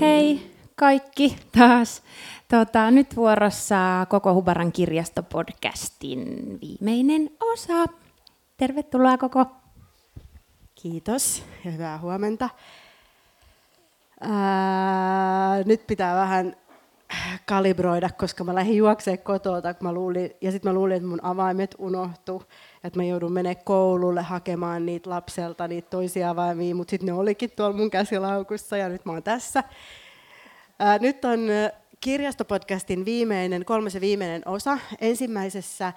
Hei 0.00 0.50
kaikki 0.76 1.36
taas. 1.58 2.02
Tota, 2.48 2.90
nyt 2.90 3.16
vuorossa 3.16 4.06
Koko 4.08 4.34
Hubaran 4.34 4.72
kirjastopodcastin 4.72 6.58
viimeinen 6.60 7.30
osa. 7.52 7.84
Tervetuloa 8.56 9.18
Koko. 9.18 9.46
Kiitos 10.74 11.42
ja 11.64 11.70
hyvää 11.70 11.98
huomenta. 11.98 12.48
Ää, 14.20 15.62
nyt 15.64 15.86
pitää 15.86 16.16
vähän 16.16 16.56
kalibroida, 17.46 18.10
koska 18.10 18.44
mä 18.44 18.54
lähdin 18.54 18.76
juoksemaan 18.76 19.24
kotoa, 19.24 19.62
kun 19.62 19.74
mä 19.80 19.92
luulin, 19.92 20.30
ja 20.40 20.52
sitten 20.52 20.70
mä 20.70 20.74
luulin, 20.74 20.96
että 20.96 21.08
mun 21.08 21.24
avaimet 21.24 21.74
unohtu, 21.78 22.42
että 22.84 22.98
mä 22.98 23.04
joudun 23.04 23.32
menemään 23.32 23.64
koululle 23.64 24.22
hakemaan 24.22 24.86
niitä 24.86 25.10
lapselta, 25.10 25.68
niitä 25.68 25.90
toisia 25.90 26.30
avaimia, 26.30 26.74
mutta 26.74 26.90
sitten 26.90 27.06
ne 27.06 27.12
olikin 27.12 27.50
tuolla 27.50 27.76
mun 27.76 27.90
käsilaukussa 27.90 28.76
ja 28.76 28.88
nyt 28.88 29.04
mä 29.04 29.12
oon 29.12 29.22
tässä. 29.22 29.64
Ää, 30.78 30.98
nyt 30.98 31.24
on 31.24 31.40
kirjastopodcastin 32.00 33.04
viimeinen, 33.04 33.64
kolmas 33.64 33.94
ja 33.94 34.00
viimeinen 34.00 34.42
osa. 34.46 34.78
Ensimmäisessä 35.00 35.92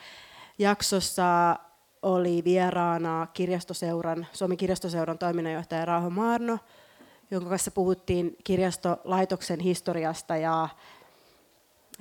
jaksossa 0.59 1.55
oli 2.01 2.43
vieraana 2.43 3.27
kirjastoseuran, 3.33 4.27
Suomen 4.33 4.57
kirjastoseuran 4.57 5.17
toiminnanjohtaja 5.17 5.85
Rauho 5.85 6.09
Maarno, 6.09 6.59
jonka 7.31 7.49
kanssa 7.49 7.71
puhuttiin 7.71 8.35
kirjastolaitoksen 8.43 9.59
historiasta 9.59 10.37
ja, 10.37 10.69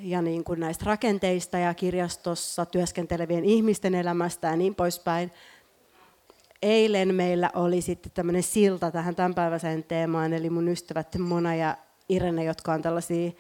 ja 0.02 0.22
niin 0.22 0.44
kuin 0.44 0.60
näistä 0.60 0.84
rakenteista 0.84 1.58
ja 1.58 1.74
kirjastossa 1.74 2.66
työskentelevien 2.66 3.44
ihmisten 3.44 3.94
elämästä 3.94 4.48
ja 4.48 4.56
niin 4.56 4.74
poispäin. 4.74 5.32
Eilen 6.62 7.14
meillä 7.14 7.50
oli 7.54 7.80
sitten 7.80 8.12
tämmöinen 8.12 8.42
silta 8.42 8.90
tähän 8.90 9.14
tämänpäiväiseen 9.14 9.84
teemaan, 9.84 10.32
eli 10.32 10.50
mun 10.50 10.68
ystävät 10.68 11.18
Mona 11.18 11.54
ja 11.54 11.76
Irene, 12.08 12.44
jotka 12.44 12.72
on 12.72 12.82
tällaisia 12.82 13.30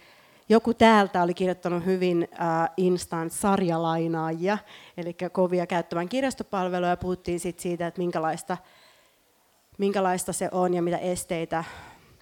joku 0.50 0.74
täältä 0.74 1.22
oli 1.22 1.34
kirjoittanut 1.34 1.84
hyvin 1.84 2.28
uh, 2.32 2.38
instant 2.76 3.32
sarjalainaajia, 3.32 4.58
eli 4.96 5.16
kovia 5.32 5.66
käyttämään 5.66 6.08
kirjastopalveluja. 6.08 6.96
Puhuttiin 6.96 7.40
sit 7.40 7.60
siitä, 7.60 7.86
että 7.86 7.98
minkälaista, 7.98 8.56
minkälaista 9.78 10.32
se 10.32 10.48
on 10.52 10.74
ja 10.74 10.82
mitä 10.82 10.98
esteitä 10.98 11.64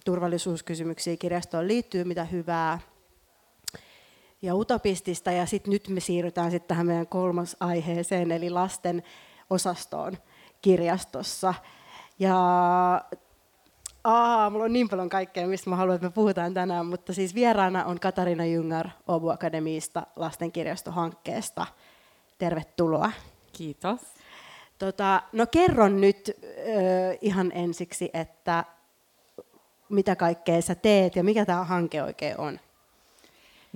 turvallisuuskysymyksiä 0.05 1.17
kirjastoon 1.17 1.69
liittyy, 1.69 2.05
mitä 2.05 2.25
hyvää 2.25 2.79
ja 4.43 4.55
utopistista. 4.55 5.33
Ja 5.33 5.47
sitten 5.47 5.73
nyt 5.73 5.89
me 5.89 6.01
siirrytään 6.01 6.51
sitten 6.51 6.69
tähän 6.69 6.87
meidän 6.87 7.07
kolmas 7.07 7.57
aiheeseen, 7.61 8.33
eli 8.33 8.51
lasten 8.51 9.03
osastoon 9.51 10.19
kirjastossa. 10.63 11.55
Ja 12.19 12.37
Aa, 14.05 14.51
mulla 14.51 14.65
on 14.65 14.73
niin 14.73 14.89
paljon 14.89 15.09
kaikkea, 15.09 15.47
mistä 15.47 15.71
mä 15.71 15.77
haluan, 15.77 15.95
että 15.95 16.07
me 16.07 16.13
puhutaan 16.13 16.55
tänään, 16.55 16.87
mutta 16.87 17.13
siis 17.13 17.35
vieraana 17.35 17.85
on 17.85 18.01
Katarina 18.01 18.45
Jungar 18.45 18.89
Obu 19.07 19.29
Akademiista 19.29 20.07
lastenkirjastohankkeesta. 20.17 21.67
Tervetuloa. 22.39 23.13
Kiitos. 23.53 24.01
Tota, 24.79 25.23
no 25.33 25.47
kerron 25.47 26.01
nyt 26.01 26.29
ö, 26.29 27.19
ihan 27.21 27.53
ensiksi, 27.55 28.11
että 28.13 28.65
mitä 29.89 30.17
kaikkea 30.17 30.63
sä 30.63 30.75
teet 30.75 31.17
ja 31.17 31.25
mikä 31.25 31.45
tämä 31.45 31.65
hanke 31.65 32.03
oikein 32.03 32.41
on? 32.41 32.61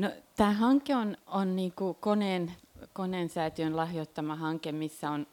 No, 0.03 0.11
tämä 0.37 0.53
hanke 0.53 0.97
on, 0.97 1.17
on 1.27 1.57
niinku 1.57 1.95
koneen, 1.95 2.53
koneen 2.93 3.29
säätiön 3.29 3.77
lahjoittama 3.77 4.37
hanke, 4.37 4.73
missä 4.73 5.11
on 5.11 5.27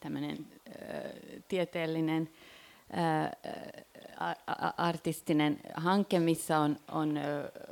tämmöinen 0.00 0.46
tieteellinen 1.48 2.30
artistinen 4.76 5.60
hanke, 5.74 6.20
missä 6.20 6.58
on, 6.58 6.76
on 6.90 7.20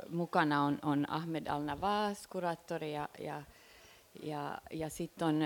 mukana 0.09 0.63
on, 0.63 0.79
on 0.81 1.05
Ahmed 1.09 1.47
Al-Nawaz, 1.47 2.27
kuraattori, 2.27 2.93
ja, 2.93 3.09
ja, 3.19 3.43
ja, 4.23 4.57
ja 4.71 4.89
sitten 4.89 5.27
on 5.27 5.39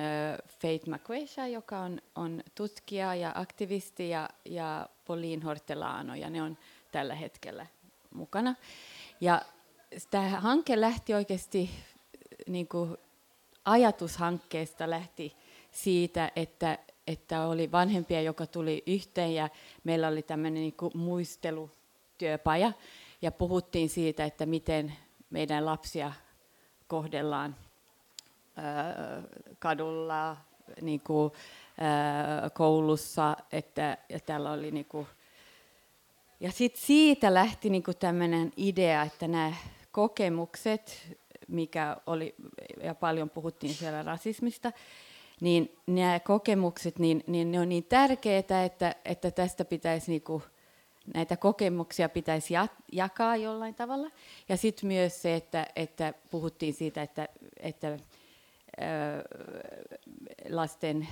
Faith 0.62 0.88
McQuaisha, 0.88 1.48
joka 1.48 1.80
on, 1.80 2.02
on 2.16 2.44
tutkija 2.56 3.16
ja 3.16 3.32
aktivisti, 3.36 4.10
ja, 4.10 4.30
ja 4.46 4.90
Pauline 5.08 5.44
Hortelano, 5.44 6.16
ja 6.16 6.30
ne 6.30 6.42
on 6.42 6.58
tällä 6.92 7.16
hetkellä 7.16 7.68
mukana. 8.14 8.56
Ja 9.22 9.42
tämä 10.10 10.40
hanke 10.40 10.82
lähti 10.82 11.14
oikeasti, 11.14 11.70
niin 12.48 12.68
kuin 12.68 12.98
ajatushankkeesta 13.66 14.90
lähti 14.90 15.36
siitä, 15.72 16.32
että 16.36 16.78
että 17.08 17.48
oli 17.48 17.72
vanhempia, 17.72 18.22
joka 18.22 18.48
tuli 18.48 18.84
yhteen 18.88 19.36
ja 19.36 19.50
meillä 19.84 20.08
oli 20.08 20.22
tämmöinen 20.22 20.62
niin 20.62 20.92
muistelutyöpaja. 20.94 22.72
Ja 23.22 23.32
puhuttiin 23.32 23.90
siitä, 23.90 24.26
että 24.26 24.46
miten 24.46 24.94
meidän 25.30 25.66
lapsia 25.66 26.12
kohdellaan 26.88 27.56
ää, 28.56 28.96
kadulla, 29.60 30.38
niin 30.82 31.00
kuin, 31.00 31.32
ää, 31.78 32.50
koulussa, 32.50 33.38
että 33.52 33.98
ja 34.10 34.20
täällä 34.20 34.52
oli 34.52 34.72
niin 34.72 34.86
kuin, 34.86 35.08
ja 36.40 36.52
sitten 36.52 36.82
siitä 36.82 37.34
lähti 37.34 37.70
niin 37.70 37.84
kuin 37.84 37.98
tämmöinen 37.98 38.52
idea, 38.58 39.04
että 39.04 39.28
nämä 39.28 39.54
kokemukset, 39.96 41.18
mikä 41.48 41.98
oli, 42.06 42.36
ja 42.84 42.96
paljon 42.96 43.30
puhuttiin 43.30 43.74
siellä 43.74 44.04
rasismista, 44.04 44.72
niin 45.42 45.78
nämä 45.88 46.20
kokemukset, 46.20 47.00
niin, 47.00 47.24
niin 47.28 47.52
ne 47.52 47.60
on 47.60 47.70
niin 47.70 47.84
tärkeitä, 47.84 48.64
että, 48.64 48.96
että 49.06 49.32
tästä 49.32 49.66
pitäisi 49.66 50.12
niinku, 50.12 50.42
näitä 51.14 51.38
kokemuksia 51.38 52.10
pitäisi 52.10 52.54
jakaa 52.92 53.36
jollain 53.36 53.76
tavalla. 53.76 54.12
Ja 54.50 54.58
sitten 54.58 54.88
myös 54.88 55.22
se, 55.22 55.36
että, 55.36 55.68
että 55.76 56.14
puhuttiin 56.32 56.74
siitä, 56.74 57.02
että, 57.02 57.28
että 57.60 57.98
lasten 60.50 61.08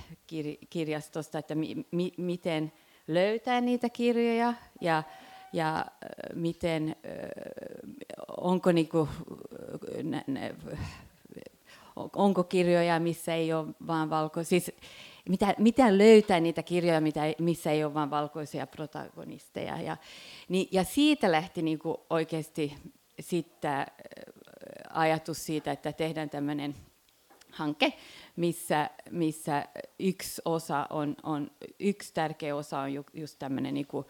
kirjastosta, 0.70 1.38
että 1.38 1.54
mi, 1.54 1.86
mi, 1.90 2.12
miten 2.16 2.72
löytää 3.08 3.60
niitä 3.60 3.88
kirjoja 3.88 4.54
ja, 4.80 5.02
ja 5.54 5.86
miten, 6.34 6.96
onko 8.36 8.72
niinku, 8.72 9.08
onko 12.16 12.44
kirjoja, 12.44 13.00
missä 13.00 13.34
ei 13.34 13.52
ole 13.52 13.66
vain 13.86 14.10
valkoisia, 14.10 14.60
siis 14.60 14.76
mitä, 15.28 15.54
mitä 15.58 15.98
löytää 15.98 16.40
niitä 16.40 16.62
kirjoja, 16.62 17.00
mitä, 17.00 17.22
missä 17.38 17.70
ei 17.70 17.84
ole 17.84 17.94
vain 17.94 18.10
valkoisia 18.10 18.66
protagonisteja. 18.66 19.80
Ja, 19.80 19.96
niin, 20.48 20.68
ja 20.70 20.84
siitä 20.84 21.32
lähti 21.32 21.62
niin 21.62 21.78
kuin 21.78 21.96
oikeasti 22.10 22.74
sitten 23.20 23.86
ajatus 24.90 25.46
siitä, 25.46 25.72
että 25.72 25.92
tehdään 25.92 26.30
tämmöinen 26.30 26.74
hanke, 27.50 27.92
missä, 28.36 28.90
missä 29.10 29.64
yksi 29.98 30.42
osa 30.44 30.86
on, 30.90 31.16
on, 31.22 31.50
yksi 31.80 32.14
tärkeä 32.14 32.56
osa 32.56 32.78
on 32.78 32.94
ju, 32.94 33.04
just 33.14 33.38
tämmöinen 33.38 33.74
niin 33.74 33.86
kuin, 33.86 34.06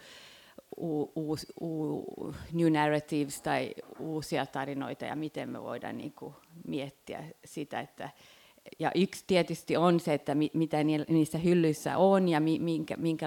uus, 0.76 1.46
uu, 1.60 2.34
new 2.52 2.72
narratives 2.72 3.42
tai 3.42 3.74
uusia 3.98 4.46
tarinoita 4.46 5.04
ja 5.04 5.16
miten 5.16 5.48
me 5.48 5.62
voidaan 5.62 5.98
niin 5.98 6.12
kuin 6.12 6.34
miettiä 6.66 7.24
sitä, 7.44 7.80
että 7.80 8.10
ja 8.78 8.90
yksi 8.94 9.24
tietysti 9.26 9.76
on 9.76 10.00
se, 10.00 10.14
että 10.14 10.34
mitä 10.54 10.84
niissä 11.08 11.38
hyllyissä 11.38 11.98
on 11.98 12.28
ja 12.28 12.40
minkä, 12.40 12.96
minkä, 12.96 13.26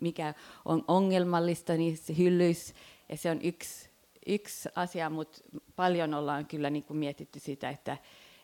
mikä 0.00 0.34
on 0.64 0.84
ongelmallista 0.88 1.72
niissä 1.72 2.12
hyllyissä. 2.12 2.74
Ja 3.08 3.16
se 3.16 3.30
on 3.30 3.40
yksi, 3.42 3.90
yksi 4.26 4.68
asia, 4.74 5.10
mutta 5.10 5.38
paljon 5.76 6.14
ollaan 6.14 6.46
kyllä 6.46 6.70
niin 6.70 6.84
kuin 6.84 6.96
mietitty 6.96 7.40
sitä, 7.40 7.70
että, 7.70 7.96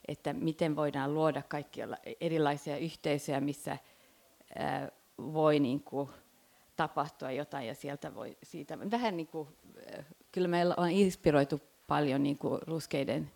että 0.09 0.33
miten 0.33 0.77
voidaan 0.77 1.15
luoda 1.15 1.43
kaikkia 1.43 1.89
erilaisia 2.21 2.77
yhteisöjä, 2.77 3.41
missä 3.41 3.79
ää, 4.59 4.91
voi 5.19 5.61
niin 5.61 5.81
kuin, 5.81 6.09
tapahtua 6.79 7.31
jotain 7.31 7.67
ja 7.67 7.75
sieltä 7.75 8.15
voi 8.15 8.37
siitä, 8.43 8.79
vähän 8.91 9.17
niin 9.17 9.27
kuin, 9.27 9.49
äh, 9.99 10.05
kyllä 10.33 10.49
meillä 10.49 10.75
on 10.77 10.91
inspiroitu 10.91 11.61
paljon 11.87 12.23
niin 12.23 12.39
kuin 12.39 12.63
ruskeiden 12.63 13.31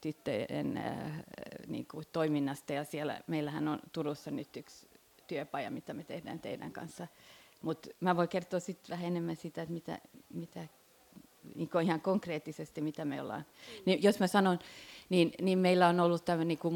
tyttöjen 0.00 0.76
äh, 0.76 1.22
niin 1.66 1.86
kuin 1.86 2.04
toiminnasta 2.12 2.72
ja 2.72 2.84
siellä 2.84 3.20
meillähän 3.26 3.68
on 3.68 3.80
Turussa 3.92 4.30
nyt 4.30 4.56
yksi 4.56 4.88
työpaja, 5.26 5.70
mitä 5.70 5.94
me 5.94 6.04
tehdään 6.04 6.40
teidän 6.40 6.72
kanssa. 6.72 7.06
Mutta 7.62 7.90
mä 8.00 8.16
voin 8.16 8.28
kertoa 8.28 8.60
sitten 8.60 8.90
vähän 8.90 9.06
enemmän 9.06 9.36
sitä, 9.36 9.62
että 9.62 9.72
mitä, 9.72 9.98
mitä 10.34 10.68
niin 11.54 11.70
ihan 11.82 12.00
konkreettisesti, 12.00 12.80
mitä 12.80 13.04
me 13.04 13.22
ollaan. 13.22 13.44
Niin 13.84 14.02
jos 14.02 14.20
mä 14.20 14.26
sanon, 14.26 14.58
niin, 15.08 15.32
niin 15.42 15.58
meillä 15.58 15.88
on 15.88 16.00
ollut 16.00 16.24
tämmöinen 16.24 16.48
niin 16.48 16.58
kuin 16.58 16.74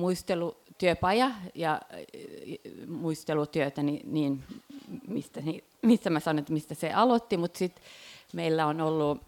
muistelutyöpaja 0.77 1.31
ja 1.55 1.81
äh, 1.93 2.87
muistelutyötä, 2.87 3.83
niin, 3.83 4.13
niin 4.13 4.45
mistä, 5.09 5.41
niin, 5.41 5.65
mistä 5.83 6.11
mä 6.11 6.21
sanon, 6.21 6.39
että 6.39 6.53
mistä 6.53 6.75
se 6.75 6.93
aloitti, 6.93 7.37
mutta 7.37 7.59
sitten 7.59 7.85
meillä 8.33 8.67
on 8.67 8.81
ollut 8.81 9.23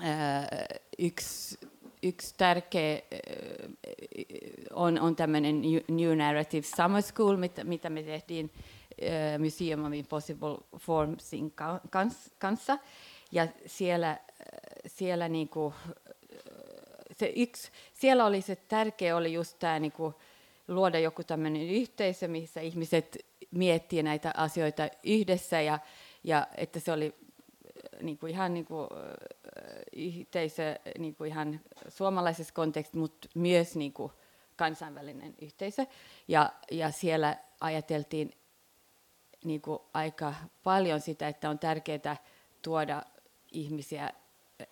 ää, 0.00 0.38
äh, 0.38 0.48
yksi, 0.98 1.58
yksi 2.02 2.34
tärkeä 2.36 2.94
äh, 2.94 3.00
on, 4.72 5.00
on 5.00 5.16
tämmöinen 5.16 5.62
New 5.88 6.16
Narrative 6.16 6.66
Summer 6.76 7.02
School, 7.02 7.36
mitä, 7.36 7.64
mitä 7.64 7.90
me 7.90 8.02
tehtiin 8.02 8.50
äh, 9.02 9.38
Museum 9.38 9.84
of 9.84 9.92
Impossible 9.92 10.58
Formsin 10.78 11.52
kanssa. 12.38 12.78
Ja 13.32 13.48
siellä, 13.66 14.18
siellä 14.86 15.28
niinku, 15.28 15.74
se 17.12 17.32
yksi, 17.36 17.70
siellä 17.94 18.26
oli 18.26 18.42
se 18.42 18.56
tärkeä 18.56 19.16
oli 19.16 19.32
just 19.32 19.58
tämä 19.58 19.78
niinku, 19.78 20.14
luoda 20.68 20.98
joku 20.98 21.24
tämmöinen 21.24 21.62
yhteisö, 21.62 22.28
missä 22.28 22.60
ihmiset 22.60 23.26
miettii 23.50 24.02
näitä 24.02 24.32
asioita 24.36 24.88
yhdessä 25.04 25.60
ja, 25.60 25.78
ja 26.24 26.46
että 26.56 26.80
se 26.80 26.92
oli 26.92 27.14
niin 28.02 28.18
kuin 28.18 28.32
ihan 28.32 28.54
niin 28.54 28.64
kuin, 28.64 28.88
yhteisö 29.92 30.78
niin 30.98 31.14
kuin 31.14 31.28
ihan 31.28 31.60
suomalaisessa 31.88 32.54
kontekstissa, 32.54 32.98
mutta 32.98 33.28
myös 33.34 33.76
niin 33.76 33.92
kuin 33.92 34.12
kansainvälinen 34.56 35.34
yhteisö. 35.42 35.86
Ja, 36.28 36.52
ja 36.70 36.90
siellä 36.90 37.36
ajateltiin 37.60 38.30
niin 39.44 39.60
kuin 39.60 39.78
aika 39.94 40.34
paljon 40.62 41.00
sitä, 41.00 41.28
että 41.28 41.50
on 41.50 41.58
tärkeää 41.58 42.16
tuoda 42.62 43.02
ihmisiä 43.52 44.10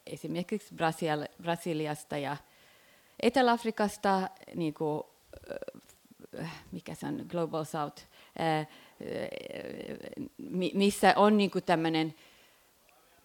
esimerkiksi 0.06 0.74
Brasiliasta 1.42 2.18
ja 2.18 2.36
Etelä-Afrikasta, 3.22 4.30
niin 4.54 4.74
kuin, 4.74 5.02
mikä 6.72 6.94
se 6.94 7.06
on, 7.06 7.26
Global 7.28 7.64
South, 7.64 8.02
missä 10.74 11.12
on 11.16 11.36
niin 11.36 11.50
tämmöinen 11.66 12.14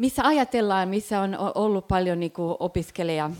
missä 0.01 0.23
ajatellaan, 0.25 0.89
missä 0.89 1.21
on 1.21 1.37
ollut 1.55 1.87
paljon 1.87 2.19
niin 2.19 2.31
opiskelija, 2.59 3.31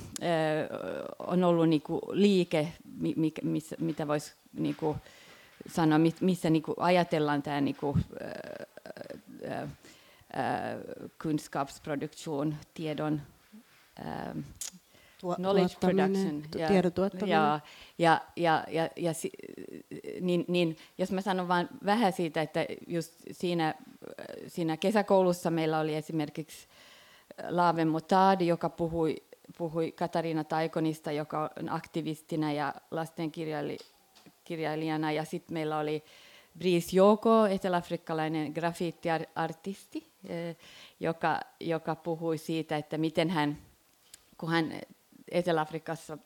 on 1.20 1.44
ollut 1.44 1.70
niin 1.70 1.82
liike, 2.12 2.74
missä, 3.44 3.76
mitä 3.80 4.08
voisi 4.08 4.34
niin 4.54 4.76
sanoa, 5.68 6.00
missä 6.22 6.50
niin 6.50 6.64
ajatellaan 6.78 7.44
tämä 7.44 7.62
niin 7.62 7.78
kunskapsproduktion, 11.24 12.56
tiedon, 12.74 13.22
Tuo, 15.22 15.36
knowledge 15.36 15.76
production. 15.80 16.44
Ja, 16.58 16.68
tiedon 16.68 16.94
tuottaminen. 16.94 17.30
Ja, 17.30 17.60
ja, 17.98 18.22
ja, 18.36 18.64
ja, 18.70 18.90
ja 18.96 19.12
niin, 20.22 20.46
niin, 20.48 20.78
jos 20.98 21.12
mä 21.12 21.22
sanon 21.22 21.48
vain 21.48 21.68
vähän 21.86 22.14
siitä, 22.14 22.42
että 22.42 22.66
just 22.88 23.14
siinä, 23.32 23.76
siinä 24.48 24.78
kesäkoulussa 24.78 25.52
meillä 25.52 25.80
oli 25.80 25.96
esimerkiksi 25.96 26.68
Laave 27.50 27.86
Motadi, 27.86 28.48
joka 28.48 28.70
puhui, 28.70 29.16
puhui 29.58 29.92
Katariina 29.92 30.44
Taikonista, 30.44 31.12
joka 31.12 31.50
on 31.60 31.70
aktivistina 31.70 32.54
ja 32.54 32.74
lastenkirjailijana, 32.92 35.12
ja 35.12 35.26
sitten 35.26 35.54
meillä 35.54 35.80
oli 35.80 36.04
Brice 36.58 36.96
Joko, 36.96 37.46
eteläafrikkalainen 37.46 38.52
graffitiartisti, 38.52 40.08
eh, 40.28 40.58
joka, 41.00 41.40
joka 41.60 41.96
puhui 41.96 42.38
siitä, 42.38 42.78
että 42.78 42.98
miten 42.98 43.30
hän, 43.30 43.58
kun 44.38 44.50
hän 44.50 44.82
Etelä-Afrikassa 45.32 46.18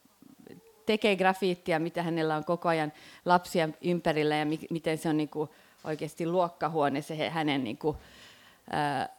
tekee 0.85 1.15
grafiittia, 1.15 1.79
mitä 1.79 2.03
hänellä 2.03 2.35
on 2.35 2.45
koko 2.45 2.69
ajan 2.69 2.93
lapsia 3.25 3.69
ympärillä 3.81 4.35
ja 4.35 4.45
mi- 4.45 4.67
miten 4.69 4.97
se 4.97 5.09
on 5.09 5.17
niin 5.17 5.29
kuin 5.29 5.49
oikeasti 5.83 6.27
luokkahuone 6.27 7.01
se 7.01 7.29
hänen 7.29 7.63
niin 7.63 7.77
kuin, 7.77 7.97
ää, 8.69 9.09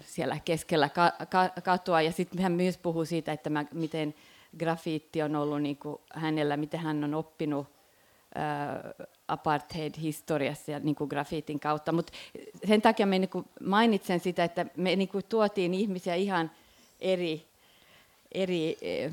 siellä 0.00 0.38
keskellä 0.44 0.88
ka- 0.88 1.12
ka- 1.30 1.62
katua. 1.62 2.00
Ja 2.02 2.12
sitten 2.12 2.42
hän 2.42 2.52
myös 2.52 2.78
puhuu 2.78 3.04
siitä, 3.04 3.32
että 3.32 3.50
mä, 3.50 3.64
miten 3.72 4.14
grafiitti 4.58 5.22
on 5.22 5.36
ollut 5.36 5.62
niin 5.62 5.76
kuin 5.76 5.96
hänellä, 6.14 6.56
miten 6.56 6.80
hän 6.80 7.04
on 7.04 7.14
oppinut 7.14 7.66
apartheid-historiassa 9.28 10.70
ja 10.70 10.78
niin 10.78 10.94
kuin 10.94 11.08
grafiitin 11.08 11.60
kautta. 11.60 11.92
Mutta 11.92 12.12
sen 12.66 12.82
takia 12.82 13.06
mä 13.06 13.18
niin 13.18 13.28
kuin 13.28 13.44
mainitsen 13.60 14.20
sitä, 14.20 14.44
että 14.44 14.66
me 14.76 14.96
niin 14.96 15.08
kuin 15.08 15.24
tuotiin 15.28 15.74
ihmisiä 15.74 16.14
ihan 16.14 16.50
eri 17.00 17.51
eri 18.34 18.76
eh, 18.82 19.12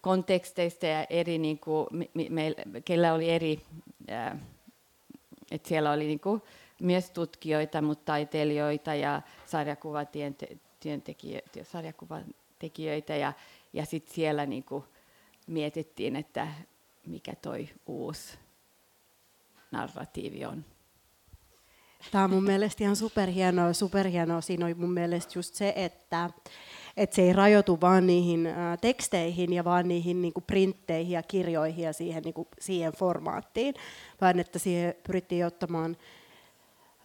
konteksteista 0.00 0.86
ja 0.86 1.06
eri, 1.10 1.38
niin 1.38 1.58
kuin, 1.58 1.86
me, 1.92 2.08
me, 2.14 2.54
kellä 2.84 3.14
oli 3.14 3.30
eri, 3.30 3.60
eh, 4.08 4.32
että 5.50 5.68
siellä 5.68 5.92
oli 5.92 6.06
niin 6.06 6.20
kuin, 6.20 6.42
myös 6.82 7.10
tutkijoita, 7.10 7.82
mutta 7.82 8.04
taiteilijoita 8.04 8.94
ja 8.94 9.22
sarjakuvatekijöitä 11.64 13.16
ja, 13.16 13.32
ja 13.72 13.84
sitten 13.84 14.14
siellä 14.14 14.46
niin 14.46 14.64
kuin, 14.64 14.84
mietittiin, 15.46 16.16
että 16.16 16.48
mikä 17.06 17.32
toi 17.42 17.68
uusi 17.86 18.38
narratiivi 19.70 20.44
on. 20.44 20.64
Tämä 22.10 22.24
on 22.24 22.30
mun 22.30 22.44
mielestä 22.44 22.84
ihan 22.84 22.96
superhienoa. 22.96 23.72
Superhienoa 23.72 24.40
siinä 24.40 24.66
on 24.66 24.74
mun 24.76 24.92
mielestä 24.92 25.38
just 25.38 25.54
se, 25.54 25.72
että 25.76 26.30
että 26.98 27.16
se 27.16 27.22
ei 27.22 27.32
rajoitu 27.32 27.80
vaan 27.80 28.06
niihin 28.06 28.48
teksteihin 28.80 29.52
ja 29.52 29.64
vaan 29.64 29.88
niihin 29.88 30.22
niin 30.22 30.32
kuin 30.32 30.44
printteihin 30.46 31.12
ja 31.12 31.22
kirjoihin 31.22 31.84
ja 31.84 31.92
siihen, 31.92 32.22
niin 32.22 32.34
kuin, 32.34 32.48
siihen 32.60 32.92
formaattiin, 32.92 33.74
vaan 34.20 34.40
että 34.40 34.58
siihen 34.58 34.94
pyrittiin 35.06 35.46
ottamaan 35.46 35.96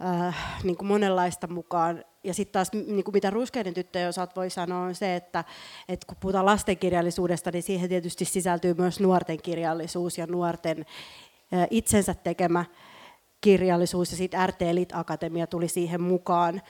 ä, 0.01 0.34
niin 0.63 0.78
kuin 0.78 0.88
monenlaista 0.88 1.48
mukaan. 1.48 2.06
Ja 2.24 2.34
sitten 2.34 2.54
taas, 2.54 2.72
niin 2.74 3.04
kuin 3.04 3.13
mitä 3.13 3.30
ruskeiden 3.30 3.74
tyttöjen 3.74 4.10
osalta 4.10 4.36
voi 4.36 4.50
sanoa, 4.50 4.84
on 4.84 4.96
se, 4.96 5.16
että, 5.16 5.44
että 5.89 6.07
kun 6.07 6.18
puhutaan 6.19 6.46
lastenkirjallisuudesta, 6.46 7.51
niin 7.51 7.63
siihen 7.63 7.89
tietysti 7.89 8.25
sisältyy 8.25 8.74
myös 8.74 9.00
nuorten 9.00 9.42
kirjallisuus 9.42 10.18
ja 10.18 10.28
nuorten 10.28 10.80
ä, 11.54 11.68
itsensä 11.69 12.13
tekemä 12.13 12.66
kirjallisuus, 13.44 14.12
ja 14.12 14.18
sitten 14.18 14.50
RT 14.50 14.62
Elit 14.62 14.90
Akatemia 14.94 15.48
tuli 15.48 15.68
siihen 15.68 16.01
mukaan 16.01 16.62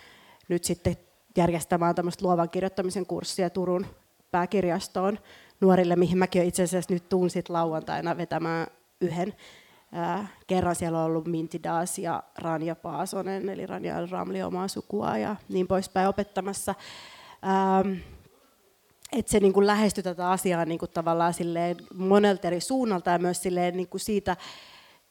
nyt 0.47 0.63
sitten 0.63 0.97
järjestämään 1.37 1.95
tämmöistä 1.95 2.25
luovan 2.25 2.49
kirjoittamisen 2.49 3.05
kurssia 3.05 3.49
Turun 3.49 3.85
pääkirjastoon 4.31 5.19
nuorille, 5.61 5.95
mihin 5.95 6.17
mäkin 6.17 6.43
itse 6.45 6.63
asiassa 6.63 6.93
nyt 6.93 7.09
tuun 7.09 7.29
sit 7.29 7.49
lauantaina 7.49 8.17
vetämään 8.17 8.67
yhden. 9.01 9.33
Ää, 9.91 10.27
kerran 10.47 10.75
siellä 10.75 10.99
on 10.99 11.05
ollut 11.05 11.27
Minti 11.27 11.63
Daas 11.63 11.97
ja 11.97 12.23
Ranja 12.37 12.75
Paasonen, 12.75 13.49
eli 13.49 13.65
Ranja 13.65 14.05
Ramli 14.11 14.43
omaa 14.43 14.67
sukua 14.67 15.17
ja 15.17 15.35
niin 15.49 15.67
poispäin 15.67 16.07
opettamassa. 16.07 16.75
Ähm, 17.43 17.93
että 19.11 19.31
se 19.31 19.39
niin 19.39 19.53
kuin 19.53 19.67
tätä 20.03 20.31
asiaa 20.31 20.65
niin 20.65 20.79
tavallaan 20.93 21.33
silleen 21.33 21.77
monelta 21.93 22.47
eri 22.47 22.59
suunnalta 22.59 23.11
ja 23.11 23.19
myös 23.19 23.41
silleen 23.41 23.77
niin 23.77 23.87
siitä 23.97 24.37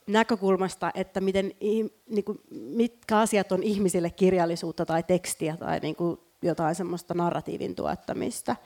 näkökulmasta, 0.07 0.91
että 0.95 1.21
miten, 1.21 1.53
niin 1.61 2.25
kuin, 2.25 2.41
mitkä 2.51 3.19
asiat 3.19 3.53
on 3.53 3.63
ihmisille 3.63 4.11
kirjallisuutta 4.11 4.87
tai 4.87 5.03
tekstiä 5.03 5.57
tai 5.57 5.79
niin 5.79 5.97
kuin 5.97 6.21
jotain 6.43 6.75
semmoista 6.75 7.15
narratiivin 7.15 7.75
tuottamista. 7.75 8.57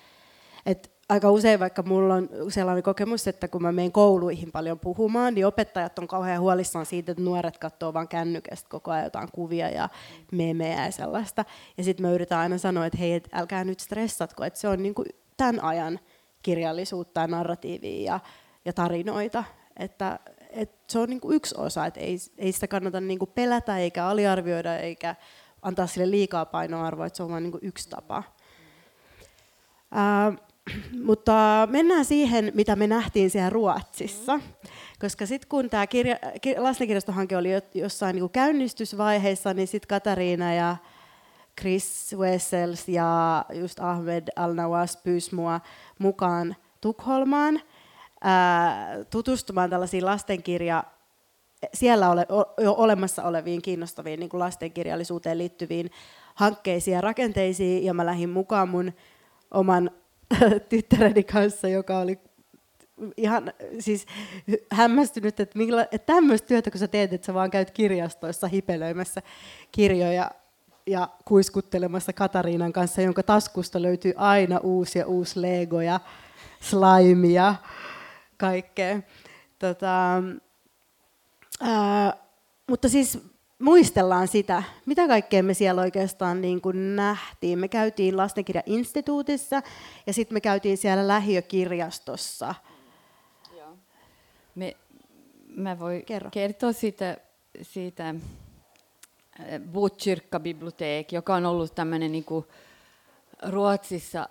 Et 0.67 0.91
aika 1.09 1.31
usein, 1.31 1.61
vaikka 1.61 1.83
minulla 1.83 2.15
on 2.15 2.29
sellainen 2.49 2.83
kokemus, 2.83 3.29
että 3.29 3.49
kun 3.49 3.63
mä 3.63 3.73
menen 3.73 3.93
kouluihin 3.93 4.53
paljon 4.53 4.79
puhumaan, 4.79 5.35
niin 5.35 5.47
opettajat 5.47 5.99
on 5.99 6.09
kauhean 6.09 6.41
huolissaan 6.41 6.87
siitä, 6.87 7.13
että 7.13 7.25
nuoret 7.25 7.59
katsoo 7.59 7.95
vain 7.95 8.09
kännykästä 8.09 8.69
koko 8.69 8.91
ajan 8.91 9.05
jotain 9.05 9.29
kuvia 9.33 9.69
ja 9.69 9.89
meemejä 10.33 10.85
ja 10.85 10.91
sellaista. 10.91 11.45
Ja 11.79 11.85
sitten 11.85 12.07
me 12.07 12.13
yritetään 12.13 12.41
aina 12.41 12.59
sanoa, 12.59 12.87
että 12.87 12.99
hei, 12.99 13.13
et 13.13 13.29
älkää 13.33 13.65
nyt 13.65 13.81
stressatko, 13.81 14.45
että 14.45 14.61
se 14.61 14.69
on 14.69 14.83
niin 14.83 14.95
kuin 14.95 15.07
tämän 15.37 15.65
ajan 15.65 16.01
kirjallisuutta 16.43 17.21
ja 17.21 17.27
narratiivia 17.27 18.13
ja, 18.13 18.21
ja 18.65 18.73
tarinoita. 18.73 19.45
Että 19.77 20.19
et 20.57 20.71
se 20.87 20.99
on 20.99 21.09
niinku 21.09 21.33
yksi 21.33 21.55
osa, 21.59 21.87
että 21.87 22.01
ei, 22.01 22.19
ei 22.39 22.53
sitä 22.53 22.69
kannata 22.69 23.01
niinku 23.01 23.27
pelätä 23.27 23.79
eikä 23.79 24.07
aliarvioida 24.07 24.79
eikä 24.79 25.15
antaa 25.63 25.87
sille 25.87 26.11
liikaa 26.11 26.45
painoarvoa, 26.45 27.07
että 27.07 27.17
se 27.17 27.23
on 27.23 27.31
vain 27.31 27.43
niinku 27.43 27.59
yksi 27.63 27.89
tapa. 27.89 28.23
Ää, 29.91 30.33
mutta 31.05 31.69
mennään 31.71 32.05
siihen, 32.05 32.53
mitä 32.55 32.77
me 32.77 32.87
nähtiin 32.87 33.31
siellä 33.31 33.51
Ruotsissa. 33.51 34.41
Koska 35.01 35.27
sitten 35.27 35.49
kun 35.49 35.71
tämä 35.71 35.87
kirja, 35.87 36.17
lastenkirjastohanke 36.57 37.37
oli 37.37 37.49
jossain 37.75 38.15
niinku 38.15 38.29
käynnistysvaiheessa, 38.29 39.55
niin 39.55 39.69
sitten 39.69 39.89
Katariina 39.89 40.55
ja 40.55 40.77
Chris 41.61 42.15
Wessels 42.19 42.89
ja 42.89 43.45
just 43.53 43.81
Ahmed 43.81 44.29
Al-Nawas 44.37 44.97
pyysi 44.97 45.35
mua 45.35 45.61
mukaan 45.99 46.57
Tukholmaan– 46.81 47.61
tutustumaan 49.11 49.71
tällaisiin 49.71 50.07
lastenkirja, 50.07 50.85
siellä 51.75 52.11
ole, 52.11 52.27
jo 52.59 52.73
olemassa 52.73 53.23
oleviin 53.23 53.63
kiinnostaviin 53.63 54.21
niin 54.21 54.31
kuin 54.31 54.41
lastenkirjallisuuteen 54.41 55.39
liittyviin 55.39 55.91
hankkeisiin 56.35 56.95
ja 56.95 57.01
rakenteisiin, 57.01 57.85
ja 57.85 57.95
mä 57.95 58.07
lähdin 58.07 58.31
mukaan 58.31 58.69
mun 58.69 58.93
oman 59.51 59.91
tyttäreni 60.69 61.25
kanssa, 61.25 61.69
joka 61.69 61.99
oli 61.99 62.19
ihan 63.17 63.53
siis 63.79 64.07
hämmästynyt, 64.73 65.41
että, 65.41 65.59
millä, 65.59 65.83
että 65.83 66.15
tämmöistä 66.15 66.49
työtä, 66.49 66.71
kun 66.71 66.81
sä 66.81 66.89
teet, 66.89 67.13
että 67.13 67.27
sä 67.27 67.35
vaan 67.35 67.51
käyt 67.51 67.71
kirjastoissa 67.71 68.49
hipelöimässä 68.49 69.23
kirjoja 69.73 70.31
ja 70.87 71.09
kuiskuttelemassa 71.25 72.13
Katariinan 72.13 72.73
kanssa, 72.73 73.03
jonka 73.03 73.23
taskusta 73.23 73.83
löytyy 73.83 74.13
aina 74.17 74.59
uusi 74.59 74.99
ja 74.99 75.07
uusi 75.07 75.43
Lego 75.43 75.81
ja 75.81 76.01
kaikkea. 78.37 79.01
Tota, 79.59 80.23
ää, 81.61 82.17
mutta 82.67 82.89
siis 82.89 83.19
muistellaan 83.59 84.29
sitä, 84.29 84.63
mitä 84.87 85.09
kaikkea 85.09 85.43
me 85.43 85.55
siellä 85.55 85.83
oikeastaan 85.83 86.41
niin 86.41 86.61
kuin 86.61 86.97
nähtiin. 86.97 87.59
Me 87.59 87.69
käytiin 87.69 88.17
lastenkirjainstituutissa 88.17 89.63
ja 90.07 90.13
sitten 90.13 90.37
me 90.37 90.41
käytiin 90.41 90.77
siellä 90.77 91.09
lähiökirjastossa. 91.09 92.55
Joo. 93.57 93.77
Me, 94.55 94.77
mä 95.49 95.79
voin 95.79 96.05
Kerro. 96.05 96.31
kertoa 96.31 96.73
siitä, 96.73 97.17
siitä 97.63 98.15
Botkyrkka-bibliotek, 99.73 101.13
joka 101.13 101.35
on 101.35 101.47
ollut 101.47 101.75
tämmöinen 101.75 102.13
niin 102.13 102.25
Ruotsissa 103.49 104.29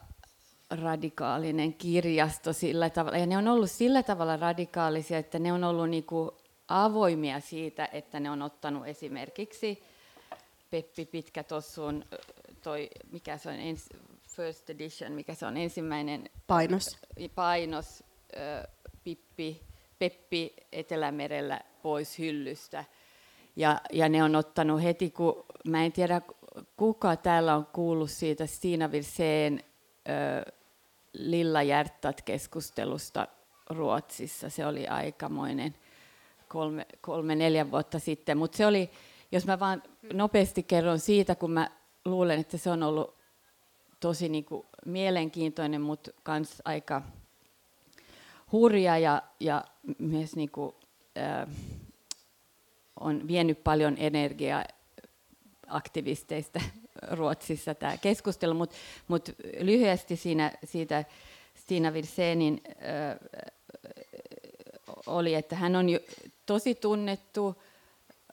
radikaalinen 0.69 1.73
kirjasto 1.73 2.53
sillä 2.53 2.89
tavalla. 2.89 3.17
Ja 3.17 3.25
ne 3.25 3.37
on 3.37 3.47
ollut 3.47 3.71
sillä 3.71 4.03
tavalla 4.03 4.37
radikaalisia, 4.37 5.17
että 5.17 5.39
ne 5.39 5.53
on 5.53 5.63
ollut 5.63 5.89
niin 5.89 6.03
kuin 6.03 6.31
avoimia 6.67 7.39
siitä, 7.39 7.89
että 7.91 8.19
ne 8.19 8.31
on 8.31 8.41
ottanut 8.41 8.87
esimerkiksi 8.87 9.83
Peppi 10.69 11.05
Pitkä 11.05 11.43
Tossun, 11.43 12.05
toi, 12.61 12.89
mikä 13.11 13.37
se 13.37 13.49
on, 13.49 13.55
ens, 13.55 13.89
first 14.27 14.69
edition, 14.69 15.11
mikä 15.11 15.33
se 15.33 15.45
on 15.45 15.57
ensimmäinen 15.57 16.29
Painos. 16.47 16.97
painos, 17.35 18.03
ö, 18.35 18.67
Pippi, 19.03 19.61
Peppi 19.99 20.55
Etelämerellä 20.71 21.61
pois 21.81 22.19
hyllystä. 22.19 22.85
Ja, 23.55 23.81
ja 23.91 24.09
ne 24.09 24.23
on 24.23 24.35
ottanut 24.35 24.83
heti, 24.83 25.11
kun 25.11 25.45
mä 25.67 25.85
en 25.85 25.91
tiedä 25.91 26.21
kuka 26.77 27.15
täällä 27.15 27.55
on 27.55 27.65
kuullut 27.65 28.11
siitä 28.11 28.45
Stina 28.45 28.91
Virseen 28.91 29.63
Lilla 31.13 31.61
Hjärtat-keskustelusta 31.63 33.27
Ruotsissa. 33.69 34.49
Se 34.49 34.65
oli 34.65 34.87
aikamoinen 34.87 35.75
kolme, 36.47 36.85
kolme 37.01 37.35
neljä 37.35 37.71
vuotta 37.71 37.99
sitten. 37.99 38.37
Mutta 38.37 38.57
se 38.57 38.65
oli, 38.65 38.89
jos 39.31 39.45
mä 39.45 39.59
vaan 39.59 39.83
nopeasti 40.13 40.63
kerron 40.63 40.99
siitä, 40.99 41.35
kun 41.35 41.51
mä 41.51 41.69
luulen, 42.05 42.39
että 42.39 42.57
se 42.57 42.69
on 42.69 42.83
ollut 42.83 43.15
tosi 43.99 44.29
niinku 44.29 44.65
mielenkiintoinen, 44.85 45.81
mutta 45.81 46.11
myös 46.27 46.61
aika 46.65 47.01
hurja 48.51 48.97
ja, 48.97 49.21
ja 49.39 49.63
myös 49.99 50.35
niinku, 50.35 50.75
äh, 51.17 51.47
on 52.99 53.27
vienyt 53.27 53.63
paljon 53.63 53.95
energiaa 53.97 54.63
aktivisteista 55.67 56.59
Ruotsissa 57.11 57.75
tämä 57.75 57.97
keskustelu, 57.97 58.53
mutta 58.53 58.75
mut 59.07 59.29
lyhyesti 59.59 60.15
siinä, 60.15 60.51
siitä 60.63 61.05
Stina 61.55 61.93
Virsenin 61.93 62.61
äh, 62.67 63.45
oli, 65.05 65.33
että 65.33 65.55
hän 65.55 65.75
on 65.75 65.89
jo 65.89 65.99
tosi 66.45 66.75
tunnettu 66.75 67.61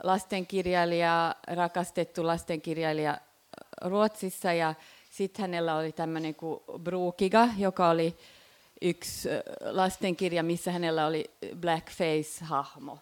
lastenkirjailija, 0.02 1.35
rakastettu 1.47 2.26
lastenkirjailija 2.26 3.19
Ruotsissa 3.85 4.52
ja 4.52 4.75
sitten 5.11 5.43
hänellä 5.43 5.76
oli 5.76 5.93
tämmöinen 5.93 6.35
kuin 6.35 6.61
Brukiga, 6.79 7.49
joka 7.59 7.91
oli 7.91 8.17
yksi 8.83 9.29
lastenkirja, 9.61 10.43
missä 10.43 10.73
hänellä 10.73 11.07
oli 11.07 11.31
blackface-hahmo. 11.61 12.99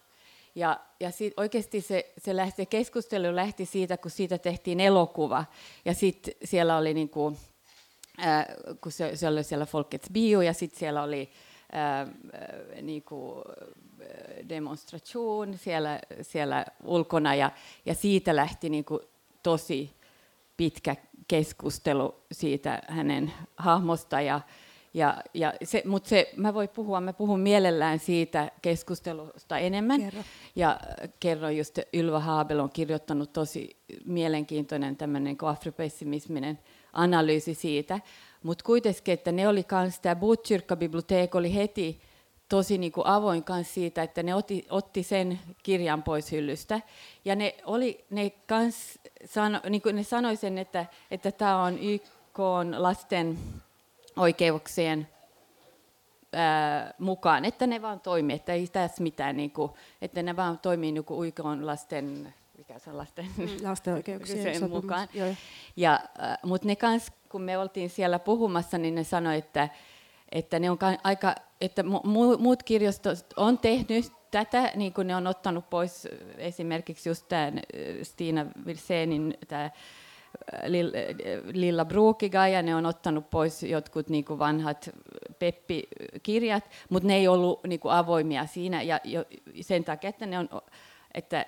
Ja, 0.61 0.81
ja 1.01 1.11
sit 1.11 1.33
oikeasti 1.37 1.81
se, 1.81 2.13
se, 2.19 2.37
lähti, 2.37 2.57
se 2.57 2.67
keskustelu 2.67 3.37
lähti 3.37 3.67
siitä, 3.67 3.97
kun 3.97 4.11
siitä 4.11 4.39
tehtiin 4.39 4.81
elokuva. 4.81 5.45
Ja 5.85 5.95
sitten 5.95 6.35
siellä 6.45 6.77
oli, 6.77 6.95
niinku, 6.95 7.37
äh, 8.27 8.47
kun 8.81 8.93
se, 8.93 9.17
se 9.17 9.29
oli 9.29 9.45
siellä 9.45 9.67
Folkets 9.67 10.11
Bio, 10.13 10.41
ja 10.41 10.53
sitten 10.53 10.79
siellä 10.79 11.03
oli 11.03 11.31
äh, 11.75 12.09
niinku, 12.83 13.43
demonstration 14.49 15.59
siellä, 15.59 16.01
siellä 16.23 16.67
ulkona, 16.85 17.35
ja, 17.35 17.51
ja 17.87 17.95
siitä 17.95 18.37
lähti 18.37 18.69
niinku 18.69 19.01
tosi 19.43 19.91
pitkä 20.57 20.97
keskustelu 21.29 22.15
siitä 22.33 22.83
hänen 22.89 23.33
hahmosta. 23.57 24.21
Ja, 24.21 24.41
ja, 24.95 25.17
ja 25.35 25.53
se, 25.65 25.83
mutta 25.87 26.09
se, 26.09 26.33
mä 26.37 26.55
voin 26.55 26.69
puhua, 26.69 27.01
mä 27.01 27.13
puhun 27.13 27.41
mielellään 27.41 27.99
siitä 27.99 28.51
keskustelusta 28.63 29.59
enemmän. 29.59 30.01
Kerro. 30.01 30.23
Ja 30.57 30.81
kerron 31.21 31.57
just, 31.57 31.79
Ylva 31.93 32.21
Haabel 32.21 32.59
on 32.59 32.71
kirjoittanut 32.71 33.33
tosi 33.33 33.77
mielenkiintoinen 34.05 34.97
tämmöinen 34.97 35.37
afropessimisminen 35.43 36.59
analyysi 36.93 37.55
siitä. 37.55 38.01
Mutta 38.43 38.65
kuitenkin, 38.65 39.15
että 39.15 39.33
ne 39.33 39.49
oli 39.49 39.65
kans, 39.65 40.01
tämä 40.01 40.15
Botkyrkka-bibliotek 40.15 41.35
oli 41.35 41.55
heti 41.55 42.01
tosi 42.49 42.79
niin 42.79 42.93
kuin 42.93 43.07
avoin 43.07 43.45
kanssa 43.45 43.75
siitä, 43.75 44.03
että 44.03 44.23
ne 44.23 44.35
otti, 44.35 44.67
otti 44.71 45.03
sen 45.03 45.41
kirjan 45.63 46.03
pois 46.03 46.33
hyllystä. 46.33 46.81
Ja 47.25 47.37
ne, 47.37 47.55
oli, 47.65 48.05
ne, 48.11 48.31
kans 48.31 48.99
sano, 49.25 49.61
niin 49.69 49.83
kuin 49.83 49.97
ne 49.97 50.03
sanoi 50.03 50.37
sen, 50.37 50.59
että, 50.59 50.87
että 51.11 51.33
tämä 51.33 51.63
on 51.63 51.79
YK 51.79 52.03
on 52.39 52.83
lasten 52.83 53.39
oikeuksien 54.21 55.09
ää, 56.33 56.95
mukaan, 56.99 57.45
että 57.45 57.67
ne 57.67 57.83
vaan 57.83 58.01
toimii, 58.01 58.37
että 58.37 58.53
ei 58.53 58.67
tässä 58.67 59.03
mitään, 59.03 59.37
niin 59.37 59.51
kuin, 59.51 59.73
että 60.03 60.23
ne 60.23 60.37
vaan 60.37 60.59
toimii 60.59 60.93
niin 60.93 61.05
kuin 61.05 61.29
YK 61.29 61.41
on 61.41 61.67
lasten, 61.67 62.35
mikä 62.59 62.79
se 62.79 62.91
on 62.91 62.97
lasten, 62.97 63.27
Lasten 63.63 63.95
oikeuksien 63.95 64.71
mukaan. 64.71 65.09
Joo. 65.15 65.35
Ja, 65.77 65.93
äh, 66.23 66.39
mutta 66.45 66.67
ne 66.67 66.77
kans, 66.77 67.13
kun 67.29 67.43
me 67.43 67.59
oltiin 67.59 67.91
siellä 67.91 68.19
puhumassa, 68.19 68.79
niin 68.79 68.95
ne 68.95 69.05
sanoi, 69.05 69.37
että, 69.37 69.69
että 70.33 70.59
ne 70.59 70.71
on 70.71 70.79
ka- 70.79 70.99
aika, 71.05 71.35
että 71.61 71.83
mu- 71.83 72.39
muut 72.39 72.63
kirjastot 72.63 73.27
on 73.37 73.59
tehnyt 73.59 74.13
tätä, 74.31 74.73
niin 74.75 74.93
kuin 74.93 75.07
ne 75.07 75.17
on 75.17 75.27
ottanut 75.27 75.71
pois 75.71 76.09
esimerkiksi 76.37 77.09
just 77.09 77.29
tämän 77.29 77.61
Stina 78.03 78.47
Vilsenin 78.67 79.39
tämä 79.49 79.71
Lilla 81.53 81.85
Brukiga 81.85 82.49
ja 82.49 82.63
ne 82.63 82.75
on 82.75 82.87
ottanut 82.87 83.31
pois 83.31 83.63
jotkut 83.63 84.09
niin 84.09 84.25
kuin 84.25 84.39
vanhat 84.39 84.91
Peppi-kirjat, 85.39 86.71
mutta 86.91 87.07
ne 87.07 87.17
ei 87.17 87.29
ollut 87.29 87.65
niin 87.65 87.81
kuin 87.81 87.93
avoimia 87.93 88.47
siinä 88.47 88.83
ja 88.83 89.01
jo, 89.05 89.25
sen 89.61 89.85
takia, 89.85 90.11
että 90.11 90.27
ne 90.27 90.39
on 90.39 90.49
että, 91.15 91.47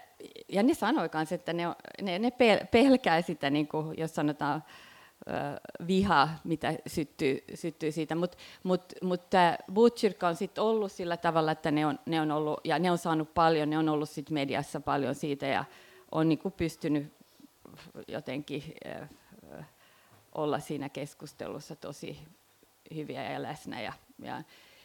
ja 0.49 0.63
ne 0.63 0.75
sanoi 0.75 1.11
myös, 1.15 1.33
että 1.33 1.53
ne, 1.53 1.65
ne, 2.03 2.19
ne 2.19 2.29
pel- 2.29 2.67
pelkää 2.71 3.23
sitä, 3.23 3.51
niin 3.51 3.69
kuin, 3.69 3.99
jos 3.99 4.15
sanotaan 4.15 4.65
viha, 5.87 6.29
mitä 6.45 6.75
syttyy, 6.87 7.45
syttyy 7.55 7.93
siitä. 7.93 8.15
Mutta 8.15 8.39
mut, 8.63 8.93
mut 9.03 9.31
tämä 9.31 9.59
Butchirka 9.73 10.29
on 10.29 10.37
sitten 10.37 10.65
ollut 10.65 10.93
sillä 10.93 11.17
tavalla, 11.17 11.53
että 11.53 11.71
ne 11.71 11.87
on, 11.87 11.99
ne 12.07 12.21
on 12.21 12.31
ollut, 12.31 12.61
ja 12.65 12.79
ne 12.79 12.91
on 12.91 12.99
saanut 12.99 13.35
paljon, 13.35 13.71
ne 13.71 13.79
on 13.79 13.89
ollut 13.89 14.11
sit 14.11 14.31
mediassa 14.31 14.81
paljon 14.81 15.15
siitä 15.15 15.47
ja 15.47 15.65
on 16.13 16.29
niin 16.29 16.39
kuin 16.39 16.53
pystynyt 16.53 17.13
jotenkin 18.09 18.63
ö, 18.87 19.07
olla 20.35 20.61
siinä 20.61 20.89
keskustelussa 20.89 21.77
tosi 21.77 22.19
hyviä 22.95 23.33
ja 23.33 23.43
läsnä. 23.43 23.81
Ja, 23.81 23.93
ja, 24.23 24.43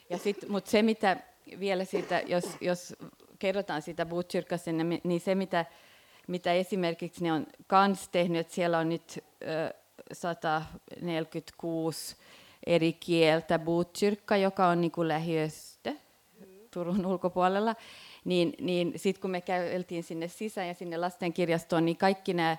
ja 0.10 0.18
sit, 0.18 0.50
mutta 0.50 0.72
se, 0.72 0.82
mitä 0.82 1.18
vielä 1.60 1.86
siitä, 1.86 2.22
jos, 2.26 2.46
jos 2.62 2.96
kerrotaan 3.40 3.82
siitä 3.82 4.06
Butchirkasta, 4.06 4.72
niin 5.04 5.22
se, 5.22 5.36
mitä, 5.36 5.66
mitä 6.28 6.54
esimerkiksi 6.54 7.24
ne 7.24 7.34
on 7.34 7.48
kans 7.68 8.10
tehnyt, 8.10 8.40
että 8.40 8.54
siellä 8.54 8.78
on 8.78 8.90
nyt 8.90 9.24
ö, 9.44 9.74
146 10.12 12.16
eri 12.66 12.94
kieltä 12.94 13.60
Butchirkka, 13.60 14.38
joka 14.38 14.68
on 14.68 14.82
niin 14.82 14.92
kuin 14.92 15.08
lähiöstä 15.08 15.94
Turun 16.72 17.06
ulkopuolella, 17.06 17.76
niin, 18.28 18.54
niin 18.62 18.94
sitten 18.96 19.22
kun 19.22 19.32
me 19.32 19.42
käytiin 19.42 20.04
sinne 20.04 20.28
sisään 20.28 20.68
ja 20.68 20.74
sinne 20.74 20.98
lastenkirjastoon, 20.98 21.86
niin 21.86 21.98
kaikki 21.98 22.34
nämä 22.34 22.58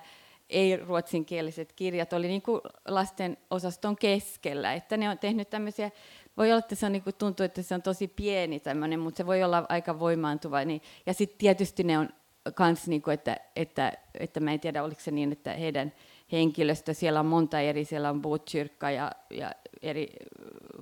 ei-ruotsinkieliset 0.49 1.73
kirjat 1.73 2.13
oli 2.13 2.27
niin 2.27 2.41
kuin 2.41 2.61
lasten 2.87 3.37
osaston 3.49 3.95
keskellä, 3.95 4.73
että 4.73 4.97
ne 4.97 5.09
on 5.09 5.17
tehnyt 5.17 5.49
tämmöisiä, 5.49 5.91
voi 6.37 6.51
olla, 6.51 6.59
että 6.59 6.75
se 6.75 6.85
on, 6.85 6.91
niin 6.91 7.03
kuin, 7.03 7.15
tuntuu, 7.15 7.43
että 7.43 7.61
se 7.61 7.75
on 7.75 7.81
tosi 7.81 8.07
pieni 8.07 8.59
tämmöinen, 8.59 8.99
mutta 8.99 9.17
se 9.17 9.25
voi 9.25 9.43
olla 9.43 9.65
aika 9.69 9.99
voimaantuva. 9.99 10.65
Niin, 10.65 10.81
ja 11.05 11.13
sitten 11.13 11.37
tietysti 11.37 11.83
ne 11.83 11.97
on 11.97 12.09
kans, 12.55 12.87
niin 12.87 13.01
kuin, 13.01 13.13
että, 13.13 13.37
että, 13.55 13.93
että 14.19 14.39
mä 14.39 14.53
en 14.53 14.59
tiedä, 14.59 14.83
oliko 14.83 15.01
se 15.01 15.11
niin, 15.11 15.31
että 15.31 15.53
heidän 15.53 15.93
henkilöstö, 16.31 16.93
siellä 16.93 17.19
on 17.19 17.25
monta 17.25 17.59
eri, 17.59 17.85
siellä 17.85 18.09
on 18.09 18.21
Botkyrkka 18.21 18.91
ja, 18.91 19.11
ja 19.29 19.51
eri 19.81 20.07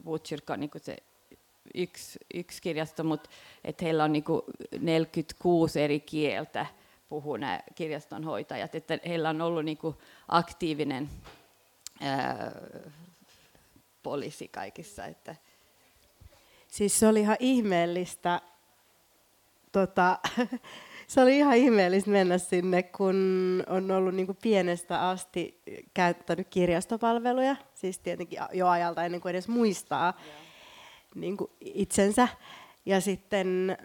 Botkyrkka 0.03 0.53
on 0.53 0.59
niin 0.59 0.69
kuin 0.69 0.83
se 0.83 0.97
yksi, 1.73 2.19
yksi 2.33 2.61
kirjasto, 2.61 3.03
mutta 3.03 3.29
että 3.63 3.85
heillä 3.85 4.03
on 4.03 4.13
niin 4.13 4.23
kuin 4.23 4.41
46 4.79 5.81
eri 5.81 5.99
kieltä 5.99 6.65
puhuu 7.09 7.37
nämä 7.37 7.59
kirjastonhoitajat, 7.75 8.75
että 8.75 8.99
heillä 9.07 9.29
on 9.29 9.41
ollut 9.41 9.65
niin 9.65 9.77
kuin 9.77 9.95
aktiivinen 10.27 11.09
ää, 12.01 12.51
poliisi 14.03 14.47
kaikissa. 14.47 15.05
Että. 15.05 15.35
Siis 16.67 16.99
se 16.99 17.07
oli 17.07 17.19
ihan 17.19 17.37
ihmeellistä, 17.39 18.41
tota, 19.71 20.19
se 21.07 21.21
oli 21.21 21.37
ihan 21.37 21.57
ihmeellistä 21.57 22.11
mennä 22.11 22.37
sinne, 22.37 22.83
kun 22.83 23.15
on 23.67 23.91
ollut 23.91 24.15
niin 24.15 24.25
kuin 24.25 24.37
pienestä 24.41 25.09
asti 25.09 25.61
käyttänyt 25.93 26.47
kirjastopalveluja, 26.47 27.55
siis 27.73 27.99
tietenkin 27.99 28.39
jo 28.53 28.67
ajalta 28.67 29.05
ennen 29.05 29.21
kuin 29.21 29.29
edes 29.29 29.47
muistaa 29.47 30.13
niin 31.21 31.37
kuin 31.37 31.51
itsensä. 31.61 32.27
Ja 32.85 33.01
sitten 33.01 33.77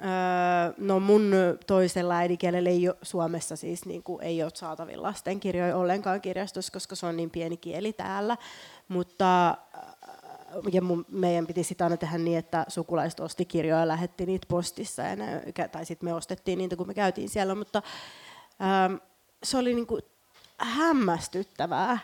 no 0.79 1.01
mun 1.01 1.33
toisella 1.67 2.17
äidinkielellä 2.17 2.71
ei 2.71 2.89
ole, 2.89 2.97
Suomessa 3.03 3.57
siis 3.57 3.87
niin 3.87 4.03
kuin, 4.03 4.23
ei 4.23 4.43
ole 4.43 4.51
saatavilla 4.55 5.07
lastenkirjoja 5.07 5.77
ollenkaan 5.77 6.21
kirjastossa, 6.21 6.73
koska 6.73 6.95
se 6.95 7.07
on 7.07 7.17
niin 7.17 7.31
pieni 7.31 7.57
kieli 7.57 7.93
täällä. 7.93 8.37
Mutta 8.89 9.59
ja 10.73 10.83
mun, 10.83 11.07
meidän 11.09 11.47
piti 11.47 11.65
sitä 11.65 11.85
aina 11.85 11.97
tehdä 11.97 12.19
niin, 12.19 12.39
että 12.39 12.65
sukulaiset 12.69 13.21
osti 13.21 13.45
kirjoja 13.45 13.81
ja 13.81 13.89
lähetti 13.89 14.27
niitä 14.27 14.47
postissa, 14.51 15.03
ja 15.03 15.17
ne, 15.17 15.43
tai 15.73 15.85
sitten 15.85 16.09
me 16.09 16.15
ostettiin 16.15 16.59
niitä, 16.59 16.77
kun 16.77 16.87
me 16.87 16.95
käytiin 16.95 17.29
siellä, 17.29 17.55
mutta 17.55 17.83
ähm, 18.63 18.95
se 19.43 19.59
oli 19.59 19.75
niinku 19.75 19.99
hämmästyttävää. 20.59 21.99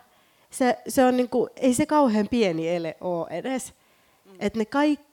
Se, 0.50 0.78
se 0.88 1.04
on 1.04 1.16
niinku, 1.16 1.48
ei 1.56 1.74
se 1.74 1.86
kauhean 1.86 2.28
pieni 2.28 2.68
ele 2.68 2.96
ole 3.00 3.26
edes. 3.30 3.74
Mm. 4.24 4.36
Et 4.40 4.56
ne 4.56 4.64
kaikki 4.64 5.07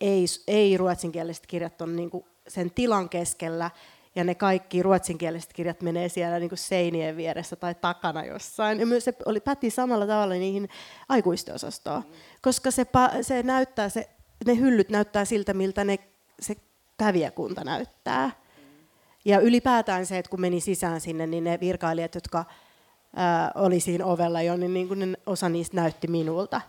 ei, 0.00 0.26
ei 0.46 0.76
ruotsinkieliset 0.76 1.46
kirjat 1.46 1.82
on 1.82 1.96
niinku 1.96 2.26
sen 2.48 2.70
tilan 2.70 3.08
keskellä, 3.08 3.70
ja 4.16 4.24
ne 4.24 4.34
kaikki 4.34 4.82
ruotsinkieliset 4.82 5.52
kirjat 5.52 5.82
menee 5.82 6.08
siellä 6.08 6.38
niin 6.38 6.48
kuin 6.48 6.58
seinien 6.58 7.16
vieressä 7.16 7.56
tai 7.56 7.74
takana 7.74 8.24
jossain. 8.24 8.80
Ja 8.80 8.86
myös 8.86 9.04
se 9.04 9.14
oli, 9.26 9.40
päti 9.40 9.70
samalla 9.70 10.06
tavalla 10.06 10.34
niihin 10.34 10.68
aikuisten 11.08 11.54
osastoon, 11.54 12.02
mm. 12.02 12.12
koska 12.42 12.70
se, 12.70 12.86
se 13.22 13.42
näyttää, 13.42 13.88
se, 13.88 14.08
ne 14.46 14.56
hyllyt 14.58 14.88
näyttää 14.88 15.24
siltä, 15.24 15.54
miltä 15.54 15.84
ne, 15.84 15.98
se 16.40 16.56
kävijäkunta 16.98 17.64
näyttää. 17.64 18.26
Mm. 18.26 18.86
Ja 19.24 19.40
ylipäätään 19.40 20.06
se, 20.06 20.18
että 20.18 20.30
kun 20.30 20.40
meni 20.40 20.60
sisään 20.60 21.00
sinne, 21.00 21.26
niin 21.26 21.44
ne 21.44 21.60
virkailijat, 21.60 22.14
jotka 22.14 22.44
ää, 23.16 23.52
oli 23.54 23.80
siinä 23.80 24.04
ovella 24.04 24.42
jo, 24.42 24.56
niin, 24.56 24.74
niin 24.74 24.88
kuin 24.88 24.98
ne, 24.98 25.06
osa 25.26 25.48
niistä 25.48 25.76
näytti 25.76 26.08
minulta 26.08 26.60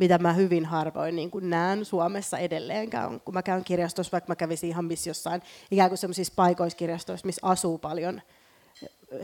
mitä 0.00 0.18
mä 0.18 0.32
hyvin 0.32 0.64
harvoin 0.64 1.16
niin 1.16 1.30
näen 1.40 1.84
Suomessa 1.84 2.38
edelleenkään, 2.38 3.20
kun 3.20 3.34
mä 3.34 3.42
käyn 3.42 3.64
kirjastossa, 3.64 4.12
vaikka 4.12 4.30
mä 4.30 4.36
kävisin 4.36 4.70
ihan 4.70 4.84
missä 4.84 5.10
jossain 5.10 5.42
ikään 5.70 5.90
kuin 5.90 5.98
sellaisissa 5.98 6.32
paikoissa 6.36 6.76
kirjastoissa, 6.76 7.26
missä 7.26 7.46
asuu 7.46 7.78
paljon 7.78 8.22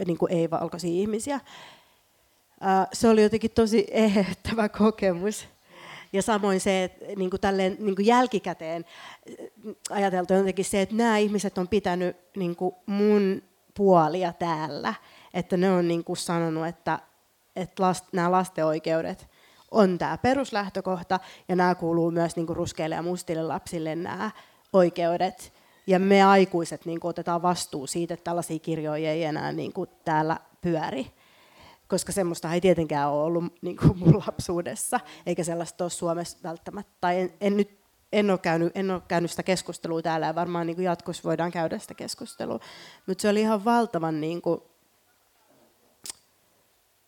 niin 0.06 0.18
ei-valkoisia 0.28 0.90
ihmisiä. 0.90 1.40
Se 2.92 3.08
oli 3.08 3.22
jotenkin 3.22 3.50
tosi 3.50 3.86
eheyttävä 3.90 4.68
kokemus. 4.68 5.46
Ja 6.12 6.22
samoin 6.22 6.60
se, 6.60 6.84
että 6.84 7.04
niin 7.16 7.30
kuin 7.30 7.40
tälleen, 7.40 7.76
niin 7.78 7.96
kuin 7.96 8.06
jälkikäteen 8.06 8.84
ajateltu 9.90 10.34
jotenkin 10.34 10.64
se, 10.64 10.82
että 10.82 10.94
nämä 10.94 11.18
ihmiset 11.18 11.58
on 11.58 11.68
pitänyt 11.68 12.16
niin 12.36 12.56
kuin 12.56 12.74
mun 12.86 13.42
puolia 13.74 14.32
täällä. 14.32 14.94
Että 15.34 15.56
ne 15.56 15.70
on 15.70 15.88
niin 15.88 16.04
kuin 16.04 16.16
sanonut, 16.16 16.66
että, 16.66 16.98
että 17.56 17.82
last, 17.82 18.04
nämä 18.12 18.32
lasten 18.32 18.66
oikeudet 18.66 19.28
on 19.76 19.98
tämä 19.98 20.18
peruslähtökohta, 20.18 21.20
ja 21.48 21.56
nämä 21.56 21.74
kuuluu 21.74 22.10
myös 22.10 22.36
niin 22.36 22.46
kuin 22.46 22.56
ruskeille 22.56 22.94
ja 22.94 23.02
mustille 23.02 23.42
lapsille 23.42 23.96
nämä 23.96 24.30
oikeudet. 24.72 25.52
Ja 25.86 25.98
me 25.98 26.22
aikuiset 26.22 26.86
niin 26.86 27.00
kuin, 27.00 27.10
otetaan 27.10 27.42
vastuu 27.42 27.86
siitä, 27.86 28.14
että 28.14 28.24
tällaisia 28.24 28.58
kirjoja 28.58 29.10
ei 29.10 29.24
enää 29.24 29.52
niin 29.52 29.72
kuin, 29.72 29.90
täällä 30.04 30.38
pyöri. 30.60 31.06
Koska 31.88 32.12
semmoista 32.12 32.52
ei 32.52 32.60
tietenkään 32.60 33.10
ole 33.10 33.22
ollut 33.22 33.44
niin 33.62 33.76
kuin 33.76 33.98
mun 33.98 34.22
lapsuudessa, 34.26 35.00
eikä 35.26 35.44
sellaista 35.44 35.84
ole 35.84 35.90
Suomessa 35.90 36.38
välttämättä. 36.42 36.92
Tai 37.00 37.20
en, 37.20 37.32
en 37.40 37.56
nyt 37.56 37.76
en 38.12 38.30
ole, 38.30 38.38
käynyt, 38.38 38.76
en 38.76 38.90
ole 38.90 39.02
käynyt 39.08 39.30
sitä 39.30 39.42
keskustelua 39.42 40.02
täällä 40.02 40.26
ja 40.26 40.34
varmaan 40.34 40.66
niin 40.66 40.76
kuin 40.76 40.84
jatkossa 40.84 41.22
voidaan 41.24 41.50
käydä 41.50 41.78
sitä 41.78 41.94
keskustelua. 41.94 42.60
Mutta 43.06 43.22
se 43.22 43.28
oli 43.28 43.40
ihan 43.40 43.64
valtavan 43.64 44.20
niin 44.20 44.42
kuin, 44.42 44.60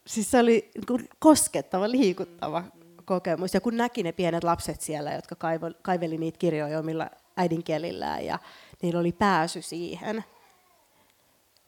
siis 0.08 0.30
se 0.30 0.38
oli 0.38 0.70
niin 0.88 1.08
koskettava, 1.18 1.90
liikuttava 1.90 2.64
kokemus. 3.04 3.54
Ja 3.54 3.60
kun 3.60 3.76
näki 3.76 4.02
ne 4.02 4.12
pienet 4.12 4.44
lapset 4.44 4.80
siellä, 4.80 5.12
jotka 5.12 5.36
kaiveli 5.82 6.18
niitä 6.18 6.38
kirjoja 6.38 6.78
omilla 6.78 7.10
äidinkielillään 7.36 8.24
ja 8.24 8.38
niillä 8.82 9.00
oli 9.00 9.12
pääsy 9.12 9.62
siihen, 9.62 10.24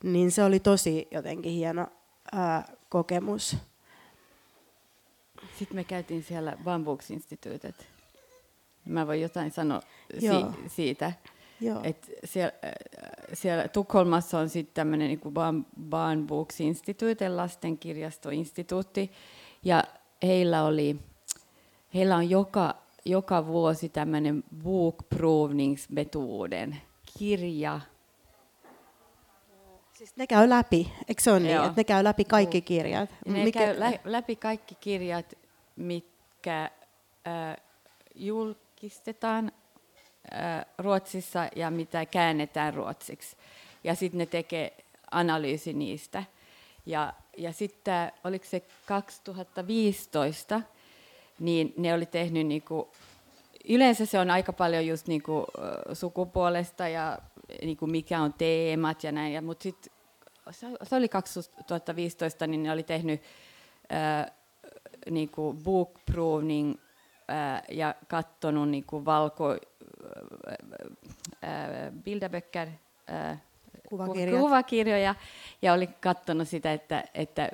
niin 0.03 0.31
se 0.31 0.45
oli 0.45 0.61
tosi 0.61 1.09
jotenkin 1.11 1.53
hieno 1.53 1.87
ää, 2.33 2.73
kokemus. 2.89 3.57
Sitten 5.59 5.77
me 5.77 5.85
käytiin 5.85 6.23
siellä 6.23 6.57
Bambooks-instituutet. 6.65 7.87
Mä 8.85 9.07
voin 9.07 9.21
jotain 9.21 9.51
sanoa 9.51 9.81
si- 10.21 10.69
siitä. 10.69 11.13
Joo. 11.61 11.81
Et 11.85 12.11
siellä, 12.25 12.53
siellä 13.33 13.69
Tukholmassa 13.69 14.39
on 14.39 14.49
sitten 14.49 14.75
tämmöinen 14.75 15.09
niin 15.09 15.21
Barn 15.91 16.27
Books 16.27 16.61
Institute, 16.61 17.29
lastenkirjastoinstituutti, 17.29 19.13
ja 19.65 19.85
heillä, 20.23 20.65
oli, 20.65 20.97
heillä 21.95 22.17
on 22.17 22.31
joka, 22.31 22.75
joka 23.05 23.47
vuosi 23.47 23.89
tämmöinen 23.89 24.45
bokprovningsmetoden 24.63 26.77
kirja. 27.19 27.81
Siis 29.93 30.17
ne 30.17 30.27
käy 30.27 30.49
läpi, 30.49 30.93
eikö 31.09 31.23
se 31.23 31.31
ole 31.31 31.41
niin, 31.41 31.57
että 31.57 31.73
ne 31.77 31.85
käy 31.85 32.05
läpi 32.05 32.25
kaikki 32.25 32.63
kirjat? 32.63 33.11
Ne 33.27 33.45
Mikä... 33.45 33.59
käy 33.59 33.81
lä- 33.81 33.99
läpi 34.05 34.37
kaikki 34.37 34.75
kirjat, 34.75 35.35
mitkä 35.77 36.71
äh, 37.27 37.57
julkistetaan 38.15 39.53
Ruotsissa 40.79 41.49
ja 41.57 41.71
mitä 41.71 42.07
käännetään 42.07 42.75
ruotsiksi. 42.75 43.37
Ja 43.85 43.95
sitten 43.95 44.19
ne 44.19 44.27
tekee 44.27 44.77
analyysi 45.11 45.73
niistä. 45.73 46.25
Ja, 46.87 47.13
ja 47.37 47.53
sitten 47.53 48.13
oliko 48.25 48.45
se 48.45 48.63
2015, 48.87 50.61
niin 51.39 51.75
ne 51.77 51.95
oli 51.95 52.07
tehnyt 52.07 52.47
niinku, 52.47 52.93
yleensä 53.69 54.07
se 54.07 54.19
on 54.19 54.31
aika 54.31 54.53
paljon 54.53 54.87
just 54.87 55.07
niinku, 55.07 55.47
sukupuolesta 55.93 56.89
ja 56.89 57.19
niinku, 57.63 57.87
mikä 57.87 58.21
on 58.21 58.33
teemat 58.33 59.05
ja 59.05 59.13
näin, 59.13 59.45
mutta 59.45 59.63
sitten 59.63 59.93
se 60.83 60.97
oli 60.97 61.09
2015, 61.09 62.47
niin 62.47 62.63
ne 62.63 62.73
oli 62.73 62.83
tehnyt 62.83 63.23
äh, 63.93 64.33
niinku 65.11 65.57
book 65.65 65.91
proving 66.07 66.75
äh, 67.31 67.63
ja 67.71 67.95
katsonut 68.09 68.69
niinku 68.69 69.05
valko, 69.05 69.57
Bilderböcker, 72.05 72.69
kuvakirjat. 73.89 74.41
kuvakirjoja, 74.41 75.15
ja 75.63 75.73
oli 75.73 75.87
katsonut 75.87 76.49
sitä, 76.49 76.73
että, 76.73 77.05
että 77.15 77.49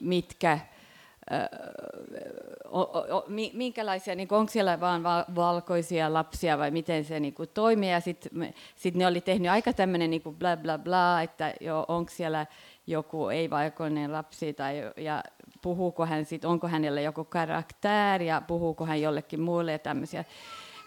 mitkä, 0.00 0.58
minkälaisia, 3.52 4.14
niin 4.14 4.28
onko 4.30 4.52
siellä 4.52 4.80
vain 4.80 5.02
valkoisia 5.34 6.12
lapsia 6.12 6.58
vai 6.58 6.70
miten 6.70 7.04
se 7.04 7.20
niin 7.20 7.34
kuin 7.34 7.48
toimii. 7.54 7.90
Ja 7.90 8.00
sitten 8.00 8.54
sit 8.76 8.94
ne 8.94 9.06
oli 9.06 9.20
tehnyt 9.20 9.50
aika 9.50 9.72
tämmöinen 9.72 10.10
niin 10.10 10.22
bla 10.22 10.56
bla 10.56 10.78
bla, 10.78 11.22
että 11.22 11.54
jo, 11.60 11.84
onko 11.88 12.12
siellä 12.14 12.46
joku 12.86 13.28
ei-valkoinen 13.28 14.12
lapsi 14.12 14.52
tai, 14.52 14.92
ja 14.96 15.22
puhuuko 15.62 16.06
hän 16.06 16.24
sit, 16.24 16.44
onko 16.44 16.68
hänellä 16.68 17.00
joku 17.00 17.24
karakteri 17.24 18.26
ja 18.26 18.42
puhuuko 18.46 18.86
hän 18.86 19.00
jollekin 19.00 19.40
muulle 19.40 19.72
ja 19.72 19.78
tämmöisiä. 19.78 20.24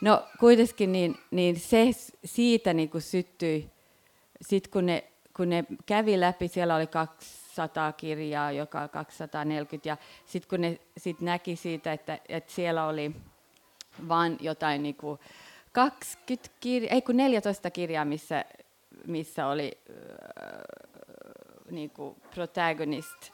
No 0.01 0.27
kuitenkin 0.39 0.91
niin, 0.91 1.19
niin 1.31 1.59
se 1.59 1.85
siitä 2.25 2.73
niin 2.73 2.89
kuin 2.89 3.01
syttyi, 3.01 3.69
sit 4.41 4.67
kun 4.67 4.85
ne, 4.85 5.03
kun 5.35 5.49
ne 5.49 5.65
kävi 5.85 6.19
läpi, 6.19 6.47
siellä 6.47 6.75
oli 6.75 6.87
200 6.87 7.91
kirjaa, 7.91 8.51
joka 8.51 8.87
240, 8.87 9.89
ja 9.89 9.97
sitten 10.25 10.49
kun 10.49 10.61
ne 10.61 10.79
sit 10.97 11.21
näki 11.21 11.55
siitä, 11.55 11.93
että, 11.93 12.19
että 12.29 12.51
siellä 12.53 12.87
oli 12.87 13.11
vain 14.07 14.37
jotain 14.41 14.83
niin 14.83 14.95
kuin 14.95 15.19
20 15.71 16.49
kirjaa, 16.59 16.93
ei 16.93 17.01
kun 17.01 17.17
14 17.17 17.71
kirjaa, 17.71 18.05
missä, 18.05 18.45
missä 19.07 19.47
oli 19.47 19.77
äh, 19.89 19.95
niin 21.71 21.89
kuin 21.89 22.15
protagonist, 22.33 23.31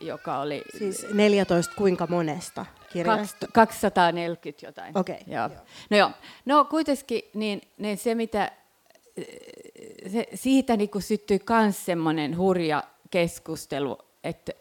joka 0.00 0.38
oli... 0.38 0.62
Siis 0.78 1.06
14 1.12 1.74
kuinka 1.76 2.06
monesta 2.10 2.66
kirjasta? 2.92 3.46
240 3.52 4.66
jotain. 4.66 4.98
Okei. 4.98 5.18
Okay, 5.20 5.34
joo. 5.34 5.48
No 5.90 5.96
joo. 5.96 6.10
No 6.44 6.64
kuitenkin 6.64 7.22
niin, 7.34 7.60
niin 7.78 7.98
se, 7.98 8.14
mitä 8.14 8.52
se, 10.12 10.26
siitä 10.34 10.76
niin 10.76 10.90
kuin 10.90 11.02
syttyi 11.02 11.40
myös 11.48 11.84
semmoinen 11.84 12.36
hurja 12.36 12.82
keskustelu, 13.10 13.98
että 14.24 14.52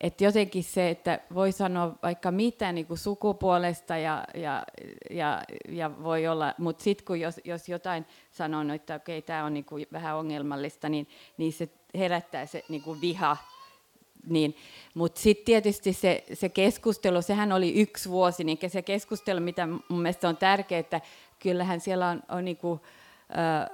että 0.00 0.24
jotenkin 0.24 0.64
se, 0.64 0.90
että 0.90 1.20
voi 1.34 1.52
sanoa 1.52 1.94
vaikka 2.02 2.30
mitä 2.30 2.72
niin 2.72 2.86
kuin 2.86 2.98
sukupuolesta 2.98 3.96
ja, 3.96 4.24
ja, 4.34 4.62
ja, 5.10 5.42
ja 5.68 6.02
voi 6.02 6.26
olla, 6.26 6.54
mutta 6.58 6.84
sitten 6.84 7.06
kun 7.06 7.20
jos, 7.20 7.40
jos 7.44 7.68
jotain 7.68 8.06
sanoo, 8.30 8.62
no, 8.62 8.74
että 8.74 8.94
okei, 8.94 9.22
tämä 9.22 9.44
on 9.44 9.54
niin 9.54 9.64
kuin 9.64 9.86
vähän 9.92 10.16
ongelmallista, 10.16 10.88
niin, 10.88 11.08
niin 11.36 11.52
se 11.52 11.68
herättää 11.94 12.46
se 12.46 12.64
niin 12.68 12.82
kuin 12.82 13.00
viha 13.00 13.36
niin, 14.26 14.56
mutta 14.94 15.20
sitten 15.20 15.44
tietysti 15.44 15.92
se, 15.92 16.24
se 16.32 16.48
keskustelu, 16.48 17.22
sehän 17.22 17.52
oli 17.52 17.80
yksi 17.80 18.08
vuosi, 18.10 18.44
niin 18.44 18.58
se 18.68 18.82
keskustelu, 18.82 19.40
mitä 19.40 19.66
mun 19.66 20.02
mielestä 20.02 20.28
on 20.28 20.36
tärkeää, 20.36 20.78
että 20.78 21.00
kyllähän 21.38 21.80
siellä 21.80 22.08
on, 22.08 22.22
on 22.28 22.44
niinku, 22.44 22.80
äh, 23.38 23.66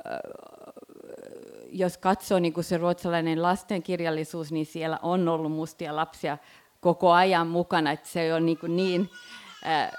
jos 1.73 1.99
katsoo 1.99 2.39
niinku 2.39 2.63
se 2.63 2.77
ruotsalainen 2.77 3.43
lastenkirjallisuus, 3.43 4.53
niin 4.53 4.67
siellä 4.67 4.99
on 5.03 5.29
ollut 5.29 5.53
mustia 5.53 5.97
lapsia 5.97 6.39
koko 6.81 7.13
ajan 7.13 7.47
mukana, 7.47 7.91
että 7.91 8.09
se 8.09 8.35
on 8.35 8.47
niinku 8.47 8.67
niin 8.67 9.11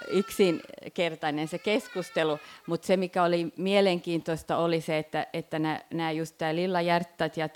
yksinkertainen 0.08 1.48
se 1.48 1.58
keskustelu, 1.58 2.40
mutta 2.68 2.88
se 2.88 2.98
mikä 2.98 3.24
oli 3.24 3.54
mielenkiintoista 3.58 4.58
oli 4.58 4.82
se, 4.82 4.98
että, 4.98 5.28
että 5.34 5.60
nämä 5.94 6.12
just 6.12 6.38
tämä 6.38 6.56
Lilla 6.56 6.82
Järttat 6.82 7.38
ja 7.38 7.50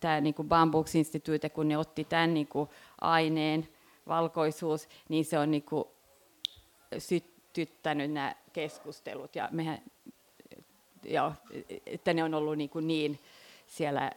tämä, 0.00 0.20
niinku 0.20 0.44
Bambuks 0.44 0.94
Institute, 0.94 1.48
kun 1.48 1.68
ne 1.68 1.78
otti 1.78 2.04
tämän 2.04 2.34
niinku 2.34 2.68
aineen, 3.00 3.68
valkoisuus, 4.08 4.88
niin 5.08 5.24
se 5.24 5.38
on 5.38 5.50
niinku 5.50 5.90
sytyttänyt 6.98 8.12
nämä 8.12 8.34
keskustelut. 8.52 9.36
Ja 9.36 9.48
mehän, 9.52 9.82
ja, 11.04 11.32
että 11.86 12.14
ne 12.14 12.24
on 12.24 12.34
ollut 12.34 12.58
niin, 12.58 12.70
kuin 12.70 12.86
niin 12.86 13.18
siellä 13.66 14.12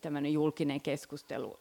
tämmöinen 0.00 0.32
julkinen 0.32 0.80
keskustelu 0.80 1.58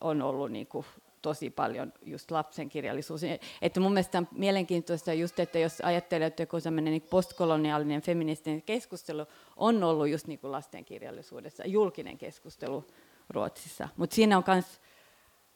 on 0.00 0.22
ollut 0.22 0.52
niin 0.52 0.66
kuin 0.66 0.86
tosi 1.22 1.50
paljon 1.50 1.92
just 2.02 2.30
lapsenkirjallisuus. 2.30 3.20
Että 3.62 3.80
mun 3.80 3.92
mielestä 3.92 4.18
on 4.18 4.28
mielenkiintoista 4.32 5.12
just, 5.12 5.40
että 5.40 5.58
jos 5.58 5.80
ajattelee, 5.80 6.26
että 6.26 6.42
joku 6.42 6.56
niin 6.80 7.02
postkoloniaalinen 7.02 8.02
feministinen 8.02 8.62
keskustelu 8.62 9.26
on 9.56 9.84
ollut 9.84 10.08
just 10.08 10.26
niin 10.26 10.38
kuin 10.38 10.52
lastenkirjallisuudessa, 10.52 11.66
julkinen 11.66 12.18
keskustelu 12.18 12.84
Ruotsissa. 13.28 13.88
Mutta 13.96 14.14
siinä 14.14 14.36
on 14.36 14.44
myös 14.46 14.80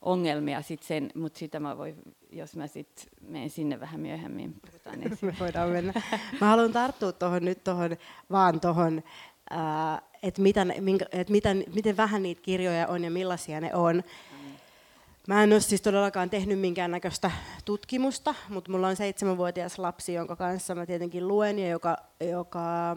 ongelmia 0.01 0.63
sit 0.63 0.83
sen, 0.83 1.11
mutta 1.15 1.39
sitä 1.39 1.61
mä 1.61 1.79
voin, 1.79 1.97
jos 2.33 2.57
mä 2.57 2.67
sitten 2.67 3.07
menen 3.21 3.51
sinne 3.51 3.81
vähän 3.81 4.01
myöhemmin, 4.01 4.55
puhutaan 4.71 4.99
Me 5.23 5.37
voidaan 5.41 5.71
mennä. 5.71 5.93
Mä 6.41 6.47
haluan 6.47 6.73
tarttua 6.73 7.13
tuohon 7.13 7.45
nyt 7.45 7.65
tohon, 7.65 7.97
vaan 8.31 8.61
tuohon, 8.61 9.03
että 10.23 10.43
et 11.13 11.29
mitä, 11.29 11.55
miten 11.75 11.97
vähän 11.97 12.23
niitä 12.23 12.43
kirjoja 12.43 12.87
on 12.87 13.05
ja 13.05 13.11
millaisia 13.11 13.61
ne 13.61 13.75
on. 13.75 14.03
Mä 15.27 15.43
en 15.43 15.53
ole 15.53 15.61
siis 15.61 15.83
todellakaan 15.83 16.31
tehnyt 16.31 16.61
minkäännäköistä 16.61 17.31
tutkimusta, 17.65 18.35
mutta 18.49 18.71
mulla 18.71 18.89
on 18.89 18.97
seitsemänvuotias 18.97 19.79
lapsi, 19.79 20.15
jonka 20.15 20.37
kanssa 20.37 20.75
mä 20.75 20.87
tietenkin 20.87 21.29
luen 21.29 21.59
ja 21.59 21.69
joka, 21.69 21.97
joka, 22.21 22.97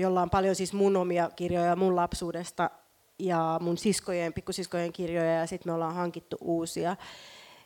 jolla 0.00 0.22
on 0.22 0.30
paljon 0.30 0.54
siis 0.54 0.72
mun 0.72 0.96
omia 0.96 1.30
kirjoja 1.36 1.76
mun 1.76 1.96
lapsuudesta 1.96 2.70
ja 3.18 3.58
mun 3.62 3.78
siskojen, 3.78 4.32
pikkusiskojen 4.32 4.92
kirjoja 4.92 5.34
ja 5.34 5.46
sitten 5.46 5.70
me 5.70 5.74
ollaan 5.74 5.94
hankittu 5.94 6.36
uusia. 6.40 6.96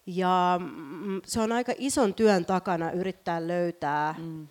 Ja 0.07 0.61
mm, 0.63 1.21
se 1.27 1.41
on 1.41 1.53
aika 1.53 1.73
ison 1.79 2.15
työn 2.15 2.45
takana 2.45 2.91
yrittää 2.91 3.47
löytää 3.47 4.15
mm. 4.19 4.49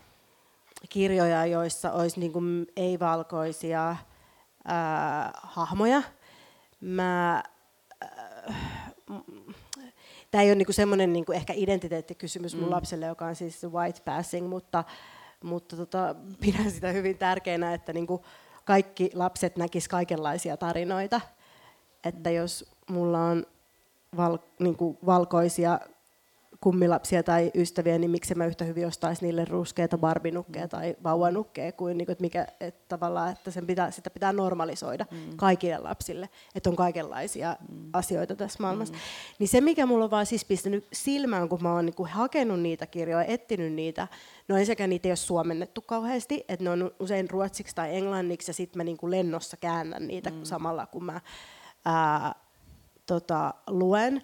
kirjoja, 0.90 1.46
joissa 1.46 1.92
olisi 1.92 2.20
niin 2.20 2.68
ei-valkoisia 2.76 3.96
ää, 4.66 5.32
hahmoja. 5.44 6.02
Mä 6.82 7.44
tämä 10.32 10.42
ei 10.42 10.50
ole 10.50 10.56
niinku 10.56 10.74
semmoinen 10.74 11.14
niinku 11.14 11.32
ehkä 11.32 11.54
identiteettikysymys 11.56 12.56
mun 12.56 12.66
mm. 12.66 12.72
lapselle, 12.72 13.06
joka 13.06 13.26
on 13.26 13.36
siis 13.36 13.64
white 13.64 14.02
passing, 14.06 14.50
mutta, 14.50 14.84
mutta 15.44 15.76
tota, 15.76 16.16
pidän 16.42 16.72
sitä 16.72 16.92
hyvin 16.92 17.18
tärkeänä, 17.18 17.74
että 17.74 17.94
niinku 17.94 18.26
kaikki 18.66 19.12
lapset 19.14 19.58
näkisivät 19.58 19.92
kaikenlaisia 19.92 20.58
tarinoita. 20.58 21.22
Että 22.04 22.30
jos 22.30 22.72
mulla 22.90 23.20
on 23.20 23.46
val, 24.18 24.38
niinku 24.60 24.98
valkoisia 25.06 25.80
kummilapsia 26.62 27.24
tai 27.24 27.52
ystäviä, 27.56 27.98
niin 27.98 28.12
miksi 28.12 28.36
mä 28.36 28.46
yhtä 28.46 28.66
hyvin 28.66 28.88
ostaisi 28.88 29.26
niille 29.26 29.46
ruskeita 29.46 29.98
barbinukkeja 29.98 30.68
tai 30.68 30.96
vauvanukkeja, 31.04 31.72
kuin 31.72 31.98
niin 31.98 32.12
että, 32.12 32.22
mikä, 32.22 32.48
että 32.60 32.86
tavallaan, 32.88 33.32
että 33.32 33.52
sen 33.52 33.68
pitää, 33.68 33.92
sitä 33.92 34.10
pitää 34.10 34.34
normalisoida 34.34 35.06
mm. 35.12 35.18
kaikille 35.36 35.78
lapsille, 35.78 36.30
että 36.56 36.70
on 36.70 36.76
kaikenlaisia 36.76 37.56
mm. 37.70 37.90
asioita 37.94 38.36
tässä 38.36 38.64
maailmassa. 38.64 38.94
Mm. 38.94 39.00
Niin 39.40 39.48
se, 39.48 39.62
mikä 39.62 39.86
mulla 39.86 40.04
on 40.04 40.12
vaan 40.12 40.26
siis 40.26 40.46
pistänyt 40.46 40.88
silmään, 40.94 41.50
kun 41.50 41.64
mä 41.64 41.74
oon 41.74 41.86
niin 41.86 42.08
hakenut 42.08 42.60
niitä 42.60 42.86
kirjoja, 42.86 43.26
etsinyt 43.26 43.74
niitä, 43.74 44.08
no 44.48 44.58
ensinnäkään 44.58 44.90
niitä 44.90 45.08
ei 45.08 45.12
ole 45.12 45.16
suomennettu 45.16 45.82
kauheasti, 45.82 46.46
että 46.48 46.64
ne 46.64 46.70
on 46.70 46.92
usein 47.00 47.30
ruotsiksi 47.30 47.76
tai 47.76 47.96
englanniksi, 47.96 48.50
ja 48.50 48.54
sitten 48.54 48.80
mä 48.80 48.84
niin 48.84 48.98
lennossa 49.02 49.58
käännän 49.58 50.08
niitä 50.08 50.30
mm. 50.30 50.44
samalla, 50.44 50.86
kun 50.86 51.06
mä 51.06 51.22
ää, 51.86 52.36
tota, 53.06 53.54
luen. 53.68 54.22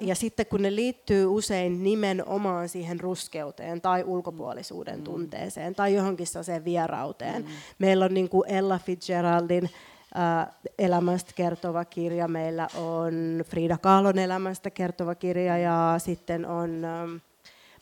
Ja 0.00 0.14
sitten 0.14 0.46
kun 0.46 0.62
ne 0.62 0.74
liittyy 0.74 1.26
usein 1.26 1.82
nimenomaan 1.82 2.68
siihen 2.68 3.00
ruskeuteen 3.00 3.80
tai 3.80 4.04
ulkopuolisuuden 4.04 4.98
mm. 4.98 5.04
tunteeseen 5.04 5.74
tai 5.74 5.94
johonkin 5.94 6.26
sellaiseen 6.26 6.64
vierauteen. 6.64 7.42
Mm. 7.42 7.48
Meillä 7.78 8.04
on 8.04 8.14
niin 8.14 8.28
kuin 8.28 8.50
Ella 8.50 8.78
Fitzgeraldin 8.78 9.70
elämästä 10.78 11.32
kertova 11.34 11.84
kirja, 11.84 12.28
meillä 12.28 12.68
on 12.74 13.44
Frida 13.46 13.78
Kahlon 13.78 14.18
elämästä 14.18 14.70
kertova 14.70 15.14
kirja 15.14 15.58
ja 15.58 15.94
sitten 15.98 16.46
on 16.46 16.86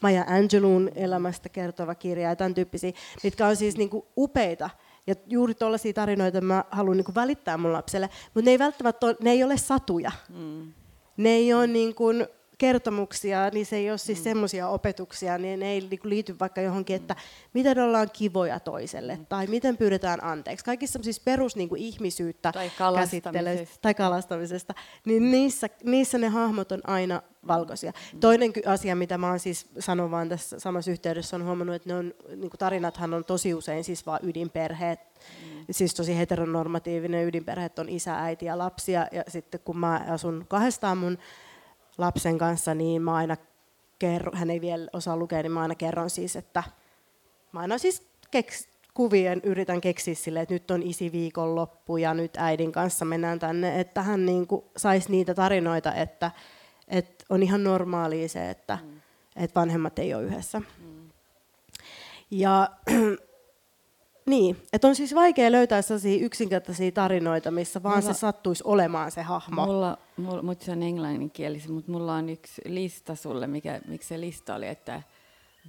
Maja 0.00 0.24
Angeloun 0.28 0.90
elämästä 0.94 1.48
kertova 1.48 1.94
kirja 1.94 2.28
ja 2.28 2.36
tämän 2.36 2.54
tyyppisiä, 2.54 2.92
mitkä 3.22 3.46
on 3.46 3.56
siis 3.56 3.76
niin 3.76 3.90
kuin 3.90 4.04
upeita 4.16 4.70
ja 5.06 5.14
juuri 5.26 5.54
tuollaisia 5.54 5.92
tarinoita 5.92 6.40
mä 6.40 6.64
haluan 6.70 6.96
niin 6.96 7.14
välittää 7.14 7.56
mun 7.56 7.72
lapselle, 7.72 8.10
mutta 8.34 8.44
ne 8.44 8.50
ei 8.50 8.58
välttämättä 8.58 9.06
ole, 9.06 9.16
ne 9.22 9.30
ei 9.30 9.44
ole 9.44 9.56
satuja. 9.56 10.12
Mm 10.28 10.72
ne 11.16 11.28
ei 11.30 11.54
ole 11.54 11.66
niin 11.66 11.94
kuin 11.94 12.26
kertomuksia, 12.58 13.50
niin 13.52 13.66
se 13.66 13.76
ei 13.76 13.90
ole 13.90 13.98
siis 13.98 14.18
mm. 14.18 14.24
semmoisia 14.24 14.68
opetuksia, 14.68 15.38
niin 15.38 15.60
ne 15.60 15.72
ei 15.72 15.80
niinku 15.80 16.08
liity 16.08 16.38
vaikka 16.40 16.60
johonkin, 16.60 16.96
että 16.96 17.16
miten 17.52 17.78
ollaan 17.78 18.10
kivoja 18.12 18.60
toiselle, 18.60 19.16
mm. 19.16 19.26
tai 19.26 19.46
miten 19.46 19.76
pyydetään 19.76 20.24
anteeksi. 20.24 20.64
Kaikissa 20.64 20.98
siis 21.02 21.20
perus 21.20 21.56
niin 21.56 21.68
kuin 21.68 21.82
ihmisyyttä 21.82 22.52
tai 22.52 22.70
kalastamisesta. 22.78 23.78
tai 23.82 23.94
kalastamisesta, 23.94 24.74
niin 25.04 25.30
niissä, 25.30 25.68
niissä 25.84 26.18
ne 26.18 26.28
hahmot 26.28 26.72
on 26.72 26.80
aina 26.84 27.22
valkoisia. 27.46 27.92
Mm. 28.12 28.20
Toinen 28.20 28.52
asia, 28.66 28.96
mitä 28.96 29.18
mä 29.18 29.28
oon 29.28 29.40
siis 29.40 29.66
sanon 29.78 30.10
vaan 30.10 30.28
tässä 30.28 30.60
samassa 30.60 30.90
yhteydessä, 30.90 31.36
on 31.36 31.44
huomannut, 31.44 31.76
että 31.76 31.88
ne 31.88 31.94
on, 31.94 32.14
niin 32.28 32.50
kuin 32.50 32.58
tarinathan 32.58 33.14
on 33.14 33.24
tosi 33.24 33.54
usein 33.54 33.84
siis 33.84 34.06
vaan 34.06 34.20
ydinperheet, 34.22 35.00
mm. 35.00 35.64
siis 35.70 35.94
tosi 35.94 36.18
heteronormatiivinen 36.18 37.26
ydinperheet 37.26 37.78
on 37.78 37.88
isä, 37.88 38.18
äiti 38.18 38.46
ja 38.46 38.58
lapsia, 38.58 39.06
ja 39.12 39.24
sitten 39.28 39.60
kun 39.64 39.78
mä 39.78 40.04
asun 40.08 40.44
kahdestaan 40.48 40.98
mun 40.98 41.18
lapsen 41.98 42.38
kanssa, 42.38 42.74
niin 42.74 43.02
mä 43.02 43.14
aina 43.14 43.36
kerron, 43.98 44.36
hän 44.36 44.50
ei 44.50 44.60
vielä 44.60 44.88
osaa 44.92 45.16
lukea, 45.16 45.42
niin 45.42 45.52
mä 45.52 45.62
aina 45.62 45.74
kerron 45.74 46.10
siis, 46.10 46.36
että 46.36 46.62
mä 47.52 47.60
aina 47.60 47.78
siis 47.78 48.02
keks, 48.30 48.68
kuvien 48.94 49.40
yritän 49.44 49.80
keksiä 49.80 50.14
sille, 50.14 50.40
että 50.40 50.54
nyt 50.54 50.70
on 50.70 50.82
isi 50.82 51.12
viikon 51.12 51.54
loppu 51.54 51.96
ja 51.96 52.14
nyt 52.14 52.36
äidin 52.36 52.72
kanssa 52.72 53.04
mennään 53.04 53.38
tänne, 53.38 53.80
että 53.80 54.02
hän 54.02 54.26
niin 54.26 54.46
saisi 54.76 55.10
niitä 55.10 55.34
tarinoita, 55.34 55.94
että, 55.94 56.30
että 56.88 57.24
on 57.30 57.42
ihan 57.42 57.64
normaalia 57.64 58.28
se, 58.28 58.50
että, 58.50 58.78
mm. 58.82 59.00
että 59.36 59.60
vanhemmat 59.60 59.98
ei 59.98 60.14
ole 60.14 60.22
yhdessä. 60.22 60.58
Mm. 60.58 61.10
Ja 62.30 62.70
niin, 64.26 64.56
että 64.72 64.88
on 64.88 64.94
siis 64.94 65.14
vaikea 65.14 65.52
löytää 65.52 65.82
sellaisia 65.82 66.24
yksinkertaisia 66.24 66.92
tarinoita, 66.92 67.50
missä 67.50 67.82
vaan 67.82 68.02
mulla, 68.02 68.14
se 68.14 68.18
sattuisi 68.18 68.64
olemaan 68.66 69.10
se 69.10 69.22
hahmo. 69.22 69.66
Mulla, 69.66 69.98
mulla 70.16 70.42
mutta 70.42 70.64
se 70.64 70.72
on 70.72 70.82
englanninkielisen, 70.82 71.72
mutta 71.72 71.92
mulla 71.92 72.14
on 72.14 72.28
yksi 72.28 72.62
lista 72.64 73.14
sulle, 73.14 73.46
mikä, 73.46 73.80
miksi 73.88 74.08
se 74.08 74.20
lista 74.20 74.54
oli, 74.54 74.68
että 74.68 75.02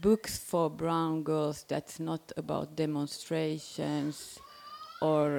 books 0.01 0.45
for 0.45 0.69
brown 0.69 1.23
girls 1.25 1.65
that's 1.73 2.03
not 2.03 2.21
about 2.37 2.69
demonstrations 2.77 4.39
or 5.01 5.29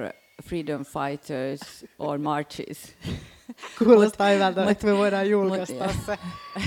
freedom 0.43 0.85
fighters 0.85 1.85
or 1.99 2.17
marches. 2.17 2.95
Kuulostaa 3.79 4.29
hyvältä, 4.29 4.69
että 4.69 4.87
me 4.87 4.97
voidaan 4.97 5.29
julkaista 5.29 5.85
mut, 5.85 5.95
se. 6.05 6.19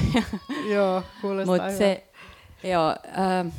joo, 0.74 1.02
kuulostaa 1.20 1.68
mut 1.68 1.76
se, 1.78 2.06
joo, 2.64 2.90
äh, 2.90 3.52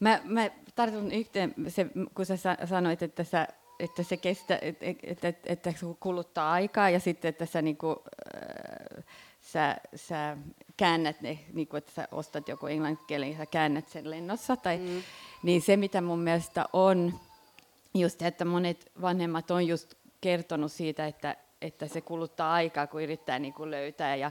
mä, 0.00 0.20
mä 0.24 0.50
tartun 0.74 1.12
yhteen, 1.12 1.54
se, 1.68 1.86
kun 2.14 2.26
sä 2.26 2.36
sanoit, 2.64 3.02
että 3.02 3.24
sä 3.24 3.48
että 3.80 4.02
se 4.02 4.16
kestä, 4.16 4.58
että, 4.62 4.86
että, 5.02 5.28
että, 5.28 5.52
että 5.52 5.72
kuluttaa 6.00 6.52
aikaa 6.52 6.90
ja 6.90 7.00
sitten, 7.00 7.28
että 7.28 7.46
sä, 7.46 7.62
niin 7.62 7.76
kuin, 7.76 7.96
äh, 8.36 9.04
sä, 9.42 9.76
sä 9.94 10.36
käännät 10.76 11.20
ne, 11.20 11.38
niin 11.52 11.68
kuin, 11.68 11.78
että 11.78 11.92
sä 11.92 12.08
ostat 12.12 12.48
joku 12.48 12.66
englanninkielen 12.66 13.30
ja 13.30 13.36
sä 13.36 13.46
käännät 13.46 13.88
sen 13.88 14.10
lennossa. 14.10 14.56
Tai, 14.56 14.78
mm. 14.78 15.02
Niin 15.42 15.62
se, 15.62 15.76
mitä 15.76 16.00
mun 16.00 16.18
mielestä 16.18 16.66
on, 16.72 17.14
just 17.94 18.22
että 18.22 18.44
monet 18.44 18.92
vanhemmat 19.00 19.50
on 19.50 19.66
just 19.66 19.94
kertonut 20.20 20.72
siitä, 20.72 21.06
että, 21.06 21.36
että 21.62 21.88
se 21.88 22.00
kuluttaa 22.00 22.52
aikaa, 22.52 22.86
kun 22.86 23.02
yrittää 23.02 23.38
niin 23.38 23.54
kuin 23.54 23.70
löytää. 23.70 24.16
Ja, 24.16 24.30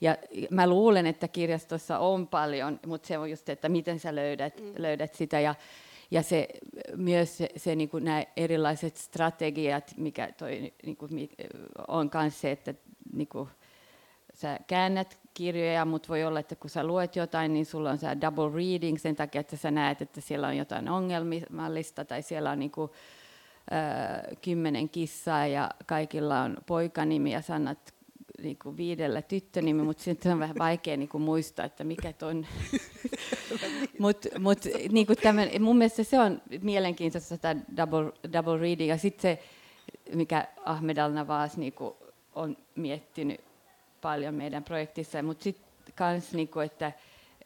ja 0.00 0.16
mä 0.50 0.66
luulen, 0.66 1.06
että 1.06 1.28
kirjastossa 1.28 1.98
on 1.98 2.26
paljon, 2.26 2.80
mutta 2.86 3.08
se 3.08 3.18
on 3.18 3.30
just, 3.30 3.48
että 3.48 3.68
miten 3.68 4.00
sä 4.00 4.14
löydät, 4.14 4.60
mm. 4.60 4.72
löydät 4.76 5.14
sitä. 5.14 5.40
Ja, 5.40 5.54
ja 6.14 6.22
se, 6.22 6.48
myös 6.96 7.38
se, 7.38 7.48
se 7.56 7.76
niin 7.76 7.88
kuin 7.88 8.04
nämä 8.04 8.24
erilaiset 8.36 8.96
strategiat, 8.96 9.94
mikä 9.96 10.32
toi, 10.32 10.72
niin 10.86 10.96
kuin, 10.96 11.28
on 11.88 12.10
myös 12.14 12.40
se, 12.40 12.50
että 12.50 12.74
niin 13.12 13.28
kuin, 13.28 13.48
sä 14.34 14.58
käännät 14.66 15.18
kirjoja, 15.34 15.84
mutta 15.84 16.08
voi 16.08 16.24
olla, 16.24 16.40
että 16.40 16.56
kun 16.56 16.70
sä 16.70 16.84
luet 16.84 17.16
jotain, 17.16 17.52
niin 17.52 17.66
sulla 17.66 17.90
on 17.90 17.98
se 17.98 18.06
double 18.20 18.56
reading 18.56 18.98
sen 18.98 19.16
takia, 19.16 19.40
että 19.40 19.56
sä 19.56 19.70
näet, 19.70 20.02
että 20.02 20.20
siellä 20.20 20.46
on 20.46 20.56
jotain 20.56 20.88
ongelmallista 20.88 22.04
tai 22.04 22.22
siellä 22.22 22.50
on 22.50 22.58
niin 22.58 22.70
kuin, 22.70 22.90
kymmenen 24.42 24.88
kissaa 24.88 25.46
ja 25.46 25.70
kaikilla 25.86 26.40
on 26.40 26.56
poikanimi 26.66 27.32
ja 27.32 27.42
sanat 27.42 27.93
niin 28.44 28.58
kuin 28.62 28.76
viidellä 28.76 29.22
tyttönimi, 29.22 29.82
mutta 29.82 30.02
sitten 30.02 30.32
on 30.32 30.38
vähän 30.38 30.58
vaikea 30.58 30.96
niin 30.96 31.08
kuin 31.08 31.22
muistaa, 31.22 31.66
että 31.66 31.84
mikä 31.84 32.14
on. 32.22 32.46
mutta 33.98 34.28
mut, 34.38 34.58
niin 34.92 35.06
kuin 35.06 35.16
tämän, 35.22 35.48
mun 35.60 35.78
mielestä 35.78 36.02
se 36.02 36.20
on 36.20 36.42
mielenkiintoista, 36.62 37.38
tämä 37.38 37.60
double, 37.76 38.12
double 38.32 38.58
reading. 38.58 38.90
Ja 38.90 38.98
sitten 38.98 39.22
se, 39.22 39.42
mikä 40.14 40.48
Ahmed 40.64 40.96
al-Nawaz 40.96 41.56
niin 41.56 41.72
kuin 41.72 41.94
on 42.34 42.56
miettinyt 42.76 43.40
paljon 44.00 44.34
meidän 44.34 44.64
projektissa, 44.64 45.22
mutta 45.22 45.44
sitten 45.44 45.94
myös, 46.00 46.32
niin 46.32 46.48
kuin, 46.48 46.66
että, 46.66 46.92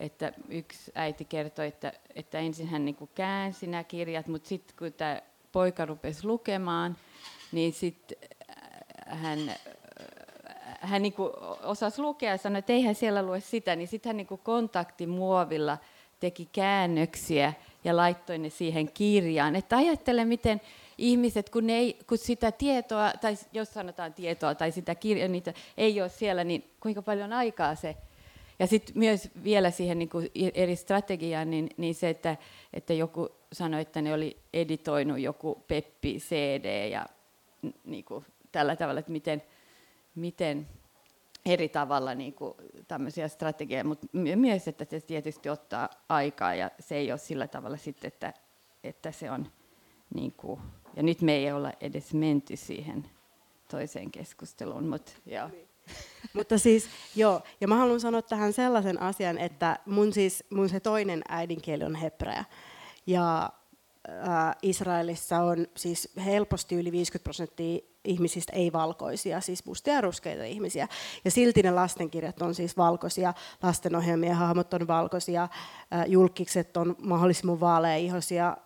että 0.00 0.32
yksi 0.48 0.92
äiti 0.94 1.24
kertoi, 1.24 1.66
että, 1.66 1.92
että 2.14 2.38
ensin 2.38 2.68
hän 2.68 2.84
niin 2.84 2.94
kuin 2.94 3.10
käänsi 3.14 3.66
nämä 3.66 3.84
kirjat, 3.84 4.26
mutta 4.26 4.48
sitten 4.48 4.76
kun 4.78 4.92
tämä 4.92 5.22
poika 5.52 5.86
rupesi 5.86 6.26
lukemaan, 6.26 6.96
niin 7.52 7.72
sitten 7.72 8.18
hän 9.06 9.38
hän 10.78 11.02
niin 11.02 11.12
kuin 11.12 11.32
osasi 11.62 12.02
lukea 12.02 12.30
ja 12.30 12.36
sanoi, 12.36 12.58
että 12.58 12.72
eihän 12.72 12.94
siellä 12.94 13.22
lue 13.22 13.40
sitä, 13.40 13.76
niin 13.76 13.88
sitten 13.88 14.10
hän 14.10 14.16
niin 14.16 14.26
kuin 14.26 14.40
kontaktimuovilla 14.44 15.78
teki 16.20 16.48
käännöksiä 16.52 17.52
ja 17.84 17.96
laittoi 17.96 18.38
ne 18.38 18.50
siihen 18.50 18.92
kirjaan. 18.92 19.56
Että 19.56 19.76
ajattele, 19.76 20.24
miten 20.24 20.60
ihmiset, 20.98 21.50
kun, 21.50 21.66
ne 21.66 21.72
ei, 21.72 21.98
kun 22.06 22.18
sitä 22.18 22.52
tietoa, 22.52 23.12
tai 23.20 23.34
jos 23.52 23.74
sanotaan 23.74 24.14
tietoa 24.14 24.54
tai 24.54 24.72
sitä 24.72 24.94
kirjaa, 24.94 25.28
niitä 25.28 25.52
ei 25.76 26.00
ole 26.00 26.08
siellä, 26.08 26.44
niin 26.44 26.70
kuinka 26.80 27.02
paljon 27.02 27.32
aikaa 27.32 27.74
se 27.74 27.96
ja 28.58 28.66
sitten 28.66 28.98
myös 28.98 29.30
vielä 29.44 29.70
siihen 29.70 29.98
niin 29.98 30.08
kuin 30.08 30.30
eri 30.54 30.76
strategiaan, 30.76 31.50
niin, 31.50 31.70
niin 31.76 31.94
se, 31.94 32.08
että, 32.08 32.36
että 32.72 32.92
joku 32.92 33.28
sanoi, 33.52 33.80
että 33.80 34.02
ne 34.02 34.14
oli 34.14 34.36
editoinut 34.52 35.18
joku 35.18 35.64
Peppi 35.68 36.18
CD 36.18 36.88
ja 36.88 37.06
niin 37.84 38.04
kuin 38.04 38.24
tällä 38.52 38.76
tavalla, 38.76 39.00
että 39.00 39.12
miten, 39.12 39.42
miten 40.18 40.68
eri 41.46 41.68
tavalla 41.68 42.14
niin 42.14 42.32
kuin 42.32 42.54
tämmöisiä 42.88 43.28
strategioita, 43.28 43.88
mutta 43.88 44.06
myös, 44.36 44.68
että 44.68 44.86
se 44.90 45.00
tietysti 45.00 45.48
ottaa 45.48 45.88
aikaa 46.08 46.54
ja 46.54 46.70
se 46.80 46.96
ei 46.96 47.12
ole 47.12 47.18
sillä 47.18 47.48
tavalla 47.48 47.76
sitten, 47.76 48.08
että, 48.08 48.34
että 48.84 49.12
se 49.12 49.30
on 49.30 49.46
niin 50.14 50.32
kuin, 50.32 50.60
ja 50.96 51.02
nyt 51.02 51.22
me 51.22 51.36
ei 51.36 51.52
olla 51.52 51.72
edes 51.80 52.14
menty 52.14 52.56
siihen 52.56 53.10
toiseen 53.70 54.10
keskusteluun, 54.10 54.88
mutta 54.88 55.12
joo. 55.26 55.48
Niin. 55.48 55.68
Mutta 56.32 56.58
siis, 56.58 56.88
joo, 57.16 57.42
ja 57.60 57.68
mä 57.68 57.76
haluan 57.76 58.00
sanoa 58.00 58.22
tähän 58.22 58.52
sellaisen 58.52 59.02
asian, 59.02 59.38
että 59.38 59.78
mun, 59.86 60.12
siis, 60.12 60.44
mun 60.50 60.68
se 60.68 60.80
toinen 60.80 61.22
äidinkieli 61.28 61.84
on 61.84 61.94
hebrea. 61.94 62.44
Ja 63.06 63.50
äh, 64.08 64.56
Israelissa 64.62 65.38
on 65.38 65.66
siis 65.76 66.12
helposti 66.24 66.74
yli 66.74 66.92
50 66.92 67.24
prosenttia 67.24 67.80
ihmisistä 68.08 68.52
ei-valkoisia, 68.52 69.40
siis 69.40 69.64
mustia 69.64 69.94
ja 69.94 70.00
ruskeita 70.00 70.44
ihmisiä. 70.44 70.88
Ja 71.24 71.30
silti 71.30 71.62
ne 71.62 71.70
lastenkirjat 71.70 72.42
on 72.42 72.54
siis 72.54 72.76
valkoisia, 72.76 73.34
lastenohjelmien 73.62 74.34
hahmot 74.34 74.74
on 74.74 74.86
valkoisia, 74.86 75.48
julkikset 76.06 76.76
on 76.76 76.96
mahdollisimman 77.02 77.60
vaaleihoisia, 77.60 78.56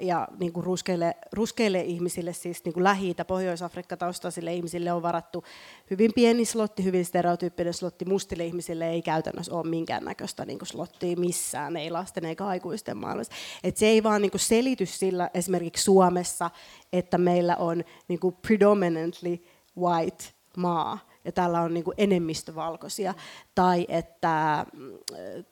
ja 0.00 0.28
niin 0.38 0.52
kuin 0.52 0.64
ruskeille, 0.64 1.16
ruskeille 1.32 1.80
ihmisille, 1.80 2.32
siis 2.32 2.64
niin 2.64 2.72
kuin 2.72 2.84
Lähi- 2.84 3.14
Pohjois-Afrikka-taustaisille 3.26 4.54
ihmisille 4.54 4.92
on 4.92 5.02
varattu 5.02 5.44
hyvin 5.90 6.10
pieni 6.14 6.44
slotti, 6.44 6.84
hyvin 6.84 7.04
stereotyyppinen 7.04 7.74
slotti. 7.74 8.04
Mustille 8.04 8.44
ihmisille 8.46 8.90
ei 8.90 9.02
käytännössä 9.02 9.54
ole 9.54 9.68
minkäännäköistä 9.68 10.44
niin 10.44 10.58
kuin 10.58 10.68
slottia 10.68 11.16
missään, 11.16 11.76
ei 11.76 11.90
lasten 11.90 12.24
eikä 12.24 12.46
aikuisten 12.46 12.96
maailmassa. 12.96 13.32
Et 13.64 13.76
se 13.76 13.86
ei 13.86 14.02
vaan 14.02 14.22
niin 14.22 14.30
kuin 14.30 14.40
selity 14.40 14.86
sillä 14.86 15.30
esimerkiksi 15.34 15.84
Suomessa, 15.84 16.50
että 16.92 17.18
meillä 17.18 17.56
on 17.56 17.84
niin 18.08 18.20
kuin 18.20 18.36
predominantly 18.46 19.38
white 19.78 20.24
maa, 20.56 20.98
ja 21.24 21.32
täällä 21.32 21.60
on 21.60 21.74
niin 21.74 21.84
kuin 21.84 21.94
enemmistö 21.98 22.54
valkoisia, 22.54 23.14
tai 23.54 23.86
että, 23.88 24.66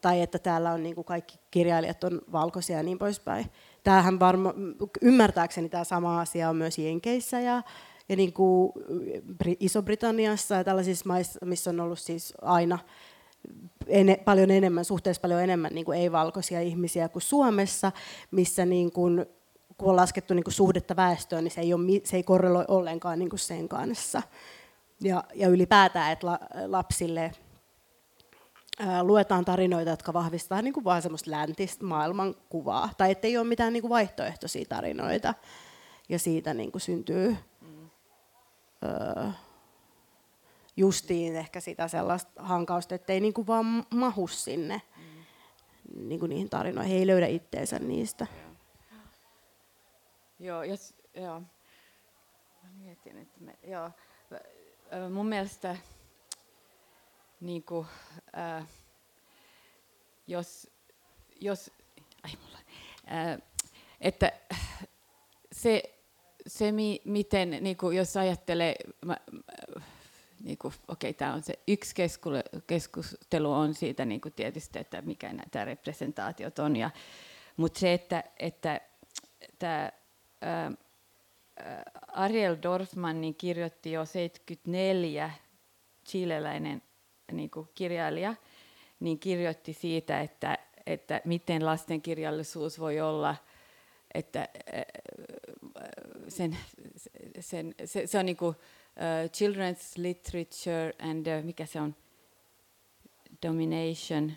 tai 0.00 0.20
että 0.20 0.38
täällä 0.38 0.72
on 0.72 0.82
niin 0.82 0.94
kuin 0.94 1.04
kaikki 1.04 1.38
kirjailijat 1.50 2.04
on 2.04 2.20
valkoisia 2.32 2.76
ja 2.76 2.82
niin 2.82 2.98
poispäin 2.98 3.46
tämähän 3.88 4.20
varma, 4.20 4.54
ymmärtääkseni 5.02 5.68
tämä 5.68 5.84
sama 5.84 6.20
asia 6.20 6.50
on 6.50 6.56
myös 6.56 6.78
Jenkeissä 6.78 7.40
ja, 7.40 7.62
ja 8.08 8.16
niin 8.16 8.32
kuin 8.32 8.72
Iso-Britanniassa 9.60 10.54
ja 10.54 10.64
tällaisissa 10.64 11.04
maissa, 11.06 11.46
missä 11.46 11.70
on 11.70 11.80
ollut 11.80 11.98
siis 11.98 12.34
aina 12.42 12.78
ene, 13.86 14.16
paljon 14.16 14.50
enemmän, 14.50 14.84
suhteessa 14.84 15.20
paljon 15.20 15.42
enemmän 15.42 15.70
niin 15.74 15.84
kuin 15.84 15.98
ei-valkoisia 15.98 16.60
ihmisiä 16.60 17.08
kuin 17.08 17.22
Suomessa, 17.22 17.92
missä 18.30 18.64
niin 18.64 18.92
kuin, 18.92 19.26
kun 19.78 19.90
on 19.90 19.96
laskettu 19.96 20.34
niin 20.34 20.44
kuin 20.44 20.54
suhdetta 20.54 20.96
väestöön, 20.96 21.44
niin 21.44 21.52
se 21.52 21.60
ei, 21.60 21.74
ole, 21.74 22.00
se 22.04 22.16
ei 22.16 22.22
korreloi 22.22 22.64
ollenkaan 22.68 23.18
niin 23.18 23.30
kuin 23.30 23.40
sen 23.40 23.68
kanssa. 23.68 24.22
Ja, 25.00 25.24
ja 25.34 25.48
ylipäätään, 25.48 26.12
että 26.12 26.26
la, 26.26 26.38
lapsille 26.66 27.32
luetaan 29.02 29.44
tarinoita, 29.44 29.90
jotka 29.90 30.12
vahvistavat 30.12 30.64
niin 30.64 30.74
kuin 30.74 30.84
vaan 30.84 31.02
semmoista 31.02 31.30
läntistä 31.30 31.84
maailmankuvaa, 31.84 32.90
tai 32.98 33.10
ettei 33.10 33.36
ole 33.36 33.46
mitään 33.46 33.72
niin 33.72 33.80
kuin 33.80 33.88
vaihtoehtoisia 33.88 34.64
tarinoita, 34.68 35.34
ja 36.08 36.18
siitä 36.18 36.54
niin 36.54 36.72
kuin 36.72 36.82
syntyy 36.82 37.36
mm. 37.60 37.90
justiin 40.76 41.36
ehkä 41.36 41.60
sitä 41.60 41.88
sellaista 41.88 42.42
hankausta, 42.42 42.94
ettei 42.94 43.20
niin 43.20 43.34
kuin 43.34 43.46
vaan 43.46 43.86
mahu 43.94 44.28
sinne 44.28 44.82
mm. 44.96 46.08
niin 46.08 46.20
kuin 46.20 46.30
niihin 46.30 46.50
tarinoihin, 46.50 46.96
ei 46.96 47.06
löydä 47.06 47.26
itteensä 47.26 47.78
niistä. 47.78 48.26
Joo, 50.38 50.62
jos, 50.62 50.94
joo. 51.14 51.40
Mä 52.62 52.70
mietin, 52.72 53.18
että 53.18 53.40
me, 53.40 53.54
joo. 53.62 53.90
Mun 55.10 55.26
mielestä 55.26 55.76
niin 57.40 57.62
kuin, 57.62 57.86
äh, 58.38 58.66
jos, 60.26 60.70
jos 61.40 61.70
ai 62.22 62.30
mulla, 62.44 62.58
äh, 63.12 63.42
että 64.00 64.32
se, 65.52 65.82
se 66.46 66.72
mi, 66.72 67.00
miten, 67.04 67.50
niin 67.60 67.76
kuin, 67.76 67.96
jos 67.96 68.16
ajattelee, 68.16 68.76
mä, 69.04 69.16
niin 70.44 70.58
kuin, 70.58 70.74
okei, 70.88 71.14
tämä 71.14 71.34
on 71.34 71.42
se 71.42 71.58
yksi 71.68 71.94
keskustelu 72.66 73.52
on 73.52 73.74
siitä 73.74 74.04
niin 74.04 74.20
kuin 74.20 74.34
tietysti, 74.34 74.78
että 74.78 75.02
mikä 75.02 75.32
nämä 75.32 75.64
representaatiot 75.64 76.58
on, 76.58 76.76
ja, 76.76 76.90
mutta 77.56 77.80
se, 77.80 77.92
että, 77.94 78.24
että 78.38 78.80
tämä 79.58 79.92
ää, 80.40 80.72
Ariel 82.08 82.56
Dorfman 82.62 83.20
niin 83.20 83.34
kirjoitti 83.34 83.92
jo 83.92 84.04
74 84.04 85.30
chileläinen 86.08 86.82
niin 87.32 87.50
kuin 87.50 87.68
kirjailija, 87.74 88.34
niin 89.00 89.18
kirjoitti 89.18 89.72
siitä, 89.72 90.20
että, 90.20 90.58
että 90.86 91.20
miten 91.24 91.66
lastenkirjallisuus 91.66 92.80
voi 92.80 93.00
olla, 93.00 93.36
että 94.14 94.48
sen, 96.28 96.56
sen, 97.40 97.74
se, 97.84 98.06
se 98.06 98.18
on 98.18 98.26
niin 98.26 98.36
kuin, 98.36 98.56
uh, 98.56 99.30
children's 99.30 99.92
literature 99.96 100.92
and 100.98 101.26
uh, 101.26 101.44
mikä 101.44 101.66
se 101.66 101.80
on, 101.80 101.94
domination. 103.46 104.32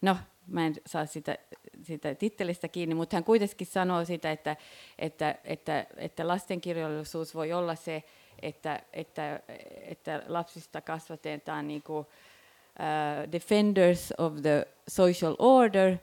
No, 0.00 0.16
mä 0.46 0.66
en 0.66 0.74
saa 0.86 1.06
sitä, 1.06 1.38
sitä 1.82 2.14
tittelistä 2.14 2.68
kiinni, 2.68 2.94
mutta 2.94 3.16
hän 3.16 3.24
kuitenkin 3.24 3.66
sanoo 3.66 4.04
sitä, 4.04 4.32
että, 4.32 4.56
että, 4.98 5.34
että, 5.44 5.86
että 5.96 6.28
lastenkirjallisuus 6.28 7.34
voi 7.34 7.52
olla 7.52 7.74
se, 7.74 8.02
että, 8.42 8.82
että, 8.92 9.40
että 9.82 10.22
lapsista 10.26 10.80
kasvatetaan 10.80 11.68
niin 11.68 11.82
kuin, 11.82 11.98
uh, 11.98 13.32
defenders 13.32 14.12
of 14.18 14.32
the 14.42 14.66
social 14.88 15.36
order 15.38 15.96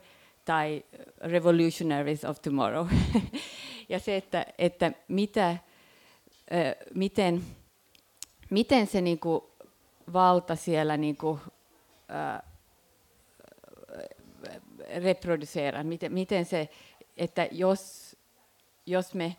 tai 0.44 0.84
revolutionaries 1.20 2.24
of 2.24 2.42
tomorrow. 2.42 2.86
ja 3.88 3.98
se, 3.98 4.16
että, 4.16 4.46
että 4.58 4.92
mitä, 5.08 5.56
uh, 6.50 6.94
miten, 6.94 7.42
miten 8.50 8.86
se 8.86 9.00
niin 9.00 9.18
kuin, 9.18 9.40
valta 10.12 10.56
siellä 10.56 10.96
niin 10.96 11.16
kuin, 11.16 11.40
uh, 11.40 12.54
reproduceeraa, 15.02 15.84
miten, 15.84 16.12
miten 16.12 16.44
se, 16.44 16.68
että 17.16 17.48
jos, 17.52 18.16
jos 18.86 19.14
me, 19.14 19.36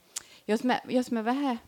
jos 0.48 0.64
me, 0.64 0.82
jos 0.88 1.12
me 1.12 1.26
vähän 1.26 1.62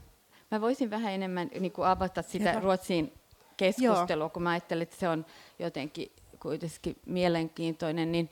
Mä 0.51 0.61
voisin 0.61 0.89
vähän 0.89 1.13
enemmän 1.13 1.49
niin 1.59 1.71
kuin 1.71 1.87
avata 1.87 2.21
sitä 2.21 2.49
Joo. 2.49 2.61
Ruotsin 2.61 3.13
keskustelua, 3.57 4.23
Joo. 4.23 4.29
kun 4.29 4.43
mä 4.43 4.49
ajattelin, 4.49 4.83
että 4.83 4.95
se 4.95 5.09
on 5.09 5.25
jotenkin 5.59 6.11
kuitenkin 6.39 6.95
mielenkiintoinen, 7.05 8.11
niin, 8.11 8.29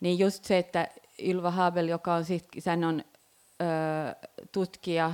niin 0.00 0.18
just 0.18 0.44
se, 0.44 0.58
että 0.58 0.88
Ylva 1.22 1.50
Habel, 1.50 1.88
joka 1.88 2.14
on, 2.14 2.24
sit, 2.24 2.48
hän 2.66 2.84
on 2.84 3.04
ö, 3.60 4.28
tutkija, 4.52 5.12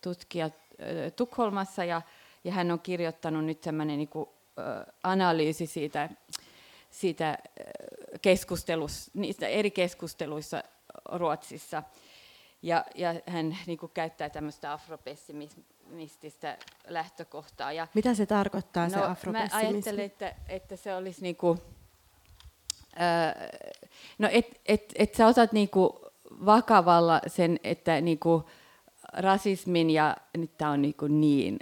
tutkija 0.00 0.50
ö, 0.80 1.10
Tukholmassa 1.10 1.84
ja, 1.84 2.02
ja 2.44 2.52
hän 2.52 2.70
on 2.70 2.80
kirjoittanut 2.80 3.44
nyt 3.44 3.62
semmoinen 3.62 3.98
niin 3.98 4.08
kuin, 4.08 4.28
ö, 4.58 4.92
analyysi 5.02 5.66
siitä, 5.66 6.08
siitä 6.90 7.38
keskustelussa, 8.22 9.10
niistä 9.14 9.46
eri 9.46 9.70
keskusteluissa 9.70 10.62
Ruotsissa. 11.12 11.82
Ja, 12.62 12.84
ja 12.94 13.14
hän 13.26 13.58
niin 13.66 13.78
kuin, 13.78 13.92
käyttää 13.94 14.30
tämmöistä 14.30 14.72
afropessimismia 14.72 15.64
pessimististä 15.90 16.58
lähtökohtaa. 16.88 17.72
Ja 17.72 17.86
Mitä 17.94 18.14
se 18.14 18.26
tarkoittaa, 18.26 18.84
no, 18.84 18.90
se 18.90 18.96
mä 18.96 19.06
afropessimismi? 19.06 19.68
ajattelen, 19.68 20.04
että, 20.04 20.34
että 20.48 20.76
se 20.76 20.94
olisi 20.94 21.22
niinku, 21.22 21.58
ää, 22.96 23.34
no 24.18 24.28
et, 24.32 24.60
et, 24.66 24.84
et 24.94 25.14
sä 25.14 25.26
otat 25.26 25.52
niinku 25.52 26.00
vakavalla 26.30 27.20
sen, 27.26 27.60
että 27.64 28.00
niinku 28.00 28.50
rasismin 29.12 29.90
ja 29.90 30.16
nyt 30.36 30.56
tämä 30.58 30.70
on 30.70 30.82
niinku 30.82 31.06
niin, 31.06 31.58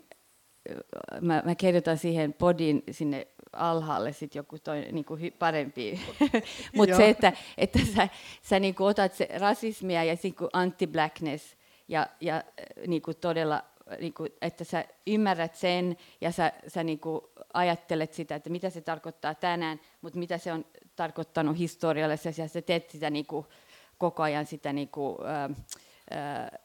mä, 1.21 1.43
mä 1.45 1.55
kirjoitan 1.55 1.99
siihen 1.99 2.33
podin 2.33 2.83
sinne 2.91 3.27
alhaalle 3.53 4.13
sit 4.13 4.35
joku 4.35 4.59
toi, 4.59 4.87
niinku 4.93 5.17
hy, 5.17 5.31
parempi. 5.31 6.01
Mutta 6.77 6.97
se, 6.97 7.09
että, 7.09 7.33
että 7.59 7.79
sä, 7.97 8.09
sä 8.43 8.61
niinku 8.61 8.85
otat 8.85 9.15
se 9.15 9.29
rasismia 9.39 10.05
ja 10.05 10.17
niinku 10.23 10.49
anti-blackness 10.53 11.57
ja, 11.89 12.07
ja 12.21 12.37
äh, 12.37 12.43
niinku 12.87 13.15
todella, 13.15 13.65
niinku, 14.01 14.27
että 14.43 14.65
sä 14.65 14.85
ymmärrät 15.07 15.55
sen 15.55 15.97
ja 16.21 16.33
sä, 16.33 16.53
sä 16.67 16.85
niinku 16.85 17.31
ajattelet 17.55 18.13
sitä, 18.13 18.35
että 18.35 18.51
mitä 18.51 18.71
se 18.71 18.81
tarkoittaa 18.81 19.35
tänään, 19.35 19.81
mutta 20.01 20.19
mitä 20.19 20.39
se 20.39 20.53
on 20.53 20.65
tarkoittanut 20.97 21.59
historiallisesti 21.59 22.41
ja 22.41 22.49
sä 22.49 22.63
teet 22.63 22.91
sitä 22.91 23.11
niinku, 23.11 23.47
koko 23.99 24.23
ajan 24.23 24.47
sitä 24.47 24.73
niinku, 24.73 25.19
ää, 25.25 25.51
ää, 26.11 26.59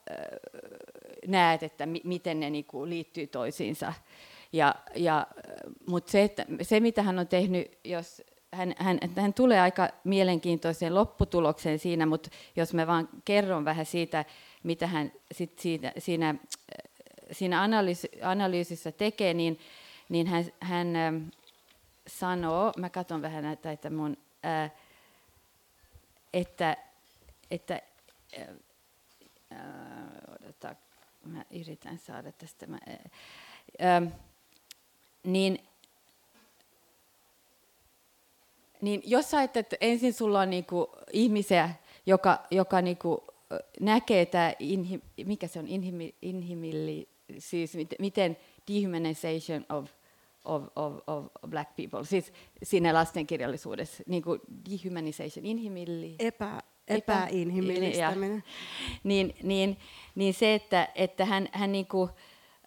näet, 1.26 1.62
että 1.62 1.86
mi- 1.86 2.02
miten 2.04 2.40
ne 2.40 2.50
niinku 2.50 2.86
liittyy 2.86 3.26
toisiinsa. 3.26 3.92
Ja, 4.54 4.74
ja, 4.94 5.26
mutta 5.86 6.12
se, 6.12 6.22
että, 6.22 6.46
se, 6.62 6.80
mitä 6.80 7.02
hän 7.02 7.18
on 7.18 7.28
tehnyt, 7.28 7.78
jos 7.84 8.22
hän, 8.52 8.74
hän, 8.78 8.98
hän 9.16 9.34
tulee 9.34 9.60
aika 9.60 9.88
mielenkiintoiseen 10.04 10.94
lopputulokseen 10.94 11.78
siinä, 11.78 12.06
mutta 12.06 12.30
jos 12.56 12.74
mä 12.74 12.86
vaan 12.86 13.08
kerron 13.24 13.64
vähän 13.64 13.86
siitä, 13.86 14.24
mitä 14.62 14.86
hän 14.86 15.12
sit 15.32 15.58
siinä, 15.58 15.92
siinä, 15.98 16.34
siinä 17.32 17.62
analyysi, 17.62 18.08
analyysissä 18.22 18.92
tekee, 18.92 19.34
niin, 19.34 19.58
niin 20.08 20.26
hän, 20.26 20.44
hän 20.60 20.96
ähm, 20.96 21.16
sanoo, 22.06 22.72
mä 22.76 22.90
katson 22.90 23.22
vähän 23.22 23.44
näitä, 23.44 23.72
että 23.72 23.90
mun, 23.90 24.16
ää, 24.42 24.70
että, 26.32 26.76
että 27.50 27.82
ää, 28.38 28.46
ää, 29.50 30.08
odota, 30.28 30.74
mä 31.24 31.44
yritän 31.50 31.98
saada 31.98 32.32
tästä, 32.32 32.66
mä, 32.66 32.78
ää, 32.86 32.98
ää, 33.78 34.02
niin, 35.24 35.58
niin 38.80 39.02
jos 39.04 39.30
sä 39.30 39.38
ajattelet, 39.38 39.72
että 39.72 39.76
ensin 39.86 40.12
sulla 40.12 40.40
on 40.40 40.50
niinku 40.50 40.90
ihmisiä, 41.12 41.70
joka, 42.06 42.46
joka 42.50 42.80
niinku 42.80 43.24
näkee 43.80 44.26
tämä, 44.26 44.52
inhi, 44.58 45.00
mikä 45.26 45.46
se 45.46 45.58
on, 45.58 45.68
inhimi, 45.68 46.14
inhimillisyys, 46.22 47.74
miten, 47.74 47.96
miten 47.98 48.36
dehumanization 48.72 49.66
of, 49.68 49.90
of, 50.44 50.62
of, 50.76 50.94
of 51.06 51.26
black 51.48 51.76
people, 51.76 52.04
siis 52.04 52.32
siinä 52.62 52.94
lastenkirjallisuudessa, 52.94 54.02
niinku 54.06 54.38
dehumanization, 54.70 55.46
inhimilli... 55.46 56.16
Epä, 56.18 56.62
epäinhimillistäminen. 56.88 58.44
niin, 59.04 59.34
niin, 59.42 59.76
niin 60.14 60.34
se, 60.34 60.54
että, 60.54 60.88
että 60.94 61.24
hän, 61.24 61.48
hän 61.52 61.72
niinku, 61.72 62.10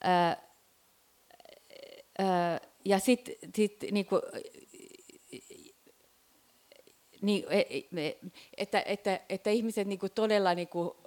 ää, 0.04 0.28
ää, 0.28 0.47
ja 2.86 3.00
sitten 3.00 3.36
sit, 3.56 3.86
niinku, 3.92 4.22
niin, 7.22 7.46
e- 7.50 7.66
e- 7.98 8.18
että, 8.58 8.84
että, 8.86 9.20
että 9.30 9.50
ihmiset 9.50 9.88
niinku 9.88 10.10
todella 10.10 10.54
niinku 10.54 10.98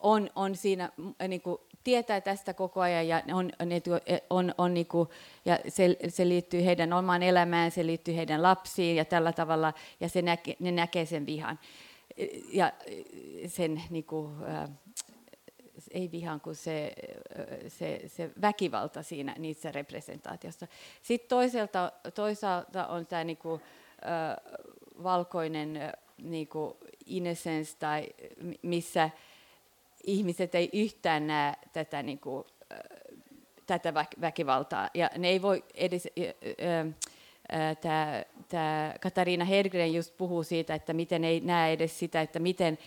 on, 0.00 0.30
on 0.34 0.56
siinä, 0.56 0.92
mm, 0.96 1.14
niinku, 1.28 1.60
tietää 1.84 2.20
tästä 2.20 2.54
koko 2.54 2.80
ajan 2.80 3.08
ja, 3.08 3.22
on, 3.34 3.50
tuo- 3.82 4.00
e- 4.06 4.18
on, 4.30 4.54
on 4.58 4.74
niinku, 4.74 5.08
ja 5.44 5.58
se, 5.68 5.96
se 6.08 6.28
liittyy 6.28 6.64
heidän 6.64 6.92
omaan 6.92 7.22
elämään, 7.22 7.70
se 7.70 7.86
liittyy 7.86 8.16
heidän 8.16 8.42
lapsiin 8.42 8.96
ja 8.96 9.04
tällä 9.04 9.32
tavalla, 9.32 9.72
ja 10.00 10.08
se 10.08 10.22
näke, 10.22 10.56
ne 10.60 10.72
näkee 10.72 11.06
sen 11.06 11.26
vihan. 11.26 11.58
Ja 12.52 12.72
sen 13.46 13.82
niinku, 13.90 14.30
ää, 14.46 14.68
ei 15.94 16.10
vihan, 16.12 16.40
kun 16.40 16.54
se, 16.54 16.92
se, 17.68 18.00
se 18.06 18.30
väkivalta 18.40 19.02
siinä 19.02 19.34
niissä 19.38 19.72
representaatiossa. 19.72 20.66
Sitten 21.02 21.28
toisaalta, 21.28 21.92
toisaalta 22.14 22.86
on 22.86 23.06
tämä 23.06 23.24
niinku, 23.24 23.60
ä, 24.04 24.36
valkoinen 25.02 25.92
niinku 26.18 26.76
innocence, 27.06 27.76
tai 27.78 28.08
mi- 28.42 28.58
missä 28.62 29.10
ihmiset 30.04 30.54
ei 30.54 30.70
yhtään 30.72 31.26
näe 31.26 31.54
tätä, 31.72 32.02
niinku, 32.02 32.46
ä, 32.72 32.76
tätä 33.66 33.90
väk- 33.90 34.20
väkivaltaa. 34.20 34.90
Ja 34.94 35.10
ne 35.18 35.28
ei 35.28 35.42
voi 35.42 35.64
edes... 35.74 36.08
Tämä 38.48 38.94
Katariina 39.00 39.44
Hergren 39.44 39.94
just 39.94 40.16
puhuu 40.16 40.42
siitä, 40.42 40.74
että 40.74 40.92
miten 40.92 41.24
ei 41.24 41.40
näe 41.40 41.72
edes 41.72 41.98
sitä, 41.98 42.20
että 42.20 42.38
miten 42.38 42.78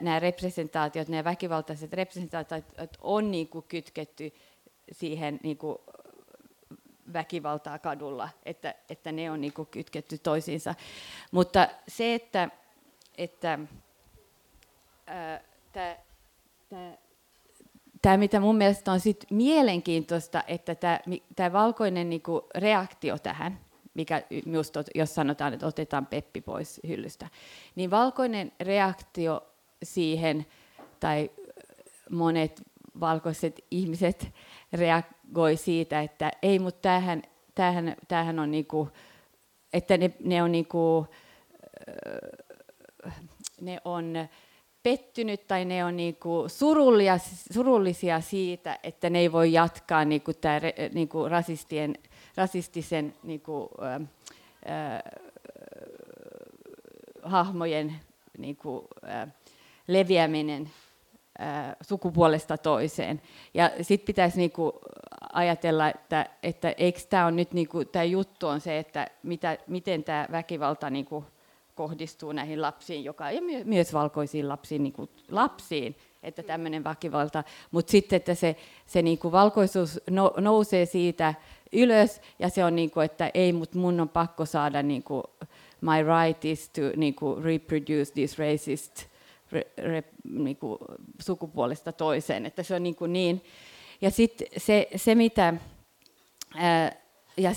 nämä 0.00 0.20
representaatiot, 0.20 1.08
nämä 1.08 1.24
väkivaltaiset 1.24 1.92
representaatiot 1.92 2.64
on 3.00 3.30
niinku 3.30 3.62
kytketty 3.62 4.32
siihen 4.92 5.40
niinku 5.42 5.80
väkivaltaa 7.12 7.78
kadulla, 7.78 8.28
että, 8.44 8.74
että 8.88 9.12
ne 9.12 9.30
on 9.30 9.40
niinku 9.40 9.64
kytketty 9.64 10.18
toisiinsa. 10.18 10.74
Mutta 11.30 11.68
se, 11.88 12.14
että, 12.14 12.48
että 13.18 13.58
tämä, 15.72 15.96
tämä, 16.68 16.92
tämä, 18.02 18.16
mitä 18.16 18.40
mun 18.40 18.56
mielestä 18.56 18.92
on 18.92 19.00
sit 19.00 19.26
mielenkiintoista, 19.30 20.42
että 20.48 20.74
tämä, 20.74 21.00
tämä 21.36 21.52
valkoinen 21.52 22.10
niinku 22.10 22.48
reaktio 22.54 23.18
tähän, 23.18 23.60
mikä 23.94 24.22
just, 24.46 24.76
jos 24.94 25.14
sanotaan, 25.14 25.54
että 25.54 25.66
otetaan 25.66 26.06
Peppi 26.06 26.40
pois 26.40 26.80
hyllystä, 26.88 27.28
niin 27.74 27.90
valkoinen 27.90 28.52
reaktio 28.60 29.46
siihen, 29.82 30.46
tai 31.00 31.30
monet 32.10 32.62
valkoiset 33.00 33.64
ihmiset 33.70 34.28
reagoi 34.72 35.56
siitä, 35.56 36.00
että 36.00 36.30
ei, 36.42 36.58
mutta 36.58 36.80
tämähän, 36.80 37.22
tämähän, 37.54 37.96
tämähän 38.08 38.38
on 38.38 38.50
niinku, 38.50 38.88
että 39.72 39.96
ne, 39.96 40.10
ne 40.24 40.42
on 40.42 40.52
niinku, 40.52 41.06
ne 43.60 43.80
on 43.84 44.14
pettynyt 44.82 45.46
tai 45.46 45.64
ne 45.64 45.84
on 45.84 45.96
niinku 45.96 46.44
surullia, 46.46 47.18
surullisia 47.52 48.20
siitä, 48.20 48.78
että 48.82 49.10
ne 49.10 49.18
ei 49.18 49.32
voi 49.32 49.52
jatkaa 49.52 50.04
niinku 50.04 50.32
tää, 50.32 50.60
niinku 50.92 51.28
rasistien, 51.28 51.94
rasistisen 52.36 53.14
niinku, 53.22 53.70
ä, 53.82 53.94
ä, 53.94 54.00
hahmojen 57.22 57.94
niinku, 58.38 58.88
ä, 59.08 59.28
leviäminen 59.88 60.70
ä, 61.40 61.76
sukupuolesta 61.80 62.58
toiseen. 62.58 63.22
Ja 63.54 63.70
sitten 63.82 64.06
pitäisi 64.06 64.38
niinku 64.38 64.72
ajatella, 65.32 65.88
että, 65.88 66.26
että 66.42 66.74
eikö 66.78 67.00
tämä 67.10 67.26
on 67.26 67.36
nyt 67.36 67.52
niinku, 67.52 67.84
tämä 67.84 68.04
juttu 68.04 68.46
on 68.46 68.60
se, 68.60 68.78
että 68.78 69.10
mitä, 69.22 69.58
miten 69.66 70.04
tämä 70.04 70.26
väkivalta 70.32 70.90
niinku, 70.90 71.24
kohdistuu 71.74 72.32
näihin 72.32 72.62
lapsiin, 72.62 73.04
joka, 73.04 73.30
ja 73.30 73.42
my, 73.42 73.64
myös 73.64 73.92
valkoisiin 73.92 74.48
lapsiin, 74.48 74.82
niin 74.82 74.92
kuin 74.92 75.10
lapsiin, 75.30 75.96
että 76.22 76.42
tämmöinen 76.42 76.84
väkivalta, 76.84 77.44
mutta 77.70 77.90
sitten, 77.90 78.16
että 78.16 78.34
se, 78.34 78.56
se 78.86 79.02
niin 79.02 79.18
kuin 79.18 79.32
valkoisuus 79.32 80.00
no, 80.10 80.34
nousee 80.36 80.86
siitä 80.86 81.34
ylös, 81.74 82.20
ja 82.38 82.48
se 82.48 82.64
on 82.64 82.76
niin 82.76 82.90
kuin, 82.90 83.04
että 83.04 83.30
ei, 83.34 83.52
mutta 83.52 83.78
mun 83.78 84.00
on 84.00 84.08
pakko 84.08 84.46
saada, 84.46 84.82
niin 84.82 85.02
kuin, 85.02 85.22
my 85.80 86.02
right 86.02 86.44
is 86.44 86.68
to 86.68 86.80
niin 86.96 87.14
kuin, 87.14 87.44
reproduce 87.44 88.12
this 88.14 88.38
racist 88.38 89.04
re, 89.52 89.66
re, 89.78 90.04
niin 90.24 90.56
kuin, 90.56 90.78
sukupuolesta 91.22 91.92
toiseen, 91.92 92.46
että 92.46 92.62
se 92.62 92.74
on 92.74 92.82
niin, 92.82 92.94
kuin 92.94 93.12
niin. 93.12 93.44
ja 94.00 94.10
sitten 94.10 94.46
se, 94.56 94.88
se, 94.96 95.14
mitä 95.14 95.54
ää, 96.54 96.92
ja 97.36 97.50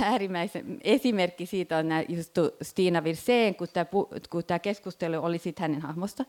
äärimmäisen 0.00 0.78
esimerkki 0.84 1.46
siitä 1.46 1.76
on 1.76 1.88
nää 1.88 2.04
just 2.08 2.38
Stina 2.62 3.04
Virseen, 3.04 3.54
kun 3.54 3.68
tämä, 3.72 3.86
kun 4.30 4.44
tämä 4.44 4.58
keskustelu 4.58 5.24
oli 5.24 5.38
sit 5.38 5.58
hänen 5.58 5.80
hahmosta, 5.82 6.24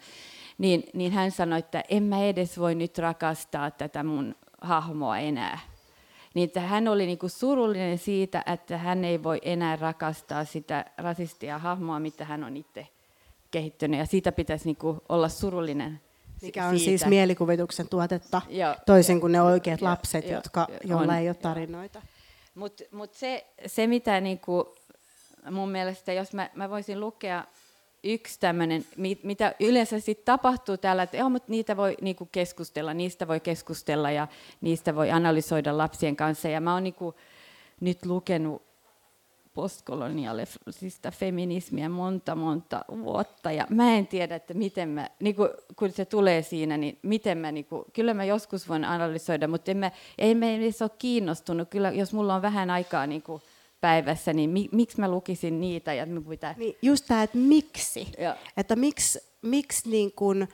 niin, 0.58 0.84
niin 0.94 1.12
hän 1.12 1.32
sanoi, 1.32 1.60
että 1.60 1.84
en 1.90 2.04
mä 2.04 2.24
edes 2.24 2.60
voi 2.60 2.76
nyt 2.76 2.98
rakastaa 2.98 3.72
tätä 3.72 4.04
mun 4.04 4.36
hahmoa 4.62 5.18
enää. 5.18 5.60
Niin 6.34 6.48
että 6.48 6.62
hän 6.62 6.88
oli 6.88 7.06
niinku 7.06 7.30
surullinen 7.30 7.98
siitä, 7.98 8.44
että 8.54 8.78
hän 8.78 9.06
ei 9.06 9.24
voi 9.24 9.40
enää 9.42 9.76
rakastaa 9.76 10.46
sitä 10.46 10.86
rasistia 10.98 11.58
hahmoa, 11.58 12.00
mitä 12.00 12.26
hän 12.26 12.44
on 12.44 12.58
itse 12.58 12.88
kehittänyt. 13.52 14.00
Ja 14.00 14.06
siitä 14.06 14.32
pitäisi 14.32 14.66
niinku 14.66 15.04
olla 15.10 15.30
surullinen 15.30 16.02
Mikä 16.42 16.66
on 16.66 16.80
siitä. 16.80 16.84
siis 16.90 17.06
mielikuvituksen 17.06 17.90
tuotetta, 17.90 18.42
Joo. 18.50 18.76
toisin 18.86 19.22
kuin 19.22 19.32
ne 19.32 19.42
oikeat 19.42 19.82
Joo, 19.82 19.90
lapset, 19.90 20.26
joo, 20.26 20.34
jotka, 20.36 20.68
joo, 20.70 20.78
joilla 20.84 21.14
on, 21.14 21.20
ei 21.20 21.30
ole 21.30 21.36
tarinoita. 21.36 22.02
Mutta 22.56 22.84
mut 22.92 23.14
se, 23.14 23.46
se, 23.66 23.88
mitä 23.88 24.22
niinku, 24.22 24.76
mun 25.52 25.70
mielestä, 25.70 26.14
jos 26.14 26.34
mä, 26.34 26.50
mä 26.54 26.70
voisin 26.70 27.00
lukea 27.00 27.44
yksi 28.04 28.40
tämmöinen, 28.40 28.86
mitä 29.24 29.56
yleensä 29.60 30.00
sitten 30.00 30.26
tapahtuu 30.26 30.78
täällä, 30.78 31.04
että 31.04 31.18
joo, 31.18 31.30
mutta 31.30 31.52
niitä 31.52 31.78
voi 31.78 31.98
niinku 32.02 32.30
keskustella, 32.32 32.94
niistä 32.94 33.28
voi 33.28 33.40
keskustella 33.40 34.12
ja 34.12 34.28
niistä 34.62 34.96
voi 34.96 35.12
analysoida 35.12 35.78
lapsien 35.78 36.16
kanssa. 36.16 36.48
Ja 36.48 36.62
mä 36.62 36.74
oon 36.74 36.84
niinku 36.84 37.16
nyt 37.80 38.06
lukenut 38.06 38.70
postkolonialista 39.54 41.12
feminismiä 41.12 41.90
monta, 41.90 42.36
monta 42.36 42.86
vuotta. 42.90 43.52
Ja 43.52 43.68
mä 43.70 43.94
en 43.94 44.08
tiedä, 44.08 44.36
että 44.36 44.54
miten 44.54 44.90
mä, 44.90 45.10
niin 45.20 45.36
kun, 45.76 45.92
se 45.92 46.06
tulee 46.06 46.42
siinä, 46.42 46.78
niin 46.78 47.00
miten 47.02 47.38
mä, 47.38 47.52
niin 47.52 47.66
kun, 47.66 47.86
kyllä 47.94 48.14
mä 48.14 48.24
joskus 48.24 48.70
voin 48.70 48.86
analysoida, 48.86 49.48
mutta 49.48 49.72
en 49.72 49.78
mä, 49.78 49.92
ei 50.18 50.36
me 50.36 50.56
edes 50.56 50.82
ole 50.82 50.92
kiinnostunut. 50.98 51.70
Kyllä, 51.70 51.92
jos 51.92 52.14
mulla 52.14 52.36
on 52.36 52.42
vähän 52.42 52.70
aikaa 52.70 53.08
niin 53.08 53.22
kun, 53.22 53.42
päivässä, 53.82 54.34
niin 54.34 54.50
mi, 54.50 54.70
miksi 54.72 55.00
mä 55.00 55.12
lukisin 55.12 55.62
niitä? 55.62 55.94
Ja 55.94 56.06
me 56.06 56.22
pitää... 56.22 56.56
niin, 56.58 56.78
just 56.82 57.06
tämä, 57.08 57.24
että 57.24 57.38
miksi. 57.38 58.08
Ja. 58.18 58.36
Että 58.58 58.76
miksi, 58.76 59.20
miksi 59.42 59.90
niin 59.90 60.12
kun, 60.12 60.48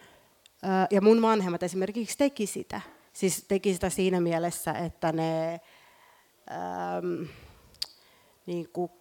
ja 0.92 1.02
mun 1.02 1.22
vanhemmat 1.22 1.64
esimerkiksi 1.64 2.18
teki 2.18 2.46
sitä. 2.46 2.82
Siis 3.14 3.46
teki 3.48 3.74
sitä 3.74 3.90
siinä 3.90 4.22
mielessä, 4.22 4.72
että 4.72 5.12
ne... 5.12 5.60
Ähm, 6.52 7.30
niin 8.46 8.70
kuin 8.74 8.92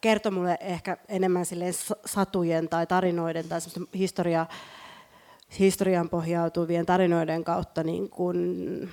kertoi 0.00 0.32
mulle 0.32 0.58
ehkä 0.60 0.96
enemmän 1.08 1.46
silleen 1.46 1.74
satujen 2.04 2.68
tai 2.68 2.86
tarinoiden 2.86 3.48
tai 3.48 3.60
historia, 3.94 4.46
historian 5.58 6.08
pohjautuvien 6.08 6.86
tarinoiden 6.86 7.44
kautta 7.44 7.82
niin 7.82 8.10
kuin 8.10 8.90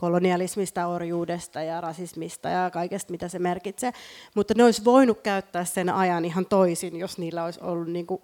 kolonialismista, 0.00 0.86
orjuudesta 0.86 1.62
ja 1.62 1.80
rasismista 1.80 2.48
ja 2.48 2.70
kaikesta, 2.70 3.10
mitä 3.10 3.28
se 3.28 3.38
merkitsee. 3.38 3.92
Mutta 4.34 4.54
ne 4.56 4.64
olisi 4.64 4.84
voinut 4.84 5.20
käyttää 5.20 5.64
sen 5.64 5.88
ajan 5.90 6.24
ihan 6.24 6.46
toisin, 6.46 6.96
jos 6.96 7.18
niillä 7.18 7.44
olisi 7.44 7.60
ollut 7.62 7.88
niin 7.88 8.06
kuin 8.06 8.22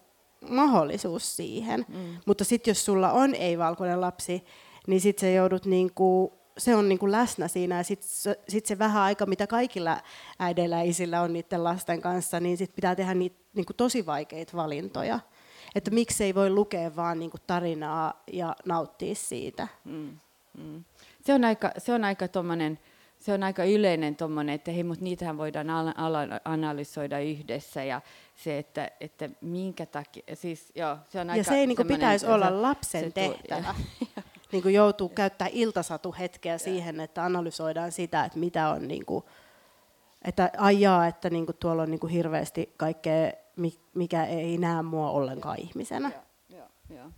mahdollisuus 0.49 1.37
siihen. 1.37 1.87
Mm. 1.89 2.17
Mutta 2.27 2.45
sitten 2.45 2.71
jos 2.71 2.85
sulla 2.85 3.13
on 3.13 3.35
ei-valkoinen 3.35 4.01
lapsi, 4.01 4.45
niin 4.87 5.01
sitten 5.01 5.21
se 5.21 5.33
joudut 5.33 5.67
niin 5.67 5.95
kuin 5.95 6.33
se 6.59 6.77
on 6.77 6.89
niin 6.89 6.99
kuin 6.99 7.13
läsnä 7.13 7.49
siinä 7.49 7.77
ja 7.77 7.83
sitten 7.83 8.37
sit 8.49 8.67
se 8.67 8.79
vähän 8.79 9.03
aika, 9.03 9.27
mitä 9.27 9.47
kaikilla 9.47 10.01
äideillä 10.39 10.77
ja 10.77 10.83
isillä 10.83 11.21
on 11.21 11.33
niiden 11.33 11.65
lasten 11.65 12.01
kanssa, 12.01 12.41
niin 12.41 12.57
sitten 12.57 12.77
pitää 12.77 12.97
tehdä 12.97 13.15
niitä 13.15 13.37
niin 13.55 13.67
kuin 13.67 13.77
tosi 13.77 14.07
vaikeita 14.07 14.57
valintoja. 14.57 15.21
Että 15.75 15.91
miksi 15.91 16.25
ei 16.25 16.35
voi 16.35 16.51
lukea 16.51 16.97
vaan 16.97 17.19
niin 17.19 17.31
kuin 17.31 17.41
tarinaa 17.47 18.23
ja 18.33 18.57
nauttia 18.65 19.15
siitä. 19.15 19.69
Mm, 19.85 20.19
mm. 20.59 20.85
Se 21.25 21.35
on 21.35 21.45
aika, 21.45 21.71
se 21.79 21.93
on 21.93 22.05
aika 22.05 22.29
tommonen, 22.29 22.79
se 23.19 23.33
on 23.33 23.43
aika 23.43 23.65
yleinen 23.65 24.17
tuommoinen, 24.17 24.55
että 24.55 24.71
hei, 24.71 24.85
mutta 24.85 25.05
niitähän 25.05 25.39
voidaan 25.39 25.67
analysoida 26.45 27.21
yhdessä 27.21 27.85
ja 27.85 28.01
se, 28.35 28.59
että, 28.59 28.91
että 29.01 29.31
minkä 29.41 29.87
takia, 29.87 30.23
siis 30.35 30.73
joo, 30.75 30.99
se 31.09 31.21
on 31.21 31.31
aika 31.31 31.41
Ja 31.41 31.45
se 31.45 31.55
ei 31.55 31.67
niin 31.67 31.87
pitäisi 31.89 32.27
olla 32.27 32.63
lapsen 32.63 33.13
tehtävä. 33.13 33.75
niin 34.53 34.63
kuin 34.63 34.75
joutuu 34.75 35.09
käyttää 35.09 35.49
iltasatuhetkeä 35.53 36.59
siihen, 36.59 37.01
että 37.01 37.25
analysoidaan 37.25 37.93
sitä, 37.93 38.25
että 38.25 38.39
mitä 38.39 38.69
on, 38.69 38.89
niin 38.89 39.07
kuin, 39.07 39.25
että 40.25 40.51
ajaa, 40.57 41.07
että 41.07 41.31
niin 41.31 41.47
kuin 41.47 41.57
tuolla 41.57 41.83
on 41.83 41.91
niin 41.91 42.01
kuin 42.01 42.13
hirveästi 42.13 42.75
kaikkea, 42.77 43.33
mikä 43.95 44.25
ei 44.25 44.59
näe 44.59 44.83
mua 44.83 45.11
ollenkaan 45.11 45.61
ihmisenä. 45.61 46.11
Joo, 46.49 46.59
joo, 46.59 46.99
joo. 46.99 47.11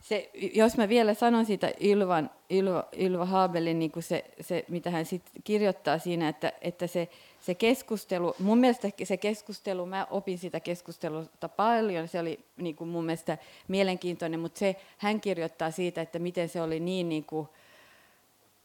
Se, 0.00 0.30
jos 0.54 0.76
mä 0.76 0.88
vielä 0.88 1.14
sanon 1.14 1.46
siitä 1.46 1.72
Ylvan, 1.80 2.30
Ylva, 2.50 2.84
Ylva 2.98 3.24
Haabelin, 3.24 3.78
niin 3.78 3.90
kuin 3.90 4.02
se, 4.02 4.24
se, 4.40 4.64
mitä 4.68 4.90
hän 4.90 5.06
sit 5.06 5.22
kirjoittaa 5.44 5.98
siinä, 5.98 6.28
että, 6.28 6.52
että 6.60 6.86
se, 6.86 7.08
se 7.40 7.54
keskustelu, 7.54 8.34
mun 8.38 8.58
mielestä 8.58 8.88
se 9.04 9.16
keskustelu, 9.16 9.86
mä 9.86 10.06
opin 10.10 10.38
sitä 10.38 10.60
keskustelusta 10.60 11.48
paljon, 11.48 12.08
se 12.08 12.20
oli 12.20 12.40
niin 12.56 12.76
kuin 12.76 12.90
mun 12.90 13.04
mielestä 13.04 13.38
mielenkiintoinen, 13.68 14.40
mutta 14.40 14.58
se, 14.58 14.76
hän 14.98 15.20
kirjoittaa 15.20 15.70
siitä, 15.70 16.00
että 16.00 16.18
miten 16.18 16.48
se 16.48 16.62
oli 16.62 16.80
niin, 16.80 17.08
niin 17.08 17.24
kuin 17.24 17.48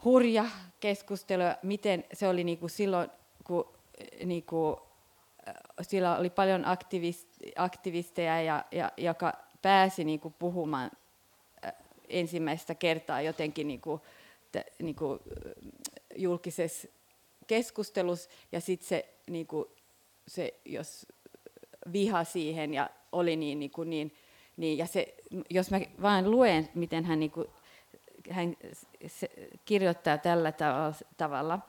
hurja 0.03 0.45
keskustelu, 0.79 1.43
miten 1.63 2.05
se 2.13 2.27
oli 2.27 2.43
niin 2.43 2.57
kuin 2.57 2.69
silloin, 2.69 3.09
kun 3.43 3.67
niin 4.25 4.43
kuin, 4.43 4.75
sillä 5.81 6.17
oli 6.17 6.29
paljon 6.29 6.65
aktivist, 6.65 7.27
aktivisteja, 7.55 8.41
ja, 8.41 8.65
ja, 8.71 8.91
joka 8.97 9.33
pääsi 9.61 10.03
niin 10.03 10.19
kuin 10.19 10.35
puhumaan 10.39 10.91
ensimmäistä 12.09 12.75
kertaa 12.75 13.21
jotenkin 13.21 13.67
niin 13.67 13.81
kuin, 13.81 14.01
niin 14.79 14.95
kuin 14.95 15.19
julkisessa 16.15 16.87
keskustelussa 17.47 18.29
ja 18.51 18.61
sitten 18.61 18.87
se, 18.87 19.09
niin 19.29 19.47
kuin, 19.47 19.65
se, 20.27 20.53
jos 20.65 21.07
viha 21.93 22.23
siihen 22.23 22.73
ja 22.73 22.89
oli 23.11 23.35
niin, 23.35 23.59
niin, 23.59 23.71
kuin 23.71 23.89
niin, 23.89 24.13
niin 24.57 24.77
ja 24.77 24.85
se, 24.85 25.15
jos 25.49 25.71
mä 25.71 25.79
vain 26.01 26.31
luen, 26.31 26.69
miten 26.75 27.05
hän, 27.05 27.19
niin 27.19 27.31
kuin, 27.31 27.47
hän 28.29 28.57
se, 29.07 29.29
kirjoittaa 29.65 30.17
tällä 30.17 30.53
tavalla 31.17 31.59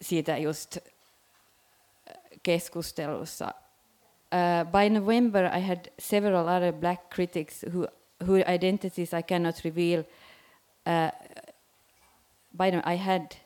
siitä 0.00 0.36
just 0.38 0.78
keskustelussa. 2.42 3.54
Uh, 4.32 4.70
by 4.70 4.90
November, 4.90 5.44
I 5.56 5.60
had 5.60 5.78
several 5.98 6.48
other 6.48 6.72
black 6.72 7.14
critics 7.14 7.64
who, 7.74 7.86
whose 8.24 8.44
identities 8.44 9.12
I 9.12 9.22
cannot 9.22 9.62
reveal. 9.64 10.04
Uh, 10.84 11.10
by 12.52 12.70
the, 12.70 12.88
I 12.88 12.94
had 12.94 13.36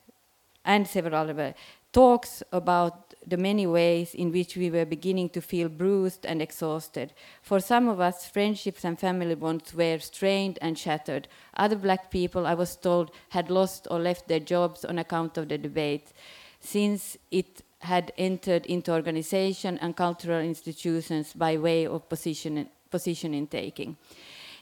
and 0.65 0.87
several 0.87 1.15
other 1.15 1.55
talks 1.91 2.43
about 2.51 3.13
the 3.25 3.37
many 3.37 3.65
ways 3.65 4.13
in 4.13 4.31
which 4.31 4.55
we 4.55 4.69
were 4.69 4.85
beginning 4.85 5.29
to 5.29 5.41
feel 5.41 5.69
bruised 5.69 6.25
and 6.25 6.41
exhausted. 6.41 7.13
For 7.41 7.59
some 7.59 7.87
of 7.87 7.99
us, 7.99 8.27
friendships 8.27 8.85
and 8.85 8.99
family 8.99 9.35
bonds 9.35 9.73
were 9.73 9.99
strained 9.99 10.59
and 10.61 10.77
shattered. 10.77 11.27
Other 11.55 11.75
black 11.75 12.11
people, 12.11 12.45
I 12.45 12.53
was 12.53 12.75
told, 12.75 13.11
had 13.29 13.49
lost 13.49 13.87
or 13.91 13.99
left 13.99 14.27
their 14.27 14.39
jobs 14.39 14.85
on 14.85 14.99
account 14.99 15.37
of 15.37 15.49
the 15.49 15.57
debate, 15.57 16.13
since 16.59 17.17
it 17.31 17.63
had 17.79 18.11
entered 18.17 18.65
into 18.65 18.91
organization 18.91 19.77
and 19.79 19.95
cultural 19.95 20.41
institutions 20.41 21.33
by 21.33 21.57
way 21.57 21.87
of 21.87 22.09
position, 22.09 22.69
positioning 22.89 23.47
taking. 23.47 23.97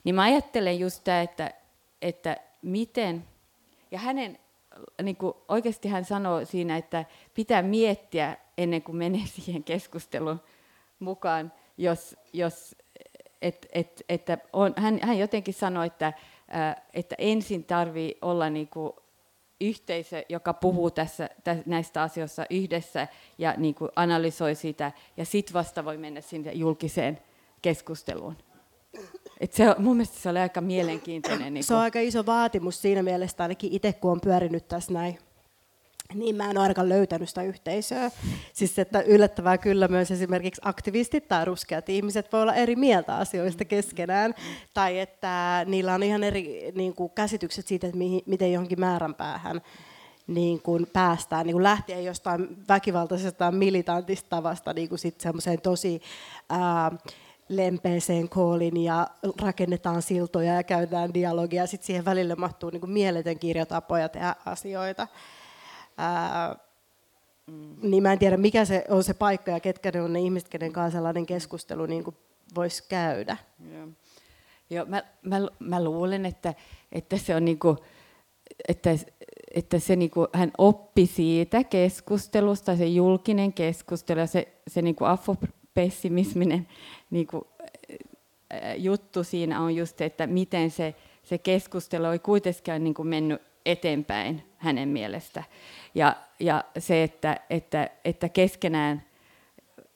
Niin 0.03 0.15
mä 0.15 0.21
ajattelen 0.23 0.79
just 0.79 1.03
tämä, 1.03 1.21
että, 1.21 1.51
että 2.01 2.37
miten, 2.61 3.25
ja 3.91 3.99
hänen 3.99 4.39
niin 5.01 5.15
kuin 5.15 5.33
oikeasti 5.47 5.87
hän 5.89 6.05
sanoo 6.05 6.45
siinä, 6.45 6.77
että 6.77 7.05
pitää 7.33 7.61
miettiä 7.61 8.37
ennen 8.57 8.81
kuin 8.81 8.95
menee 8.95 9.25
siihen 9.35 9.63
keskusteluun 9.63 10.41
mukaan, 10.99 11.53
jos, 11.77 12.15
jos 12.33 12.75
et, 13.41 13.67
et, 13.73 14.03
että 14.09 14.37
on, 14.53 14.73
hän, 14.77 14.99
hän 15.01 15.19
jotenkin 15.19 15.53
sanoi, 15.53 15.87
että, 15.87 16.13
että 16.93 17.15
ensin 17.17 17.63
tarvii 17.63 18.17
olla 18.21 18.49
niin 18.49 18.67
kuin 18.67 18.93
yhteisö, 19.61 20.25
joka 20.29 20.53
puhuu 20.53 20.91
tässä, 20.91 21.29
näistä 21.65 22.01
asioista 22.01 22.45
yhdessä 22.49 23.07
ja 23.37 23.53
niin 23.57 23.75
kuin 23.75 23.91
analysoi 23.95 24.55
sitä, 24.55 24.91
ja 25.17 25.25
sitten 25.25 25.53
vasta 25.53 25.85
voi 25.85 25.97
mennä 25.97 26.21
sinne 26.21 26.51
julkiseen 26.51 27.21
keskusteluun. 27.61 28.37
Et 29.39 29.53
se, 29.53 29.75
mun 29.77 29.95
mielestä 29.95 30.19
se 30.19 30.29
oli 30.29 30.39
aika 30.39 30.61
mielenkiintoinen. 30.61 31.53
Niin 31.53 31.63
se 31.63 31.73
on 31.73 31.79
aika 31.79 31.99
iso 31.99 32.25
vaatimus 32.25 32.81
siinä 32.81 33.03
mielessä, 33.03 33.43
ainakin 33.43 33.73
itse 33.73 33.93
kun 33.93 34.11
on 34.11 34.21
pyörinyt 34.21 34.67
tässä 34.67 34.93
näin, 34.93 35.19
niin 36.13 36.35
mä 36.35 36.49
en 36.49 36.57
ole 36.57 36.63
ainakaan 36.63 36.89
löytänyt 36.89 37.29
sitä 37.29 37.43
yhteisöä. 37.43 38.11
Siis 38.53 38.79
että 38.79 39.01
yllättävää 39.01 39.57
kyllä 39.57 39.87
myös 39.87 40.11
esimerkiksi 40.11 40.61
aktivistit 40.65 41.27
tai 41.27 41.45
ruskeat 41.45 41.89
ihmiset 41.89 42.33
voi 42.33 42.41
olla 42.41 42.55
eri 42.55 42.75
mieltä 42.75 43.15
asioista 43.15 43.65
keskenään, 43.65 44.33
tai 44.73 44.99
että 44.99 45.65
niillä 45.65 45.93
on 45.93 46.03
ihan 46.03 46.23
eri 46.23 46.71
niin 46.75 46.95
kuin, 46.95 47.09
käsitykset 47.09 47.67
siitä, 47.67 47.87
että 47.87 47.97
mihin, 47.97 48.21
miten 48.25 48.53
johonkin 48.53 48.79
määränpäähän 48.79 49.61
niin 50.27 50.61
kuin 50.61 50.87
päästään 50.93 51.45
niin 51.45 51.53
kuin 51.53 51.63
lähtien 51.63 52.05
jostain 52.05 52.57
väkivaltaisesta 52.69 53.51
militantista 53.51 54.29
tavasta 54.29 54.73
niin 54.73 54.89
kuin 54.89 54.99
sit 54.99 55.23
tosi 55.63 56.01
ää, 56.49 56.91
lempeeseen 57.49 58.29
koolin 58.29 58.77
ja 58.77 59.07
rakennetaan 59.41 60.01
siltoja 60.01 60.53
ja 60.53 60.63
käydään 60.63 61.13
dialogia. 61.13 61.67
Sitten 61.67 61.87
siihen 61.87 62.05
välille 62.05 62.35
mahtuu 62.35 62.69
niin 62.69 62.79
kuin 62.79 62.91
mieletön 62.91 63.39
kirjatapoja 63.39 64.09
tehdä 64.09 64.35
asioita. 64.45 65.07
Ää. 65.97 66.55
Niin 67.81 68.03
mä 68.03 68.13
en 68.13 68.19
tiedä, 68.19 68.37
mikä 68.37 68.65
se 68.65 68.83
on 68.89 69.03
se 69.03 69.13
paikka 69.13 69.51
ja 69.51 69.59
ketkä 69.59 69.91
ne 69.93 70.01
on 70.01 70.13
ne 70.13 70.19
ihmiset, 70.19 70.49
kenen 70.49 70.73
kanssa 70.73 70.97
sellainen 70.97 71.25
keskustelu 71.25 71.85
niin 71.85 72.03
voisi 72.55 72.83
käydä. 72.89 73.37
Joo. 73.73 73.87
Joo, 74.69 74.85
mä, 74.85 75.03
mä, 75.21 75.37
mä 75.59 75.83
luulen, 75.83 76.25
että, 76.25 76.53
että 76.91 77.17
se 77.17 77.35
on 77.35 77.45
niin 77.45 77.59
kuin, 77.59 77.77
että, 78.67 78.89
että 79.55 79.79
se 79.79 79.95
niin 79.95 80.11
kuin, 80.11 80.27
hän 80.33 80.51
oppi 80.57 81.05
siitä 81.05 81.63
keskustelusta, 81.63 82.75
se 82.75 82.85
julkinen 82.85 83.53
keskustelu 83.53 84.19
ja 84.19 84.27
se, 84.27 84.47
se 84.67 84.81
niin 84.81 84.95
kuin 84.95 85.09
pessimisminen 85.77 86.67
niin 87.09 87.27
kuin, 87.27 87.43
juttu 88.77 89.23
siinä 89.23 89.61
on 89.61 89.75
just, 89.75 90.01
että 90.01 90.27
miten 90.27 90.71
se, 90.71 90.95
se 91.23 91.37
keskustelu 91.37 92.05
ei 92.05 92.19
kuitenkaan 92.19 92.83
niin 92.83 92.93
kuin 92.93 93.07
mennyt 93.07 93.41
eteenpäin 93.65 94.43
hänen 94.57 94.89
mielestä. 94.89 95.43
Ja, 95.95 96.15
ja 96.39 96.63
se, 96.79 97.03
että, 97.03 97.39
että, 97.49 97.89
että 98.05 98.29
keskenään, 98.29 99.03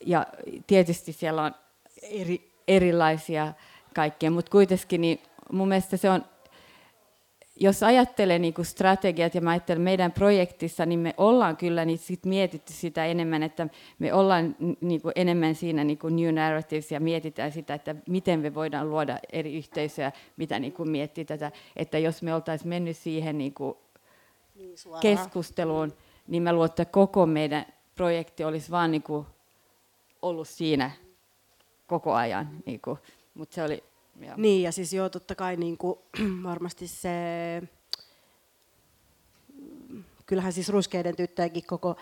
ja 0.06 0.28
tietysti 0.68 1.14
siellä 1.14 1.44
on 1.44 1.56
eri, 2.02 2.52
erilaisia 2.68 3.54
kaikkea, 3.96 4.32
mutta 4.32 4.52
kuitenkin 4.52 5.02
niin 5.02 5.20
mun 5.52 5.68
mielestä 5.68 5.98
se 5.98 6.10
on, 6.10 6.26
jos 7.62 7.84
ajattelee 7.84 8.40
niin 8.40 8.54
kuin 8.54 8.66
strategiat 8.66 9.36
ja 9.36 9.42
mä 9.42 9.50
ajattelen 9.50 9.82
meidän 9.82 10.12
projektissa, 10.12 10.86
niin 10.86 11.00
me 11.00 11.14
ollaan 11.18 11.58
kyllä 11.58 11.86
niin 11.86 11.98
sit 11.98 12.26
mietitty 12.26 12.74
sitä 12.74 13.06
enemmän, 13.06 13.44
että 13.44 13.68
me 14.00 14.14
ollaan 14.14 14.56
niin 14.82 15.02
kuin 15.02 15.12
enemmän 15.16 15.56
siinä 15.56 15.84
niin 15.84 15.98
kuin 15.98 16.16
new 16.16 16.34
narratives 16.34 16.92
ja 16.92 17.00
mietitään 17.00 17.52
sitä, 17.52 17.74
että 17.74 17.96
miten 18.08 18.40
me 18.40 18.54
voidaan 18.54 18.90
luoda 18.90 19.20
eri 19.32 19.58
yhteisöjä, 19.58 20.12
mitä 20.38 20.60
niin 20.60 20.74
kuin 20.74 20.90
miettii 20.90 21.26
tätä, 21.26 21.52
että 21.76 21.98
jos 21.98 22.22
me 22.22 22.34
oltaisiin 22.34 22.70
mennyt 22.70 22.98
siihen 22.98 23.38
niin 23.38 23.54
kuin 23.54 23.78
niin 24.56 24.76
keskusteluun, 25.02 25.94
niin 26.28 26.44
mä 26.44 26.54
luulen, 26.54 26.70
että 26.70 26.86
koko 26.86 27.26
meidän 27.26 27.66
projekti 27.96 28.44
olisi 28.44 28.72
vaan 28.72 28.92
niin 28.92 29.04
kuin 29.04 29.26
ollut 30.22 30.48
siinä 30.48 30.92
koko 31.88 32.14
ajan. 32.14 32.50
Niin 32.66 32.80
kuin, 32.82 32.98
mutta 33.34 33.56
se 33.56 33.64
oli 33.64 33.84
Joo. 34.26 34.34
Niin, 34.38 34.64
ja 34.64 34.72
siis 34.72 34.94
joo, 34.94 35.10
totta 35.10 35.36
kai 35.36 35.56
niin 35.56 35.78
kuin, 35.78 36.00
varmasti 36.44 36.88
se, 36.88 37.10
kyllähän 40.26 40.54
siis 40.54 40.70
ruskeiden 40.70 41.16
tyttöjenkin 41.16 41.66
koko 41.66 41.96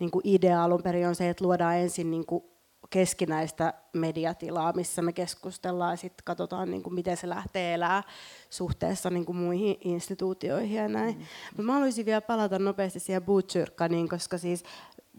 niin 0.00 0.10
kuin 0.10 0.22
idea 0.24 0.64
alun 0.64 0.82
perin 0.82 1.08
on 1.08 1.14
se, 1.14 1.28
että 1.28 1.44
luodaan 1.44 1.76
ensin 1.76 2.10
niin 2.10 2.26
kuin 2.26 2.44
keskinäistä 2.90 3.74
mediatilaa, 3.92 4.72
missä 4.72 5.02
me 5.02 5.12
keskustellaan 5.12 5.92
ja 5.92 5.96
sitten 5.96 6.24
katsotaan, 6.24 6.70
niin 6.70 6.82
kuin, 6.82 6.94
miten 6.94 7.16
se 7.16 7.28
lähtee 7.28 7.74
elää 7.74 8.02
suhteessa 8.50 9.10
niin 9.10 9.24
kuin 9.24 9.36
muihin 9.36 9.76
instituutioihin 9.84 10.76
ja 10.76 10.88
näin. 10.88 11.26
Mm. 11.58 11.64
mä 11.64 11.72
haluaisin 11.72 12.06
vielä 12.06 12.20
palata 12.20 12.58
nopeasti 12.58 13.00
siihen 13.00 13.22
Butchyrkkaniin, 13.22 14.08
koska 14.08 14.38
siis 14.38 14.64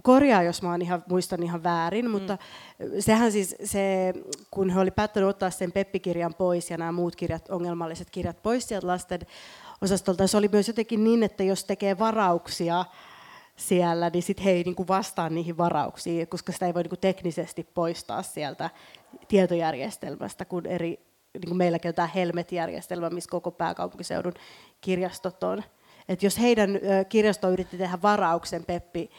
korjaa, 0.03 0.43
jos 0.43 0.61
mä 0.61 0.77
ihan, 0.81 1.03
muistan 1.09 1.43
ihan 1.43 1.63
väärin, 1.63 2.05
mm. 2.05 2.11
mutta 2.11 2.37
sehän 2.99 3.31
siis 3.31 3.55
se, 3.63 4.13
kun 4.51 4.69
he 4.69 4.79
oli 4.79 4.91
päättänyt 4.91 5.29
ottaa 5.29 5.49
sen 5.49 5.71
Peppikirjan 5.71 6.33
pois 6.33 6.71
ja 6.71 6.77
nämä 6.77 6.91
muut 6.91 7.15
kirjat, 7.15 7.49
ongelmalliset 7.49 8.09
kirjat 8.09 8.43
pois 8.43 8.67
sieltä 8.67 8.87
lasten 8.87 9.19
osastolta, 9.81 10.27
se 10.27 10.37
oli 10.37 10.49
myös 10.51 10.67
jotenkin 10.67 11.03
niin, 11.03 11.23
että 11.23 11.43
jos 11.43 11.65
tekee 11.65 11.99
varauksia 11.99 12.85
siellä, 13.57 14.09
niin 14.09 14.23
sitten 14.23 14.45
he 14.45 14.51
ei 14.51 14.63
niinku 14.63 14.87
vastaa 14.87 15.29
niihin 15.29 15.57
varauksiin, 15.57 16.27
koska 16.27 16.51
sitä 16.51 16.65
ei 16.65 16.73
voi 16.73 16.83
niinku 16.83 16.97
teknisesti 16.97 17.67
poistaa 17.73 18.23
sieltä 18.23 18.69
tietojärjestelmästä, 19.27 20.45
kun 20.45 20.65
eri, 20.65 20.99
niin 21.33 21.47
kuin 21.47 21.57
meilläkin 21.57 21.89
on 21.89 21.95
tämä 21.95 22.07
Helmet-järjestelmä, 22.07 23.09
missä 23.09 23.29
koko 23.29 23.51
pääkaupunkiseudun 23.51 24.33
kirjastot 24.81 25.43
on. 25.43 25.63
Et 26.09 26.23
jos 26.23 26.39
heidän 26.39 26.69
kirjasto 27.09 27.49
yritti 27.49 27.77
tehdä 27.77 27.99
varauksen 28.01 28.65
Peppi 28.65 29.09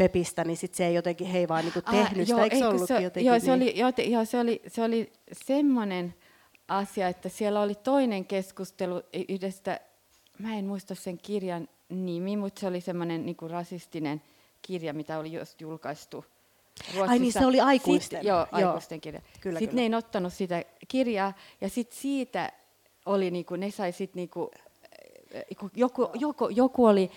Pepistä, 0.00 0.44
niin 0.44 0.56
sit 0.56 0.74
se 0.74 0.86
ei 0.86 0.94
jotenkin, 0.94 1.26
he 1.26 1.38
ei 1.38 1.48
vaan 1.48 1.64
niinku 1.64 1.82
tehnyt 1.82 2.20
ah, 2.20 2.26
sitä, 2.26 2.42
eikö 2.42 2.56
se 2.56 2.66
ollut 2.66 2.88
se, 2.88 3.00
jotenkin 3.00 3.28
joo, 3.28 3.40
se 3.40 3.56
niin? 3.56 3.86
oli, 3.86 4.10
joo, 4.10 4.24
se 4.24 4.38
oli, 4.38 4.62
se 4.66 4.82
oli 4.82 5.12
semmoinen 5.32 6.14
asia, 6.68 7.08
että 7.08 7.28
siellä 7.28 7.60
oli 7.60 7.74
toinen 7.74 8.24
keskustelu 8.24 9.02
yhdestä, 9.28 9.80
mä 10.38 10.54
en 10.54 10.64
muista 10.64 10.94
sen 10.94 11.18
kirjan 11.18 11.68
nimi, 11.90 12.36
mutta 12.36 12.60
se 12.60 12.66
oli 12.66 12.80
semmoinen 12.80 13.26
niinku 13.26 13.48
rasistinen 13.48 14.22
kirja, 14.62 14.94
mitä 14.94 15.18
oli 15.18 15.32
just 15.32 15.60
julkaistu 15.60 16.24
Ruotsissa. 16.80 17.12
Ai 17.12 17.18
niin, 17.18 17.32
se 17.32 17.46
oli 17.46 17.60
aikuisten. 17.60 18.20
Sit, 18.20 18.28
joo, 18.28 18.46
aikuisten 18.52 18.96
joo. 18.96 19.00
kirja. 19.00 19.20
Kyllä, 19.40 19.58
sitten 19.58 19.76
kyllä. 19.76 19.88
ne 19.88 19.96
ei 19.96 19.98
ottanut 19.98 20.32
sitä 20.32 20.64
kirjaa, 20.88 21.32
ja 21.60 21.68
sitten 21.68 21.98
siitä 21.98 22.52
oli, 23.06 23.30
niinku, 23.30 23.56
ne 23.56 23.70
sai 23.70 23.92
sitten 23.92 24.20
niinku, 24.20 24.50
joku, 25.76 26.10
joku, 26.14 26.48
joku 26.48 26.86
oli 26.86 27.10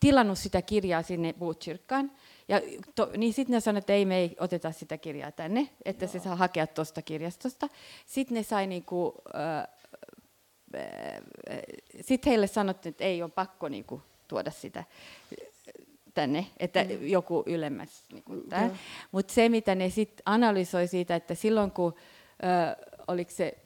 tilannut 0.00 0.38
sitä 0.38 0.62
kirjaa 0.62 1.02
sinne 1.02 1.32
Botkyrkkaan, 1.32 2.12
ja 2.48 2.60
to, 2.94 3.10
niin 3.16 3.32
sitten 3.32 3.54
ne 3.54 3.60
sanoivat, 3.60 3.82
että 3.82 3.92
ei, 3.92 4.04
me 4.04 4.16
ei 4.16 4.36
oteta 4.40 4.72
sitä 4.72 4.98
kirjaa 4.98 5.32
tänne, 5.32 5.68
että 5.84 6.04
Joo. 6.04 6.12
se 6.12 6.18
saa 6.18 6.36
hakea 6.36 6.66
tuosta 6.66 7.02
kirjastosta. 7.02 7.68
Sitten 8.06 8.34
ne 8.34 8.42
sai 8.42 8.66
niinku, 8.66 9.14
äh, 9.34 9.58
äh, 10.76 11.62
sitten 12.00 12.30
heille 12.30 12.46
sanottiin, 12.46 12.90
että 12.90 13.04
ei 13.04 13.22
ole 13.22 13.30
pakko 13.30 13.68
niinku, 13.68 14.02
tuoda 14.28 14.50
sitä 14.50 14.84
tänne, 16.14 16.46
että 16.58 16.84
mm. 16.84 17.06
joku 17.06 17.42
ylemmäs. 17.46 18.04
Niinku, 18.12 18.32
mm. 18.32 18.70
Mutta 19.12 19.34
se, 19.34 19.48
mitä 19.48 19.74
ne 19.74 19.90
sitten 19.90 20.22
analysoi 20.26 20.86
siitä, 20.86 21.16
että 21.16 21.34
silloin 21.34 21.70
kun 21.70 21.94
äh, 22.44 22.76
oliko 23.08 23.30
se 23.30 23.58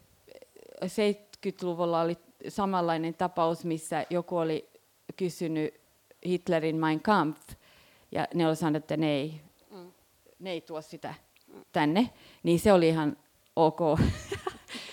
70-luvulla 0.84 2.00
oli 2.00 2.16
samanlainen 2.48 3.14
tapaus, 3.14 3.64
missä 3.64 4.06
joku 4.10 4.36
oli 4.36 4.68
kysynyt 5.16 5.74
Hitlerin 6.26 6.76
Mein 6.76 7.00
Kampf, 7.00 7.48
ja 8.12 8.28
ne 8.34 8.46
oli 8.46 8.56
sanonut, 8.56 8.82
että 8.82 8.96
ne 8.96 9.12
ei, 9.12 9.40
mm. 9.70 9.92
ne 10.38 10.50
ei 10.50 10.60
tuo 10.60 10.82
sitä 10.82 11.14
tänne, 11.72 12.10
niin 12.42 12.60
se 12.60 12.72
oli 12.72 12.88
ihan 12.88 13.16
ok. 13.56 13.80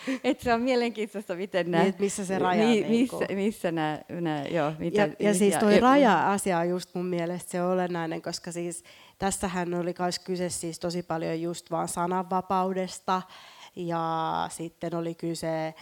Et 0.24 0.40
se 0.40 0.54
on 0.54 0.62
mielenkiintoista, 0.62 1.36
miten 1.36 1.72
nämä... 1.72 1.84
Niin, 1.84 1.96
missä 2.00 2.26
se 2.26 2.40
raja 2.40 2.68
mi, 2.68 2.86
missä, 2.90 3.26
missä 3.36 3.72
nämä, 3.72 4.00
nämä 4.10 4.44
joo, 4.52 4.74
mitä, 4.80 5.02
ja, 5.02 5.08
ja 5.20 5.34
siis 5.34 5.56
tuo 5.56 5.70
raja-asia 5.82 6.60
on 6.60 6.70
just 6.70 6.96
mun 6.96 7.06
mielestä 7.06 7.52
se 7.52 7.64
olennainen, 7.64 8.22
koska 8.22 8.52
siis 8.52 8.84
tässähän 9.18 9.74
oli 9.74 9.94
myös 10.00 10.20
kyse 10.20 10.50
siis 10.50 10.80
tosi 10.80 11.04
paljon 11.04 11.42
just 11.42 11.72
vaan 11.72 11.88
sananvapaudesta, 11.88 13.22
ja 13.76 14.48
sitten 14.52 14.96
oli 14.96 15.16
kyse 15.16 15.74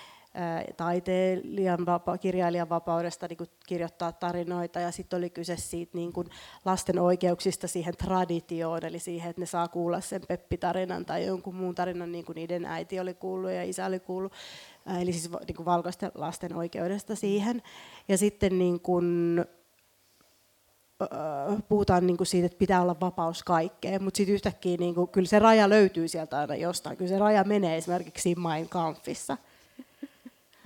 taiteilijan, 0.77 1.85
vapa, 1.85 2.17
kirjailijan 2.17 2.69
vapaudesta 2.69 3.27
niin 3.27 3.37
kuin 3.37 3.49
kirjoittaa 3.67 4.11
tarinoita 4.11 4.79
ja 4.79 4.91
sitten 4.91 5.17
oli 5.17 5.29
kyse 5.29 5.57
siitä 5.57 5.97
niin 5.97 6.13
kuin 6.13 6.27
lasten 6.65 6.99
oikeuksista 6.99 7.67
siihen 7.67 7.97
traditioon, 7.97 8.85
eli 8.85 8.99
siihen, 8.99 9.29
että 9.29 9.41
ne 9.41 9.45
saa 9.45 9.67
kuulla 9.67 10.01
sen 10.01 10.21
Peppi-tarinan 10.27 11.05
tai 11.05 11.25
jonkun 11.25 11.55
muun 11.55 11.75
tarinan, 11.75 12.11
niin 12.11 12.25
kuin 12.25 12.35
niiden 12.35 12.65
äiti 12.65 12.99
oli 12.99 13.13
kuullut 13.13 13.51
ja 13.51 13.63
isä 13.63 13.85
oli 13.85 13.99
kuullut, 13.99 14.33
eli 15.01 15.13
siis 15.13 15.31
niin 15.47 15.55
kuin 15.55 15.65
valkoisten 15.65 16.11
lasten 16.15 16.55
oikeudesta 16.55 17.15
siihen. 17.15 17.61
Ja 18.07 18.17
sitten 18.17 18.57
niin 18.59 18.79
kuin, 18.79 19.45
puhutaan 21.69 22.07
niin 22.07 22.17
kuin 22.17 22.27
siitä, 22.27 22.45
että 22.45 22.57
pitää 22.57 22.81
olla 22.81 22.95
vapaus 23.01 23.43
kaikkeen, 23.43 24.03
mutta 24.03 24.17
sitten 24.17 24.35
yhtäkkiä 24.35 24.77
niin 24.77 24.95
kuin, 24.95 25.07
kyllä 25.07 25.27
se 25.27 25.39
raja 25.39 25.69
löytyy 25.69 26.07
sieltä 26.07 26.37
aina 26.39 26.55
jostain. 26.55 26.97
Kyllä 26.97 27.09
se 27.09 27.19
raja 27.19 27.43
menee 27.43 27.77
esimerkiksi 27.77 28.35
Mein 28.35 28.69
Kampfissa 28.69 29.37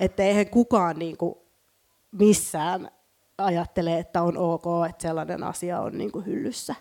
että 0.01 0.23
eihän 0.23 0.49
kukaan 0.49 0.99
niin 0.99 1.17
kuin 1.17 1.35
missään 2.11 2.91
ajattele, 3.37 3.99
että 3.99 4.21
on 4.21 4.37
ok, 4.37 4.65
että 4.89 5.01
sellainen 5.01 5.43
asia 5.43 5.81
on 5.81 5.97
niin 5.97 6.11
kuin 6.11 6.25
hyllyssä. 6.25 6.75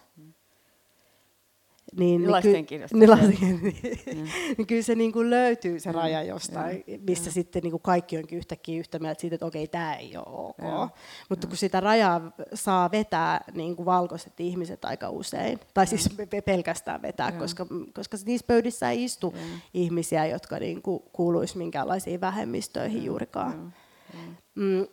Niin, 1.99 2.21
niin, 2.21 2.33
lasten 2.33 2.67
ky- 2.67 2.79
niin, 2.93 3.11
lasten, 3.11 3.31
niin, 3.41 4.31
niin 4.59 4.67
kyllä 4.67 4.83
se 4.83 4.95
niin 4.95 5.13
kuin 5.13 5.31
löytyy 5.31 5.81
se 5.81 5.93
raja 5.93 6.23
jostain, 6.23 6.85
mm. 6.87 7.01
missä 7.07 7.31
mm. 7.31 7.33
sitten 7.33 7.63
niin 7.63 7.71
kuin 7.71 7.83
kaikki 7.83 8.19
onkin 8.19 8.39
yhtäkkiä 8.39 8.79
yhtä 8.79 8.99
mieltä 8.99 9.21
siitä, 9.21 9.35
että 9.35 9.47
okei, 9.47 9.67
tämä 9.67 9.95
ei 9.95 10.17
ole 10.17 10.25
ok. 10.27 10.59
Mm. 10.59 10.91
Mutta 11.29 11.47
kun 11.47 11.57
sitä 11.57 11.81
rajaa 11.81 12.33
saa 12.55 12.91
vetää 12.91 13.45
niin 13.55 13.77
kuin 13.77 13.87
valkoiset 13.87 14.41
ihmiset 14.41 14.85
aika 14.85 15.11
usein, 15.11 15.61
tai 15.75 15.87
siis 15.87 16.09
pelkästään 16.45 17.03
vetää, 17.03 17.33
koska, 17.33 17.67
koska 17.95 18.17
niissä 18.27 18.47
pöydissä 18.47 18.91
ei 18.91 19.05
istu 19.05 19.35
ihmisiä, 19.75 20.27
jotka 20.27 20.59
niin 20.59 20.83
kuin 20.83 21.03
kuuluisi 21.13 21.59
minkäänlaisiin 21.59 22.21
vähemmistöihin 22.21 23.05
juurikaan. 23.05 23.75
Mm. 24.55 24.87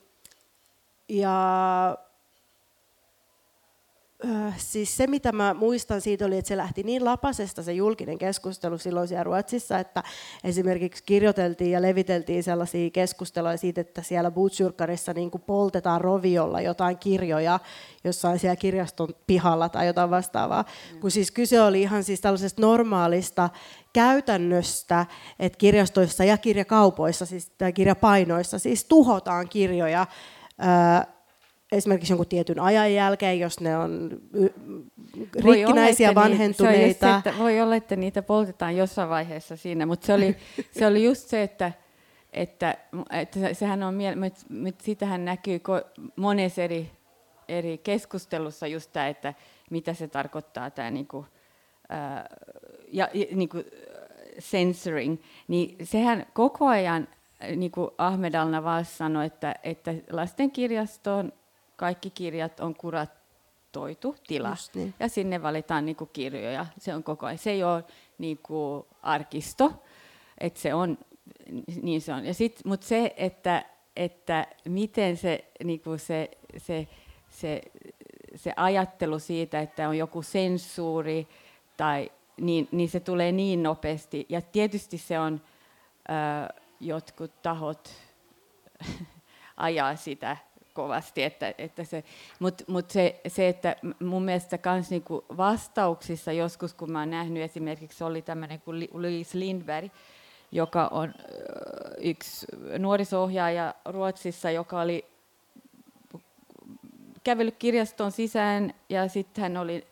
Ja 1.09 1.97
siis 4.57 4.97
se, 4.97 5.07
mitä 5.07 5.31
mä 5.31 5.53
muistan 5.53 6.01
siitä 6.01 6.25
oli, 6.25 6.37
että 6.37 6.49
se 6.49 6.57
lähti 6.57 6.83
niin 6.83 7.05
lapasesta 7.05 7.63
se 7.63 7.73
julkinen 7.73 8.17
keskustelu 8.17 8.77
silloin 8.77 9.07
siellä 9.07 9.23
Ruotsissa, 9.23 9.79
että 9.79 10.03
esimerkiksi 10.43 11.03
kirjoiteltiin 11.03 11.71
ja 11.71 11.81
leviteltiin 11.81 12.43
sellaisia 12.43 12.89
keskusteluja 12.89 13.57
siitä, 13.57 13.81
että 13.81 14.01
siellä 14.01 14.31
Butchurkarissa 14.31 15.13
niin 15.13 15.31
poltetaan 15.31 16.01
roviolla 16.01 16.61
jotain 16.61 16.97
kirjoja 16.97 17.59
jossain 18.03 18.39
siellä 18.39 18.55
kirjaston 18.55 19.09
pihalla 19.27 19.69
tai 19.69 19.87
jotain 19.87 20.09
vastaavaa. 20.09 20.65
Mm. 20.93 20.99
Kun 20.99 21.11
siis 21.11 21.31
kyse 21.31 21.61
oli 21.61 21.81
ihan 21.81 22.03
siis 22.03 22.21
tällaisesta 22.21 22.61
normaalista 22.61 23.49
käytännöstä, 23.93 25.05
että 25.39 25.57
kirjastoissa 25.57 26.23
ja 26.23 26.37
kirjakaupoissa, 26.37 27.25
siis, 27.25 27.49
tai 27.57 27.73
kirjapainoissa, 27.73 28.59
siis 28.59 28.85
tuhotaan 28.85 29.49
kirjoja, 29.49 30.07
esimerkiksi 31.71 32.13
jonkun 32.13 32.27
tietyn 32.27 32.59
ajan 32.59 32.93
jälkeen, 32.93 33.39
jos 33.39 33.59
ne 33.59 33.77
on 33.77 34.21
rikkinäisiä, 35.43 36.09
olla, 36.09 36.21
vanhentuneita. 36.21 36.79
Niin, 36.79 36.95
se, 36.95 37.17
että 37.17 37.33
voi 37.39 37.61
olla, 37.61 37.75
että 37.75 37.95
niitä 37.95 38.21
poltetaan 38.21 38.77
jossain 38.77 39.09
vaiheessa 39.09 39.55
siinä, 39.55 39.85
mutta 39.85 40.05
se 40.05 40.13
oli, 40.13 40.35
se 40.79 40.87
oli 40.87 41.03
just 41.03 41.27
se, 41.27 41.43
että, 41.43 41.71
että, 42.33 42.77
että 43.11 43.53
sehän 43.53 43.83
on, 43.83 43.95
mutta 44.49 44.83
sitähän 44.83 45.25
näkyy 45.25 45.61
monessa 46.15 46.63
eri, 46.63 46.91
eri 47.47 47.77
keskustelussa 47.77 48.67
just 48.67 48.93
tämä, 48.93 49.07
että 49.07 49.33
mitä 49.69 49.93
se 49.93 50.07
tarkoittaa 50.07 50.69
tämä 50.69 50.91
niinku, 50.91 51.25
ää, 51.89 52.29
ja, 52.91 53.09
niinku, 53.31 53.63
censoring, 54.39 55.17
niin 55.47 55.75
sehän 55.83 56.25
koko 56.33 56.67
ajan 56.67 57.07
niin 57.55 57.71
kuin 57.71 57.91
Ahmed 57.97 58.33
al-Nawaz 58.33 58.87
sanoi, 58.87 59.25
että, 59.25 59.55
että 59.63 59.93
lastenkirjastoon 60.11 61.33
kaikki 61.77 62.09
kirjat 62.09 62.59
on 62.59 62.75
kuratoitu 62.75 64.15
tila. 64.27 64.55
Niin. 64.73 64.93
Ja 64.99 65.09
sinne 65.09 65.43
valitaan 65.43 65.85
niin 65.85 65.95
kuin 65.95 66.09
kirjoja. 66.13 66.65
Se 66.79 66.95
on 66.95 67.03
koko 67.03 67.25
ajan. 67.25 67.37
Se 67.37 67.51
ei 67.51 67.63
ole 67.63 67.83
niin 68.17 68.37
kuin 68.37 68.85
arkisto, 69.01 69.83
että 70.37 70.59
se 70.59 70.73
on, 70.73 70.97
niin 71.81 72.01
se 72.01 72.13
on. 72.13 72.25
Ja 72.25 72.33
sit, 72.33 72.61
mutta 72.65 72.87
se, 72.87 73.13
että, 73.17 73.65
että 73.95 74.47
miten 74.65 75.17
se, 75.17 75.45
niinku 75.63 75.97
se, 75.97 76.31
se, 76.57 76.87
se, 77.29 77.61
se 78.35 78.53
ajattelu 78.55 79.19
siitä, 79.19 79.59
että 79.59 79.89
on 79.89 79.97
joku 79.97 80.21
sensuuri, 80.21 81.27
tai, 81.77 82.11
niin, 82.37 82.67
niin 82.71 82.89
se 82.89 82.99
tulee 82.99 83.31
niin 83.31 83.63
nopeasti. 83.63 84.25
Ja 84.29 84.41
tietysti 84.41 84.97
se 84.97 85.19
on, 85.19 85.41
ää, 86.07 86.49
jotkut 86.79 87.41
tahot 87.41 87.89
ajaa 89.57 89.95
sitä 89.95 90.37
kovasti. 90.77 91.23
Että, 91.23 91.53
että 91.57 91.83
se, 91.83 92.03
Mutta 92.39 92.63
mut 92.67 92.91
se, 92.91 93.21
se, 93.27 93.47
että 93.47 93.75
mun 93.99 94.23
mielestä 94.23 94.57
kans 94.57 94.89
niinku 94.89 95.25
vastauksissa 95.37 96.31
joskus, 96.31 96.73
kun 96.73 96.91
mä 96.91 96.99
oon 96.99 97.09
nähnyt 97.09 97.43
esimerkiksi, 97.43 98.03
oli 98.03 98.21
tämmöinen 98.21 98.61
kuin 98.61 98.87
Louise 98.93 99.39
Lindberg, 99.39 99.91
joka 100.51 100.87
on 100.87 101.13
yksi 101.97 102.45
nuorisohjaaja 102.79 103.75
Ruotsissa, 103.85 104.51
joka 104.51 104.81
oli 104.81 105.05
kävellyt 107.23 107.55
kirjaston 107.59 108.11
sisään 108.11 108.73
ja 108.89 109.07
sitten 109.07 109.41
hän 109.41 109.57
oli 109.57 109.87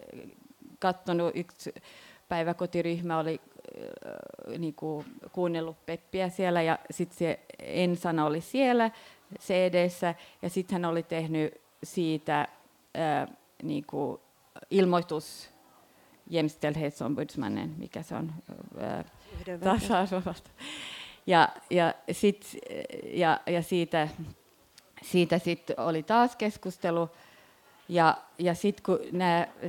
katsonut, 0.80 1.32
yksi 1.36 1.74
päiväkotiryhmä 2.30 3.20
oli 3.20 3.42
äh, 3.42 4.58
niinku, 4.58 5.06
kuunnellut 5.32 5.86
Peppiä 5.86 6.30
siellä 6.30 6.62
ja 6.62 6.80
sitten 6.92 7.18
se 7.18 7.40
Ensana 7.60 8.26
oli 8.26 8.42
siellä 8.42 8.92
cd 9.40 9.90
ja 10.42 10.50
sitten 10.50 10.76
hän 10.76 10.86
oli 10.86 11.04
tehnyt 11.04 11.62
siitä 11.84 12.48
ää, 12.94 13.28
niinku, 13.64 14.22
ilmoitus 14.70 15.50
jämställdhetsombudsmannen, 16.30 17.74
mikä 17.78 18.02
se 18.02 18.16
on, 18.16 18.34
tasa-arvosta. 19.64 20.50
Ja, 21.28 21.50
ja, 21.70 21.94
sit, 22.12 22.58
ja, 23.04 23.40
ja 23.46 23.64
siitä, 23.64 24.08
siitä 25.02 25.40
sit 25.40 25.72
oli 25.78 26.04
taas 26.04 26.36
keskustelu. 26.36 27.10
Ja, 27.90 28.18
ja 28.40 28.56
sitten 28.56 28.84
kun 28.84 29.00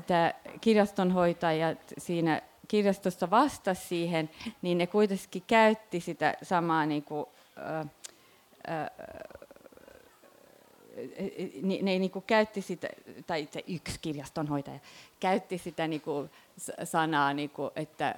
tämä 0.06 0.32
kirjastonhoitajat 0.60 1.78
siinä 1.98 2.42
kirjastossa 2.68 3.30
vastasi 3.30 3.86
siihen, 3.86 4.30
niin 4.62 4.78
ne 4.78 4.86
kuitenkin 4.86 5.42
käytti 5.46 6.00
sitä 6.00 6.34
samaa 6.42 6.86
niin 6.86 7.02
kuin, 7.02 7.26
ää, 7.56 7.86
ää, 8.66 8.90
ne, 11.62 11.78
ne 11.82 11.98
niin 11.98 12.10
kuin 12.10 12.24
käytti 12.26 12.62
sitä, 12.62 12.88
tai 13.26 13.48
se 13.50 13.64
yksi 13.66 13.98
kirjastonhoitaja 14.00 14.78
käytti 15.20 15.58
sitä 15.58 15.88
niin 15.88 16.00
kuin 16.00 16.30
sanaa, 16.84 17.34
niin 17.34 17.50
kuin, 17.50 17.70
että 17.76 18.14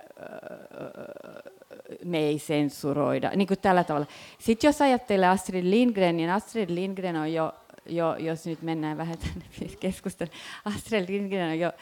me 2.05 2.19
ei 2.19 2.39
sensuroida, 2.39 3.31
niin 3.37 3.49
kuin 3.49 3.61
tällä 3.61 3.85
tavalla. 3.85 4.07
Sitten 4.39 4.69
jos 4.69 4.83
ajattelee 4.83 5.29
Astrid 5.29 5.65
Lindgren, 5.65 6.17
niin 6.17 6.31
Astrid 6.31 6.71
Lindgren 6.71 7.17
on 7.17 7.33
jo, 7.33 7.55
jo 7.87 8.17
jos 8.17 8.47
nyt 8.47 8.63
mennään 8.63 8.99
vähän 8.99 9.19
tänne 9.19 9.45
keskustelun, 9.81 10.33
Astrid 10.65 11.09
Lindgren 11.09 11.51
on 11.51 11.59
jo 11.59 11.73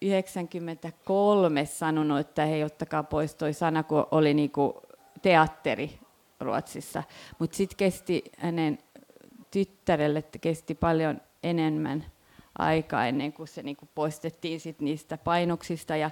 93 0.00 1.66
sanonut, 1.66 2.18
että 2.18 2.44
hei, 2.44 2.64
ottakaa 2.64 3.02
pois 3.02 3.34
toi 3.34 3.52
sana, 3.52 3.82
kun 3.82 4.06
oli 4.10 4.34
niin 4.34 4.50
kuin 4.50 4.72
teatteri 5.22 5.98
Ruotsissa. 6.40 7.02
Mutta 7.38 7.56
sitten 7.56 7.76
kesti 7.76 8.24
hänen 8.38 8.78
tyttärelle 9.50 10.24
kesti 10.40 10.74
paljon 10.74 11.20
enemmän 11.42 12.04
aikaa 12.58 13.06
ennen 13.06 13.32
kuin 13.32 13.48
se 13.48 13.62
niin 13.62 13.76
kuin 13.76 13.88
poistettiin 13.94 14.60
sit 14.60 14.80
niistä 14.80 15.18
painoksista. 15.18 15.96
Ja, 15.96 16.10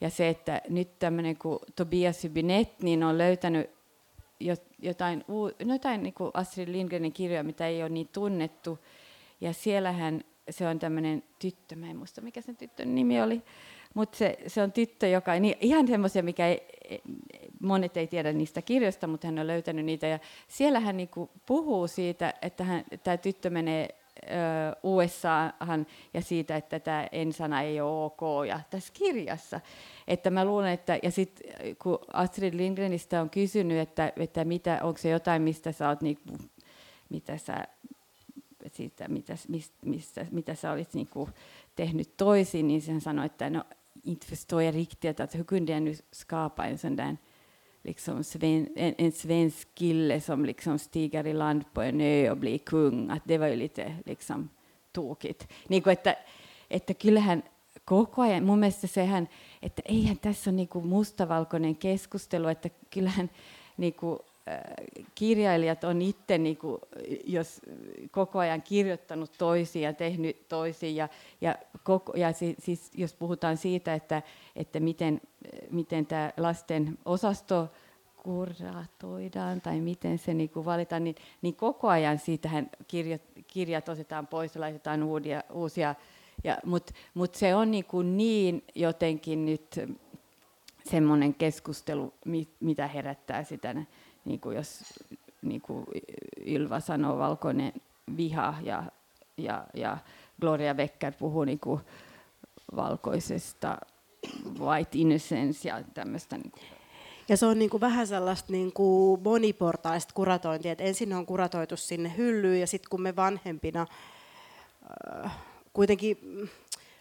ja 0.00 0.10
se, 0.10 0.28
että 0.28 0.62
nyt 0.68 0.98
tämmöinen 0.98 1.36
kuin 1.36 1.58
Tobias 1.76 2.24
Hybinet, 2.24 2.82
niin 2.82 3.02
on 3.04 3.18
löytänyt 3.18 3.70
jotain, 4.78 5.24
no 5.64 5.72
jotain 5.72 6.02
niin 6.02 6.14
kuin 6.14 6.30
Astrid 6.34 6.68
Lindgrenin 6.68 7.12
kirjoja, 7.12 7.44
mitä 7.44 7.66
ei 7.66 7.82
ole 7.82 7.88
niin 7.88 8.08
tunnettu. 8.12 8.78
Ja 9.40 9.52
siellähän 9.52 10.24
se 10.50 10.68
on 10.68 10.78
tämmöinen 10.78 11.22
tyttö, 11.38 11.76
mä 11.76 11.90
en 11.90 11.96
muista 11.96 12.20
mikä 12.20 12.40
sen 12.40 12.56
tyttön 12.56 12.94
nimi 12.94 13.22
oli, 13.22 13.42
mutta 13.94 14.18
se, 14.18 14.38
se 14.46 14.62
on 14.62 14.72
tyttö, 14.72 15.08
joka 15.08 15.34
niin, 15.34 15.56
ihan 15.60 15.88
semmoisia, 15.88 16.22
mikä 16.22 16.46
ei, 16.46 16.62
monet 17.60 17.96
ei 17.96 18.06
tiedä 18.06 18.32
niistä 18.32 18.62
kirjoista, 18.62 19.06
mutta 19.06 19.26
hän 19.26 19.38
on 19.38 19.46
löytänyt 19.46 19.84
niitä. 19.84 20.06
Ja 20.06 20.18
siellä 20.48 20.80
hän 20.80 20.96
niin 20.96 21.10
puhuu 21.46 21.86
siitä, 21.86 22.34
että 22.42 22.64
hän, 22.64 22.84
tämä 23.04 23.16
tyttö 23.16 23.50
menee 23.50 23.88
USAhan 24.82 25.86
ja 26.14 26.22
siitä, 26.22 26.56
että 26.56 26.80
tämä 26.80 27.06
ensana 27.12 27.62
ei 27.62 27.80
ole 27.80 28.04
ok 28.04 28.46
ja 28.48 28.60
tässä 28.70 28.92
kirjassa. 28.92 29.60
Että 30.08 30.30
mä 30.30 30.44
luulen, 30.44 30.72
että, 30.72 30.98
ja 31.02 31.10
sitten 31.10 31.76
kun 31.82 31.98
Astrid 32.12 32.54
Lindgrenistä 32.54 33.20
on 33.20 33.30
kysynyt, 33.30 33.78
että, 33.78 34.12
että 34.16 34.44
mitä, 34.44 34.80
onko 34.82 34.98
se 34.98 35.08
jotain, 35.08 35.42
mistä 35.42 35.72
sä 35.72 35.88
oot, 35.88 36.00
niin, 36.00 36.18
mitä 37.08 37.38
sä, 37.38 37.64
siitä, 38.72 39.08
mitä, 39.08 39.34
mistä, 39.48 39.76
mistä, 39.84 40.26
mitä 40.30 40.54
sä 40.54 40.72
olit 40.72 40.94
niin 40.94 41.08
kuin, 41.08 41.30
tehnyt 41.76 42.16
toisin, 42.16 42.68
niin 42.68 42.82
hän 42.88 43.00
sanoi, 43.00 43.26
että 43.26 43.50
no, 43.50 43.64
inte 44.02 44.26
förstår 44.26 44.62
jag 44.62 44.74
riktigt 44.74 45.20
att 45.20 45.34
hur 45.34 45.44
kunde 45.44 45.72
jag 45.72 45.82
nu 45.82 45.94
skapa 46.12 46.66
en 46.66 46.78
sån 46.78 46.96
där 46.96 47.16
liksom 47.82 48.24
sven, 48.24 48.68
en, 48.76 48.94
en 48.98 49.12
svensk 49.12 49.68
kille 49.74 50.20
som 50.20 50.44
liksom 50.44 50.78
stiger 50.78 51.26
i 51.26 51.32
land 51.32 51.64
på 51.72 51.82
en 51.82 52.00
ö 52.00 52.30
och 52.30 52.36
blir 52.36 52.58
kung, 52.58 53.10
att 53.10 53.22
det 53.24 53.38
var 53.38 53.46
ju 53.46 53.56
lite 53.56 53.96
liksom 54.06 54.50
tokigt. 54.92 55.48
Niin 55.68 55.82
kuin, 55.82 55.92
että, 55.92 56.16
että 56.70 56.94
kyllähän 56.94 57.42
koko 57.84 58.22
ajan, 58.22 58.44
mun 58.44 58.58
mielestä 58.58 58.86
sehän, 58.86 59.28
että 59.62 59.82
eihän 59.84 60.18
tässä 60.18 60.50
ole 60.50 60.56
niin 60.56 60.68
kuin 60.68 60.86
mustavalkoinen 60.86 61.76
keskustelu, 61.76 62.48
että 62.48 62.70
kyllähän 62.90 63.30
niin 63.76 63.94
kuin, 63.94 64.18
kirjailijat 65.14 65.84
on 65.84 66.02
itse, 66.02 66.38
niin 66.38 66.56
kuin, 66.56 66.78
jos 67.24 67.60
koko 68.10 68.38
ajan 68.38 68.62
kirjoittanut 68.62 69.32
toisiin 69.38 69.82
ja 69.82 69.92
tehnyt 69.92 70.48
toisiin, 70.48 70.96
ja, 70.96 71.08
ja, 71.40 71.56
koko, 71.82 72.12
ja 72.16 72.32
siis, 72.32 72.56
siis, 72.58 72.90
jos 72.94 73.14
puhutaan 73.14 73.56
siitä, 73.56 73.94
että, 73.94 74.22
että 74.56 74.80
miten, 74.80 75.20
miten 75.70 76.06
tämä 76.06 76.32
lasten 76.36 76.98
osasto 77.04 77.68
kuratoidaan 78.22 79.60
tai 79.60 79.80
miten 79.80 80.18
se 80.18 80.34
niin 80.34 80.50
kuin 80.50 80.64
valitaan, 80.64 81.04
niin, 81.04 81.16
niin 81.42 81.56
koko 81.56 81.88
ajan 81.88 82.18
siitähän 82.18 82.70
kirjat, 82.88 83.22
kirjat 83.46 83.88
otetaan 83.88 84.26
pois 84.26 84.54
ja 84.54 84.60
laitetaan 84.60 85.02
uusia, 85.02 85.42
uusia. 85.52 85.94
Ja, 86.44 86.58
Mutta 86.64 86.92
mut 87.14 87.34
se 87.34 87.54
on 87.54 87.70
niin, 87.70 87.84
kuin 87.84 88.16
niin 88.16 88.64
jotenkin 88.74 89.46
nyt 89.46 89.80
semmoinen 90.90 91.34
keskustelu, 91.34 92.14
mitä 92.60 92.86
herättää 92.86 93.44
sitä 93.44 93.74
niin 94.28 94.40
kuin 94.40 94.56
jos 94.56 94.84
niin 95.42 95.60
kuin 95.60 95.86
Ylva 96.46 96.80
sanoo, 96.80 97.18
valkoinen 97.18 97.72
viha 98.16 98.54
ja, 98.62 98.82
ja, 99.36 99.66
ja 99.74 99.98
Gloria 100.40 100.74
Becker 100.74 101.12
puhuu 101.18 101.44
niin 101.44 101.60
kuin 101.60 101.80
valkoisesta 102.76 103.78
white 104.58 104.98
innocence 104.98 105.68
ja 105.68 105.82
tämmöistä. 105.94 106.36
Niin 106.36 106.50
kuin. 106.50 106.62
Ja 107.28 107.36
se 107.36 107.46
on 107.46 107.58
niin 107.58 107.70
kuin 107.70 107.80
vähän 107.80 108.06
sellaista 108.06 108.52
niin 108.52 108.72
kuin 108.72 109.22
moniportaista 109.22 110.14
kuratointia, 110.14 110.72
että 110.72 110.84
ensin 110.84 111.12
on 111.12 111.26
kuratoitu 111.26 111.76
sinne 111.76 112.14
hyllyyn 112.16 112.60
ja 112.60 112.66
sitten 112.66 112.90
kun 112.90 113.02
me 113.02 113.16
vanhempina 113.16 113.86
äh, 115.24 115.36
kuitenkin 115.72 116.18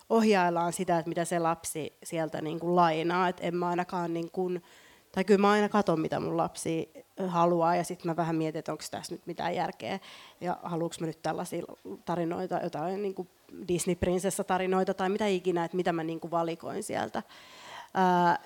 ohjaillaan 0.09 0.73
sitä, 0.73 0.99
että 0.99 1.09
mitä 1.09 1.25
se 1.25 1.39
lapsi 1.39 1.93
sieltä 2.03 2.41
niin 2.41 2.59
kuin 2.59 2.75
lainaa, 2.75 3.28
että 3.28 3.43
en 3.43 3.55
mä 3.55 3.67
ainakaan 3.67 4.13
niin 4.13 4.32
kuin, 4.32 4.63
tai 5.11 5.23
kyllä 5.23 5.41
mä 5.41 5.51
aina 5.51 5.69
katson, 5.69 5.99
mitä 6.01 6.19
mun 6.19 6.38
lapsi 6.38 6.91
haluaa, 7.28 7.76
ja 7.76 7.84
sitten 7.84 8.11
mä 8.11 8.15
vähän 8.15 8.36
mietin, 8.36 8.59
että 8.59 8.72
onko 8.72 8.84
tässä 8.91 9.15
nyt 9.15 9.26
mitään 9.26 9.55
järkeä, 9.55 9.99
ja 10.41 10.57
haluanko 10.63 10.95
mä 10.99 11.07
nyt 11.07 11.22
tällaisia 11.22 11.63
tarinoita, 12.05 12.59
jotain 12.63 13.01
niin 13.01 13.30
Disney-prinsessa-tarinoita 13.68 14.93
tai 14.93 15.09
mitä 15.09 15.28
ikinä, 15.28 15.65
että 15.65 15.78
mitä 15.78 15.93
mä 15.93 16.03
niin 16.03 16.20
kuin 16.20 16.32
valikoin 16.32 16.84
sieltä. 16.84 17.24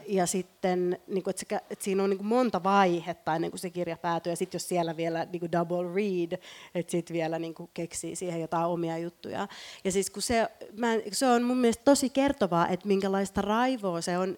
Ja 0.07 0.25
sitten, 0.25 0.99
niin 1.07 1.23
kuin, 1.23 1.33
että, 1.41 1.61
että 1.69 1.83
siinä 1.83 2.03
on 2.03 2.09
niin 2.09 2.17
kuin 2.17 2.27
monta 2.27 2.63
vaihetta 2.63 3.35
ennen 3.35 3.51
kuin 3.51 3.59
se 3.59 3.69
kirja 3.69 3.97
päätyy, 3.97 4.31
ja 4.31 4.35
sitten 4.35 4.55
jos 4.55 4.69
siellä 4.69 4.97
vielä 4.97 5.27
niin 5.31 5.39
kuin 5.39 5.51
double 5.51 5.95
read, 5.95 6.39
että 6.75 6.91
sitten 6.91 7.13
vielä 7.13 7.39
niin 7.39 7.53
kuin 7.53 7.69
keksii 7.73 8.15
siihen 8.15 8.41
jotain 8.41 8.65
omia 8.65 8.97
juttuja. 8.97 9.47
Ja 9.83 9.91
siis 9.91 10.09
kun 10.09 10.21
se, 10.21 10.47
mä, 10.77 10.87
se 11.11 11.27
on 11.27 11.43
mun 11.43 11.57
mielestä 11.57 11.83
tosi 11.83 12.09
kertovaa, 12.09 12.67
että 12.67 12.87
minkälaista 12.87 13.41
raivoa 13.41 14.01
se 14.01 14.17
on 14.17 14.37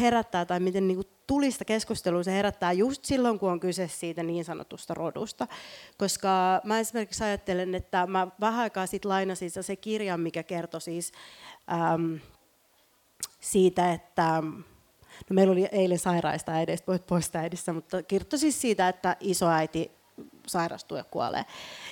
herättää 0.00 0.44
tai 0.44 0.60
miten 0.60 0.88
niin 0.88 0.96
kuin 0.96 1.08
tulista 1.26 1.64
keskustelua 1.64 2.22
se 2.22 2.32
herättää 2.32 2.72
just 2.72 3.04
silloin, 3.04 3.38
kun 3.38 3.52
on 3.52 3.60
kyse 3.60 3.88
siitä 3.88 4.22
niin 4.22 4.44
sanotusta 4.44 4.94
rodusta. 4.94 5.48
Koska 5.98 6.60
mä 6.64 6.78
esimerkiksi 6.78 7.24
ajattelen, 7.24 7.74
että 7.74 8.06
mä 8.06 8.28
vähän 8.40 8.60
aikaa 8.60 8.86
sitten 8.86 9.08
lainasin 9.08 9.50
se 9.50 9.76
kirjan, 9.76 10.20
mikä 10.20 10.42
kertoi 10.42 10.80
siis 10.80 11.12
äm, 11.94 12.20
siitä, 13.40 13.92
että 13.92 14.42
No 15.30 15.34
meillä 15.34 15.52
oli 15.52 15.68
eilen 15.72 15.98
sairaista 15.98 16.52
äideistä, 16.52 16.86
voit 16.86 17.06
poistaa 17.06 17.42
äidissä, 17.42 17.72
mutta 17.72 18.02
kertoi 18.02 18.38
siis 18.38 18.60
siitä, 18.60 18.88
että 18.88 19.16
isoäiti 19.20 19.90
sairastuu 20.46 20.96
ja 20.96 21.04
kuolee. 21.04 21.44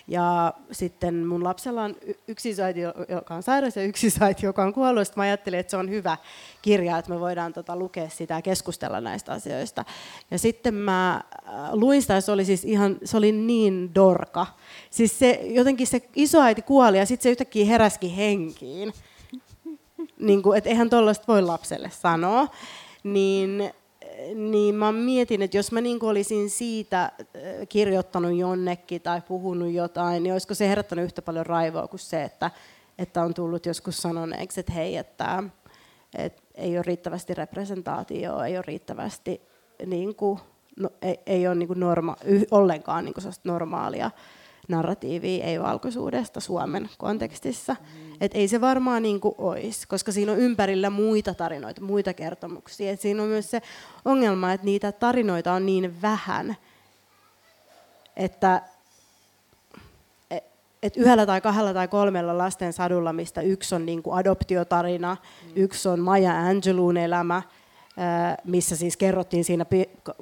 Ja 0.09 0.55
sitten 0.73 1.27
mun 1.27 1.45
lapsella 1.45 1.83
on 1.83 1.97
yksi 2.29 2.51
isoäiti, 2.51 2.81
joka 3.09 3.35
on 3.35 3.43
sairas 3.43 3.77
ja 3.77 3.83
yksi 3.83 4.07
isoäiti, 4.07 4.47
joka 4.47 4.63
on 4.63 4.73
kuollut. 4.73 5.07
Sitten 5.07 5.21
mä 5.21 5.25
ajattelin, 5.25 5.61
että 5.61 5.71
se 5.71 5.77
on 5.77 5.91
hyvä 5.91 6.17
kirja, 6.63 6.99
että 6.99 7.11
me 7.11 7.21
voidaan 7.21 7.53
tota, 7.53 7.77
lukea 7.77 8.09
sitä 8.09 8.35
ja 8.35 8.43
keskustella 8.43 9.01
näistä 9.01 9.33
asioista. 9.33 9.85
Ja 10.31 10.39
sitten 10.39 10.75
mä 10.75 11.15
äh, 11.15 11.23
luin 11.73 12.03
sitä, 12.03 12.21
se 12.21 12.33
oli 12.33 12.45
siis 12.45 12.65
ihan, 12.65 12.97
se 13.05 13.17
oli 13.17 13.33
niin 13.33 13.95
dorka. 13.95 14.47
Siis 14.91 15.19
se, 15.19 15.41
jotenkin 15.45 15.87
se 15.87 16.03
isoäiti 16.17 16.63
kuoli 16.63 16.99
ja 16.99 17.07
sitten 17.07 17.23
se 17.23 17.31
yhtäkkiä 17.31 17.67
heräski 17.67 18.17
henkiin. 18.17 18.93
Niin 20.19 20.43
kuin, 20.43 20.59
että 20.59 20.71
eihän 20.71 20.91
tuollaista 20.91 21.25
voi 21.29 21.43
lapselle 21.43 21.91
sanoa. 21.91 22.49
Niin 23.05 23.73
niin 24.35 24.75
mä 24.75 24.93
mietin, 24.93 25.43
että 25.43 25.57
jos 25.57 25.73
mä 25.73 25.81
niin 25.81 26.05
olisin 26.05 26.51
siitä 26.51 27.03
äh, 27.03 27.13
kirjoittanut 27.69 28.37
jonnekin 28.37 29.03
tai 29.03 29.21
puhunut 29.21 29.73
jotain, 29.73 30.23
niin 30.23 30.33
olisiko 30.33 30.55
se 30.55 30.69
herättänyt 30.69 31.05
yhtä 31.05 31.23
paljon 31.23 31.47
raivoa 31.47 31.89
kuin 31.89 32.01
se, 32.01 32.23
että, 32.23 32.51
että 32.99 33.23
on 33.23 33.35
tullut 33.35 33.67
joskus 33.67 34.03
sanoneeksi, 34.03 34.61
että 34.61 34.73
hei, 34.73 34.97
että, 34.97 35.43
että 36.19 36.43
ei 36.55 36.77
ole 36.77 36.83
riittävästi 36.83 37.35
representaatioa, 37.35 38.47
ei 38.47 38.57
ole 38.57 38.65
riittävästi, 38.67 39.41
niin 39.87 40.15
kuin, 40.15 40.41
no, 40.77 40.91
ei, 41.03 41.21
ei 41.27 41.47
ole 41.47 41.55
niin 41.55 41.69
kuin 41.69 41.81
norma, 41.81 42.17
ollenkaan 42.51 43.05
niin 43.05 43.15
kuin 43.15 43.33
normaalia 43.45 44.11
narratiivia 44.69 45.45
ei-valkoisuudesta 45.45 46.41
Suomen 46.41 46.91
kontekstissa. 46.99 47.77
Mm. 47.81 48.17
Et 48.21 48.35
ei 48.35 48.49
se 48.49 48.61
varmaan 48.61 49.03
niin 49.03 49.21
olisi, 49.39 49.89
koska 49.89 50.13
siinä 50.13 50.33
on 50.33 50.39
ympärillä 50.39 50.91
muita 50.91 51.35
tarinoita, 51.35 51.81
muita 51.81 52.15
kertomuksia. 52.15 52.91
Et 52.93 53.01
siinä 53.01 53.23
on 53.23 53.29
myös 53.29 53.51
se 53.51 53.63
ongelma, 54.05 54.53
että 54.53 54.65
niitä 54.65 54.93
tarinoita 54.93 55.53
on 55.53 55.67
niin 55.67 56.03
vähän, 56.03 56.57
että 58.17 58.63
et 60.83 60.97
yhdellä 60.97 61.27
tai 61.27 61.41
kahdella 61.41 61.75
tai 61.75 61.89
kolmella 61.89 62.39
lasten 62.39 62.73
sadulla, 62.73 63.13
mistä 63.13 63.41
yksi 63.41 63.75
on 63.75 63.87
niin 63.87 64.03
adoptiotarina, 64.13 65.17
mm. 65.45 65.53
yksi 65.57 65.89
on 65.89 66.01
Maya 66.01 66.39
Angeloun 66.39 66.97
elämä, 66.97 67.43
missä 68.45 68.77
siis 68.77 68.97
kerrottiin 68.97 69.45
siinä 69.45 69.67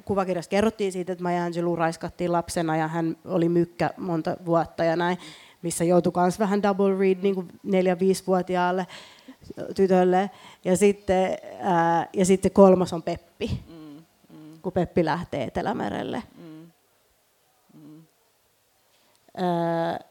kuvakirjassa 0.05 0.49
kerrottiin 0.49 0.91
siitä, 0.91 1.11
että 1.11 1.23
Maya 1.23 1.43
Angelou 1.43 1.75
raiskattiin 1.75 2.31
lapsena 2.31 2.77
ja 2.77 2.87
hän 2.87 3.17
oli 3.25 3.49
mykkä 3.49 3.89
monta 3.97 4.37
vuotta 4.45 4.83
ja 4.83 4.95
näin, 4.95 5.17
missä 5.61 5.83
joutui 5.83 6.13
myös 6.15 6.39
vähän 6.39 6.63
double 6.63 6.97
read 6.99 7.17
niin 7.21 7.47
neljä-viisivuotiaalle 7.63 8.87
tytölle. 9.75 10.29
Ja 10.65 10.77
sitten, 10.77 11.37
ää, 11.59 12.07
ja 12.13 12.25
sitten 12.25 12.51
kolmas 12.51 12.93
on 12.93 13.03
Peppi, 13.03 13.59
mm, 13.69 14.03
mm. 14.29 14.61
kun 14.61 14.73
Peppi 14.73 15.05
lähtee 15.05 15.43
Etelämerelle. 15.43 16.23
Mm, 16.37 16.71
mm. 17.73 18.03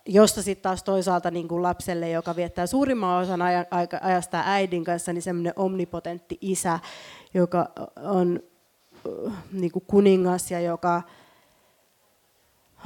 josta 0.07 0.43
sitten 0.43 0.63
taas 0.63 0.83
toisaalta 0.83 1.31
niin 1.31 1.49
kuin 1.49 1.63
lapselle, 1.63 2.11
joka 2.11 2.37
viettää 2.37 2.67
suurimman 2.67 3.23
osan 3.23 3.43
ajasta 4.03 4.43
äidin 4.47 4.85
kanssa, 4.85 5.13
niin 5.13 5.23
semmoinen 5.23 5.53
omnipotentti 5.57 6.39
isä, 6.41 6.79
joka 7.35 7.69
on 8.03 8.41
niin 9.53 9.73
kuin 9.73 9.85
kuningas 9.87 10.51
ja 10.51 10.61
joka 10.61 11.03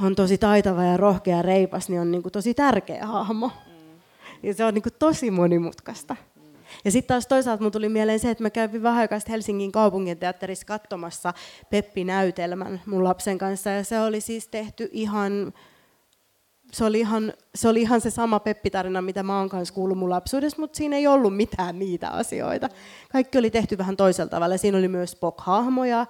on 0.02 0.14
tosi 0.14 0.38
taitava 0.38 0.84
ja 0.84 0.96
rohkea 0.96 1.36
ja 1.36 1.42
reipas, 1.42 1.88
niin 1.88 2.00
on 2.00 2.10
niin 2.10 2.22
kuin 2.22 2.32
tosi 2.32 2.54
tärkeä 2.54 3.06
hahmo. 3.06 3.48
Mm. 3.48 4.00
Ja 4.42 4.54
se 4.54 4.64
on 4.64 4.74
niin 4.74 4.82
kuin 4.82 4.94
tosi 4.98 5.30
monimutkaista. 5.30 6.16
Mm. 6.36 6.42
Ja 6.84 6.90
sitten 6.90 7.08
taas 7.08 7.26
toisaalta 7.26 7.62
mun 7.62 7.72
tuli 7.72 7.88
mieleen 7.88 8.18
se, 8.18 8.30
että 8.30 8.42
mä 8.42 8.50
kävin 8.50 8.82
vähän 8.82 9.00
aikaa 9.00 9.18
Helsingin 9.28 9.72
kaupungin 9.72 10.18
teatterissa 10.18 10.66
katsomassa 10.66 11.34
Peppi-näytelmän 11.70 12.80
mun 12.86 13.04
lapsen 13.04 13.38
kanssa. 13.38 13.70
Ja 13.70 13.84
se 13.84 14.00
oli 14.00 14.20
siis 14.20 14.48
tehty 14.48 14.88
ihan 14.92 15.52
se 16.72 16.84
oli 16.84 17.00
ihan 17.00 17.32
se, 17.54 17.68
oli 17.68 17.80
ihan 17.80 18.00
se 18.00 18.10
sama 18.10 18.40
Peppi-tarina, 18.40 19.02
mitä 19.02 19.22
mä 19.22 19.38
oon 19.38 19.48
kanssa 19.48 19.74
kuullut 19.74 19.98
mun 19.98 20.10
lapsuudessa, 20.10 20.60
mutta 20.60 20.76
siinä 20.76 20.96
ei 20.96 21.06
ollut 21.06 21.36
mitään 21.36 21.78
niitä 21.78 22.08
asioita. 22.08 22.68
Kaikki 23.12 23.38
oli 23.38 23.50
tehty 23.50 23.78
vähän 23.78 23.96
toisella 23.96 24.30
tavalla. 24.30 24.56
Siinä 24.56 24.78
oli 24.78 24.88
myös 24.88 25.12
Spock-hahmoja 25.12 26.06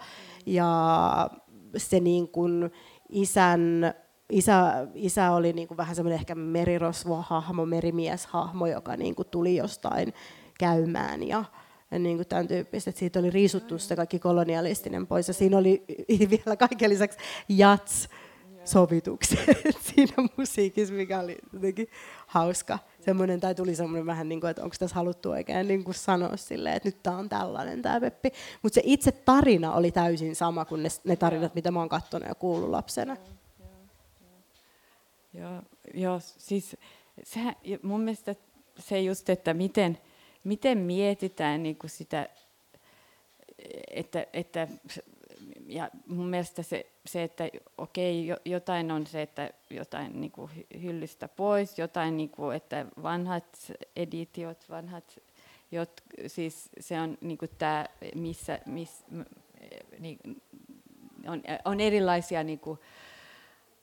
ja 0.46 1.30
se 1.76 2.00
niin 2.00 2.28
kuin 2.28 2.70
isän, 3.08 3.94
isä, 4.30 4.88
isä 4.94 5.32
oli 5.32 5.52
niin 5.52 5.68
kuin 5.68 5.78
vähän 5.78 5.96
semmoinen 5.96 6.18
ehkä 6.18 6.34
merirosvo-hahmo, 6.34 7.66
merimieshahmo, 7.66 8.66
joka 8.66 8.96
niin 8.96 9.14
kuin 9.14 9.28
tuli 9.30 9.56
jostain 9.56 10.14
käymään 10.58 11.22
ja, 11.22 11.44
ja 11.90 11.98
niin 11.98 12.16
kuin 12.16 12.28
tämän 12.28 12.48
tyyppistä. 12.48 12.90
Että 12.90 12.98
siitä 12.98 13.18
oli 13.18 13.30
riisuttu 13.30 13.78
se 13.78 13.96
kaikki 13.96 14.18
kolonialistinen 14.18 15.06
pois 15.06 15.28
ja 15.28 15.34
siinä 15.34 15.58
oli 15.58 15.84
vielä 16.30 16.56
kaiken 16.56 16.90
lisäksi 16.90 17.18
jats, 17.48 18.08
sovitukset 18.64 19.38
siinä 19.94 20.14
musiikissa, 20.36 20.94
mikä 20.94 21.20
oli 21.20 21.38
jotenkin 21.52 21.88
hauska. 22.26 22.78
Semmoinen, 23.00 23.40
tai 23.40 23.54
tuli 23.54 23.74
semmoinen 23.74 24.06
vähän 24.06 24.28
niin 24.28 24.40
kuin, 24.40 24.50
että 24.50 24.62
onko 24.62 24.76
tässä 24.78 24.96
haluttu 24.96 25.30
oikein 25.30 25.68
niin 25.68 25.84
kuin 25.84 25.94
sanoa 25.94 26.36
silleen, 26.36 26.76
että 26.76 26.88
nyt 26.88 27.02
tämä 27.02 27.16
on 27.16 27.28
tällainen 27.28 27.82
tämä 27.82 28.00
Peppi. 28.00 28.30
Mutta 28.62 28.74
se 28.74 28.82
itse 28.84 29.12
tarina 29.12 29.74
oli 29.74 29.90
täysin 29.90 30.36
sama 30.36 30.64
kuin 30.64 30.82
ne, 30.82 30.88
ne 31.04 31.16
tarinat, 31.16 31.54
mitä 31.54 31.70
mä 31.70 31.78
oon 31.78 31.88
katsonut 31.88 32.28
ja 32.28 32.34
kuullut 32.34 32.70
lapsena. 32.70 33.16
Joo, 35.34 35.62
joo 35.94 36.20
siis 36.20 36.76
se, 37.22 37.40
mun 37.82 38.00
mielestä 38.00 38.34
se 38.78 39.00
just, 39.00 39.30
että 39.30 39.54
miten, 39.54 39.98
miten 40.44 40.78
mietitään 40.78 41.62
niin 41.62 41.76
kuin 41.76 41.90
sitä, 41.90 42.28
että, 43.90 44.26
että 44.32 44.68
ja 45.74 45.90
mun 46.06 46.26
mielestä 46.26 46.62
se, 46.62 46.86
se 47.06 47.22
että 47.22 47.48
okei, 47.78 48.34
jotain 48.44 48.90
on 48.90 49.06
se, 49.06 49.22
että 49.22 49.50
jotain 49.70 50.20
niin 50.20 50.32
kuin 50.32 50.50
hyllystä 50.82 51.28
pois, 51.28 51.78
jotain, 51.78 52.16
niin 52.16 52.30
kuin, 52.30 52.56
että 52.56 52.86
vanhat 53.02 53.72
editiot, 53.96 54.68
vanhat, 54.70 55.20
jot, 55.72 56.02
siis 56.26 56.68
se 56.80 57.00
on 57.00 57.18
niin 57.20 57.38
kuin 57.38 57.50
tämä, 57.58 57.86
missä, 58.14 58.58
miss, 58.66 59.04
niin, 59.98 60.18
on, 61.28 61.42
on 61.64 61.80
erilaisia 61.80 62.44
niin 62.44 62.58
kuin, 62.58 62.78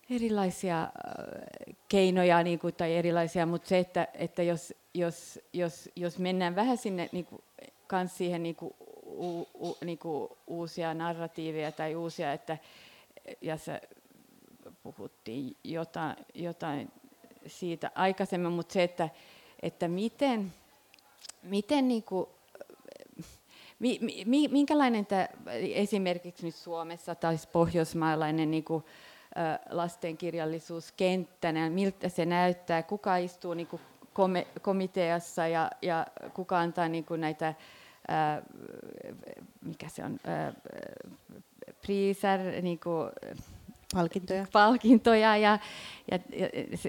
erilaisia 0.10 0.82
äh, 0.84 1.76
keinoja 1.88 2.44
niin 2.44 2.60
kuin, 2.60 2.74
tai 2.74 2.96
erilaisia, 2.96 3.46
mutta 3.46 3.70
se, 3.70 3.80
että, 3.80 4.08
että 4.14 4.44
jos, 4.44 4.74
jos, 4.94 5.40
jos, 5.54 5.90
jos 5.96 6.20
mennään 6.20 6.56
vähän 6.56 6.78
sinne 6.78 7.10
niin 7.12 7.26
kuin, 7.26 7.42
kans 7.88 8.18
siihen 8.18 8.44
niin 8.44 8.56
kuin, 8.56 8.74
u, 9.20 9.42
u, 9.42 9.78
niin 9.86 9.98
kuin 9.98 10.30
uusia 10.48 10.94
narratiiveja 10.94 11.72
tai 11.72 11.96
uusia, 11.96 12.34
että, 12.34 12.58
ja 13.42 13.58
se 13.58 13.82
puhuttiin 14.84 15.56
jotain, 15.64 16.16
jotain 16.34 16.92
siitä 17.48 17.92
aikaisemmin, 17.96 18.52
mutta 18.52 18.74
se, 18.74 18.84
että, 18.84 19.10
että 19.62 19.88
miten, 19.88 20.54
miten 21.44 21.88
niin 21.88 22.04
kuin, 22.04 22.28
mi, 23.80 24.00
mi, 24.26 24.48
minkälainen 24.48 25.06
tämä 25.06 25.28
esimerkiksi 25.76 26.46
nyt 26.46 26.56
Suomessa 26.56 27.16
tai 27.16 27.36
pohjoismaalainen 27.52 28.52
niin 28.52 28.64
kuin, 28.64 28.84
lastenkirjallisuuskenttä, 29.70 31.54
miltä 31.70 32.10
se 32.10 32.26
näyttää, 32.26 32.84
kuka 32.84 33.18
istuu 33.18 33.54
niin 33.54 33.68
kuin 33.68 33.82
komiteassa 34.62 35.48
ja, 35.48 35.72
ja 35.82 36.08
kuka 36.34 36.60
antaa 36.60 36.88
niin 36.88 37.06
kuin 37.06 37.22
näitä 38.10 38.42
mikä 39.62 39.90
se 39.90 40.04
on, 40.06 40.20
priiser, 41.82 42.62
niin 42.62 42.80
kuin, 42.80 43.12
palkintoja. 43.94 44.46
palkintoja 44.52 45.38
ja, 45.38 45.60
ja, 46.12 46.20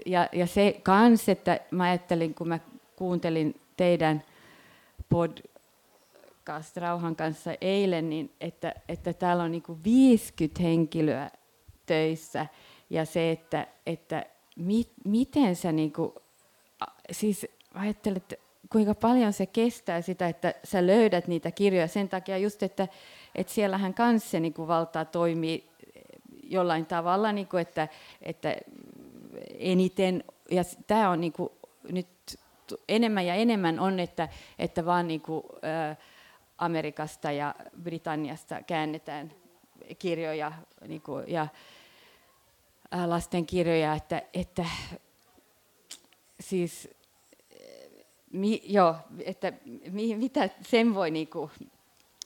ja, 0.07 0.29
ja 0.33 0.47
se 0.47 0.81
kans, 0.83 1.29
että 1.29 1.61
mä 1.71 1.85
ajattelin, 1.85 2.35
kun 2.35 2.49
mä 2.49 2.59
kuuntelin 2.97 3.61
teidän 3.77 4.23
podcast 5.09 6.77
Rauhan 6.77 7.17
kanssa 7.17 7.51
eilen, 7.61 8.11
niin 8.11 8.31
että, 8.41 8.75
että 8.89 9.13
täällä 9.13 9.43
on 9.43 9.53
niin 9.53 9.63
kuin 9.63 9.85
50 9.85 10.63
henkilöä 10.63 11.31
töissä 11.87 12.47
ja 12.91 13.05
se, 13.05 13.31
että, 13.31 13.67
että 13.87 14.27
mi, 14.57 14.87
miten 15.05 15.57
sä 15.57 15.73
niin 15.73 15.93
kuin, 15.93 16.13
siis 17.11 17.47
ajattelet, 17.75 18.41
kuinka 18.73 18.95
paljon 18.95 19.33
se 19.33 19.47
kestää 19.47 20.01
sitä, 20.01 20.29
että 20.29 20.55
sä 20.65 20.87
löydät 20.87 21.29
niitä 21.29 21.51
kirjoja. 21.51 21.89
Sen 21.89 22.09
takia 22.09 22.39
just, 22.39 22.63
että, 22.63 22.89
että 23.35 23.53
siellähän 23.53 23.95
kanssa 23.95 24.31
se 24.31 24.41
niin 24.41 24.55
valtaa 24.59 25.05
toimii 25.05 25.71
jollain 26.43 26.87
tavalla, 26.87 27.33
niin 27.33 27.47
kuin, 27.47 27.61
että, 27.61 27.89
että 28.23 28.57
eniten, 29.59 30.25
ja 30.51 30.63
tämä 30.87 31.11
on 31.11 31.21
niin 31.21 31.33
kuin, 31.33 31.51
nyt 31.93 32.07
enemmän 32.89 33.27
ja 33.27 33.35
enemmän 33.35 33.81
on, 33.81 34.01
että, 34.01 34.29
että 34.59 34.87
vaan 34.87 35.09
niin 35.09 35.21
kuin, 35.21 35.43
ä, 35.91 35.97
Amerikasta 36.59 37.33
ja 37.33 37.55
Britanniasta 37.83 38.63
käännetään 38.63 39.33
kirjoja 39.99 40.53
niin 40.89 41.03
kuin, 41.03 41.25
ja 41.29 41.49
ä, 42.95 43.11
lastenkirjoja, 43.11 43.95
että, 43.95 44.23
että 44.35 44.67
siis 46.41 46.89
mi, 48.33 48.63
joo, 48.65 48.97
että 49.25 49.53
mi, 49.91 50.17
mitä 50.17 50.49
sen 50.63 50.95
voi 50.95 51.11
niinku 51.11 51.51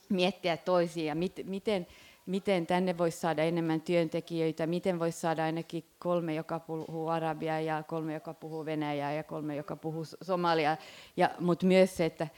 miettiä 0.09 0.57
toisiin 0.57 1.07
ja 1.07 1.15
mit, 1.15 1.41
miten 1.45 1.87
miten 2.27 2.67
tänne 2.67 2.99
voisi 2.99 3.21
saada 3.21 3.43
enemmän 3.43 3.81
työntekijöitä, 3.81 4.67
miten 4.67 4.99
voisi 4.99 5.21
saada 5.21 5.45
ainakin 5.45 5.85
kolme, 5.99 6.35
joka 6.35 6.61
puhuu 6.61 7.09
arabiaa 7.09 7.61
ja 7.61 7.83
kolme, 7.83 8.15
joka 8.15 8.35
puhuu 8.35 8.65
venäjää 8.65 9.13
ja 9.13 9.23
kolme, 9.23 9.57
joka 9.57 9.77
puhuu 9.77 10.05
somaliaa. 10.23 10.77
Ja, 11.17 11.31
mutta 11.41 11.67
myös 11.67 11.97
se, 11.97 12.05
että 12.05 12.29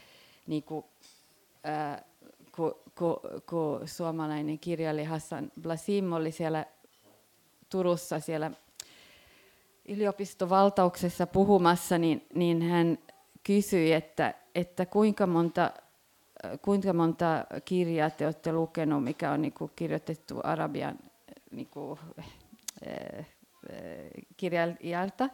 niin 0.47 0.63
kuin, 0.63 0.85
ää, 1.63 2.03
kun, 2.55 2.75
kun, 2.97 3.19
kun 3.49 3.87
suomalainen 3.87 4.59
kirjailija 4.59 5.09
Hassan 5.09 5.51
Blasim 5.61 6.13
oli 6.13 6.31
siellä 6.31 6.65
Turussa 7.69 8.19
siellä 8.19 8.51
yliopistovaltauksessa 9.87 11.27
puhumassa, 11.27 11.97
niin, 11.97 12.25
niin 12.33 12.61
hän 12.61 12.97
kysyi, 13.47 13.93
että, 13.93 14.33
että 14.55 14.85
kuinka 14.85 15.27
monta 15.27 15.71
kuinka 16.61 16.93
monta 16.93 17.45
kirjaa 17.65 18.09
te 18.09 18.25
olette 18.25 18.51
lukenut, 18.51 19.03
mikä 19.03 19.31
on 19.31 19.41
niin 19.41 19.53
kuin 19.53 19.71
kirjoitettu 19.75 20.39
arabian 20.43 20.99
niin 21.51 21.67
kuin, 21.67 21.99
äh, 22.87 23.25
kirjailijalta, 24.37 25.29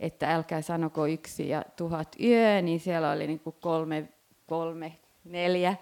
että 0.00 0.34
älkää 0.34 0.62
sanoko 0.62 1.06
yksi 1.06 1.48
ja 1.48 1.64
tuhat 1.76 2.16
yö, 2.22 2.62
niin 2.62 2.80
siellä 2.80 3.10
oli 3.10 3.26
niin 3.26 3.40
kuin 3.40 3.56
kolme, 3.60 4.08
kolme, 4.46 4.92
neljä. 5.24 5.76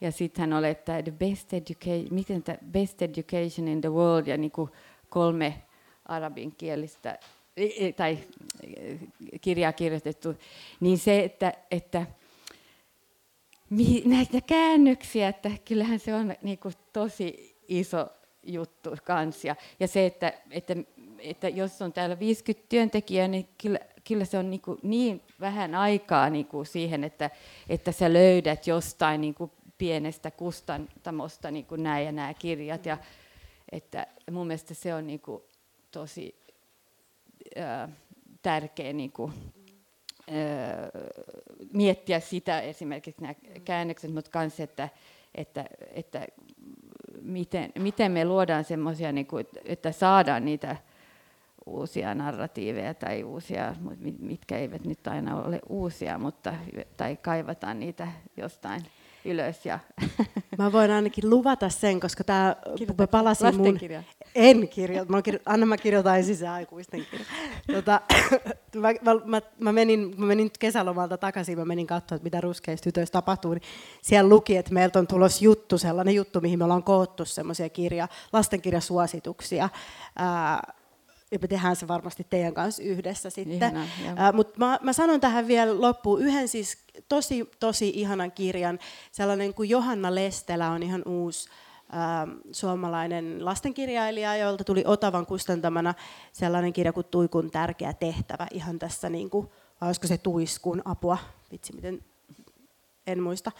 Ja 0.00 0.12
sitten 0.12 0.40
hän 0.40 0.58
oli, 0.58 0.68
että 0.68 1.02
the 1.02 1.12
best 1.12 1.52
education, 1.52 2.06
miten 2.10 2.42
the 2.42 2.58
best 2.70 3.02
education 3.02 3.68
in 3.68 3.80
the 3.80 3.92
world, 3.92 4.26
ja 4.26 4.36
niin 4.36 4.50
kuin 4.50 4.70
kolme 5.08 5.62
arabinkielistä 6.04 7.18
tai 7.96 8.18
kirjaa 9.40 9.72
kirjoitettu, 9.72 10.34
niin 10.80 10.98
se, 10.98 11.24
että, 11.24 11.52
että 11.70 12.06
näitä 14.04 14.40
käännöksiä, 14.40 15.28
että 15.28 15.50
kyllähän 15.64 15.98
se 15.98 16.14
on 16.14 16.34
niin 16.42 16.58
kuin 16.58 16.74
tosi 16.92 17.56
iso 17.68 18.06
juttu 18.42 18.90
kans. 19.04 19.44
Ja, 19.44 19.56
ja 19.80 19.88
se, 19.88 20.06
että, 20.06 20.32
että, 20.50 20.76
että 21.18 21.48
jos 21.48 21.82
on 21.82 21.92
täällä 21.92 22.18
50 22.18 22.66
työntekijää, 22.68 23.28
niin 23.28 23.48
kyllä, 23.62 23.78
kyllä 24.08 24.24
se 24.24 24.38
on 24.38 24.50
niin, 24.50 24.60
kuin 24.60 24.78
niin 24.82 25.22
vähän 25.40 25.74
aikaa 25.74 26.30
niin 26.30 26.46
kuin 26.46 26.66
siihen, 26.66 27.04
että, 27.04 27.30
että 27.68 27.92
sä 27.92 28.12
löydät 28.12 28.66
jostain 28.66 29.20
niin 29.20 29.34
kuin 29.34 29.50
pienestä 29.78 30.30
kustantamosta 30.30 31.50
niin 31.50 31.66
kuin 31.66 31.82
nämä 31.82 32.00
ja 32.00 32.12
nämä 32.12 32.34
kirjat. 32.34 32.86
Ja, 32.86 32.98
että 33.72 34.06
mun 34.30 34.46
mielestä 34.46 34.74
se 34.74 34.94
on 34.94 35.06
niin 35.06 35.20
kuin 35.20 35.42
tosi 35.90 36.39
ää, 37.56 37.88
tärkeä 38.42 38.92
niin 38.92 39.12
kuin, 39.12 39.32
miettiä 41.72 42.20
sitä 42.20 42.60
esimerkiksi 42.60 43.22
nämä 43.22 43.34
käännökset, 43.64 44.14
mutta 44.14 44.38
myös, 44.38 44.60
että, 44.60 44.88
että, 45.34 45.64
että 45.92 46.26
miten, 47.22 47.72
miten 47.78 48.12
me 48.12 48.24
luodaan 48.24 48.64
semmoisia, 48.64 49.12
niin 49.12 49.26
että 49.64 49.92
saadaan 49.92 50.44
niitä 50.44 50.76
uusia 51.66 52.14
narratiiveja 52.14 52.94
tai 52.94 53.24
uusia, 53.24 53.74
mitkä 54.18 54.58
eivät 54.58 54.84
nyt 54.84 55.06
aina 55.06 55.42
ole 55.42 55.60
uusia, 55.68 56.18
mutta, 56.18 56.54
tai 56.96 57.16
kaivataan 57.16 57.80
niitä 57.80 58.08
jostain 58.36 58.82
ylös. 59.24 59.66
Ja 59.66 59.78
Mä 60.58 60.72
voin 60.72 60.90
ainakin 60.90 61.30
luvata 61.30 61.68
sen, 61.68 62.00
koska 62.00 62.24
tämä 62.24 62.56
palasi 63.10 63.52
mun... 63.52 63.78
En 64.34 64.68
kirjoita. 64.68 65.12
Mä 65.12 65.22
kirjo... 65.22 65.40
Anna 65.46 65.66
mä 65.66 65.76
kirjoitan 65.76 66.18
ensin 66.18 66.48
aikuisten 66.48 67.06
kirja. 67.10 67.26
Tota, 67.72 68.00
mä, 68.74 68.88
mä, 69.24 69.42
mä, 69.58 69.72
menin, 69.72 70.14
mä 70.16 70.26
menin 70.26 70.50
kesälomalta 70.58 71.18
takaisin, 71.18 71.58
mä 71.58 71.64
menin 71.64 71.86
katsoa, 71.86 72.16
että 72.16 72.24
mitä 72.24 72.40
ruskeissa 72.40 72.84
tytöissä 72.84 73.12
tapahtuu. 73.12 73.54
Niin 73.54 73.62
siellä 74.02 74.28
luki, 74.28 74.56
että 74.56 74.74
meiltä 74.74 74.98
on 74.98 75.06
tulos 75.06 75.42
juttu, 75.42 75.78
sellainen 75.78 76.14
juttu, 76.14 76.40
mihin 76.40 76.58
me 76.58 76.64
ollaan 76.64 76.82
koottu 76.82 77.24
semmoisia 77.24 77.68
kirja, 77.68 78.08
lastenkirjasuosituksia. 78.32 79.68
Ää, 80.16 80.72
ja 81.30 81.38
me 81.38 81.48
tehdään 81.48 81.76
se 81.76 81.88
varmasti 81.88 82.26
teidän 82.30 82.54
kanssa 82.54 82.82
yhdessä 82.82 83.30
sitten. 83.30 83.72
Mutta 84.32 84.54
mä, 84.58 84.78
mä 84.82 84.92
sanon 84.92 85.20
tähän 85.20 85.46
vielä 85.46 85.80
loppuun 85.80 86.22
yhden 86.22 86.48
siis 86.48 86.78
tosi, 87.08 87.50
tosi 87.60 87.88
ihanan 87.94 88.32
kirjan. 88.32 88.78
Sellainen 89.12 89.54
kuin 89.54 89.70
Johanna 89.70 90.14
Lestelä 90.14 90.70
on 90.70 90.82
ihan 90.82 91.02
uusi 91.06 91.48
suomalainen 92.52 93.44
lastenkirjailija, 93.44 94.36
jolta 94.36 94.64
tuli 94.64 94.82
Otavan 94.86 95.26
kustantamana 95.26 95.94
sellainen 96.32 96.72
kirja 96.72 96.92
kuin 96.92 97.06
Tuikun 97.10 97.50
tärkeä 97.50 97.92
tehtävä. 97.92 98.46
Ihan 98.50 98.78
tässä, 98.78 99.08
niin 99.08 99.30
kuin, 99.30 99.48
vai 99.80 99.88
olisiko 99.88 100.06
se 100.06 100.18
Tuiskun 100.18 100.82
apua, 100.84 101.18
vitsi 101.52 101.72
miten 101.72 102.04
en 103.06 103.22
muista, 103.22 103.52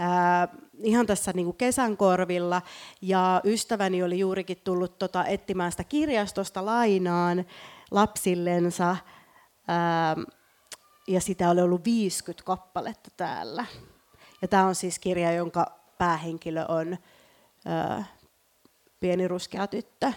äh, 0.00 0.48
ihan 0.82 1.06
tässä 1.06 1.32
niin 1.34 1.46
kuin 1.46 1.56
kesän 1.56 1.96
korvilla. 1.96 2.62
Ja 3.02 3.40
ystäväni 3.44 4.02
oli 4.02 4.18
juurikin 4.18 4.60
tullut 4.64 4.98
tota, 4.98 5.24
etsimään 5.24 5.70
sitä 5.70 5.84
kirjastosta 5.84 6.64
lainaan 6.64 7.44
lapsillensa. 7.90 8.90
Äh, 8.90 8.98
ja 11.08 11.20
sitä 11.20 11.50
oli 11.50 11.60
ollut 11.60 11.84
50 11.84 12.44
kappaletta 12.44 13.10
täällä. 13.16 13.64
Ja 14.42 14.48
tämä 14.48 14.66
on 14.66 14.74
siis 14.74 14.98
kirja, 14.98 15.32
jonka 15.32 15.66
päähenkilö 15.98 16.64
on 16.68 16.98
ö, 17.66 18.02
pieni 19.00 19.28
ruskea 19.28 19.66
tyttö. 19.66 20.12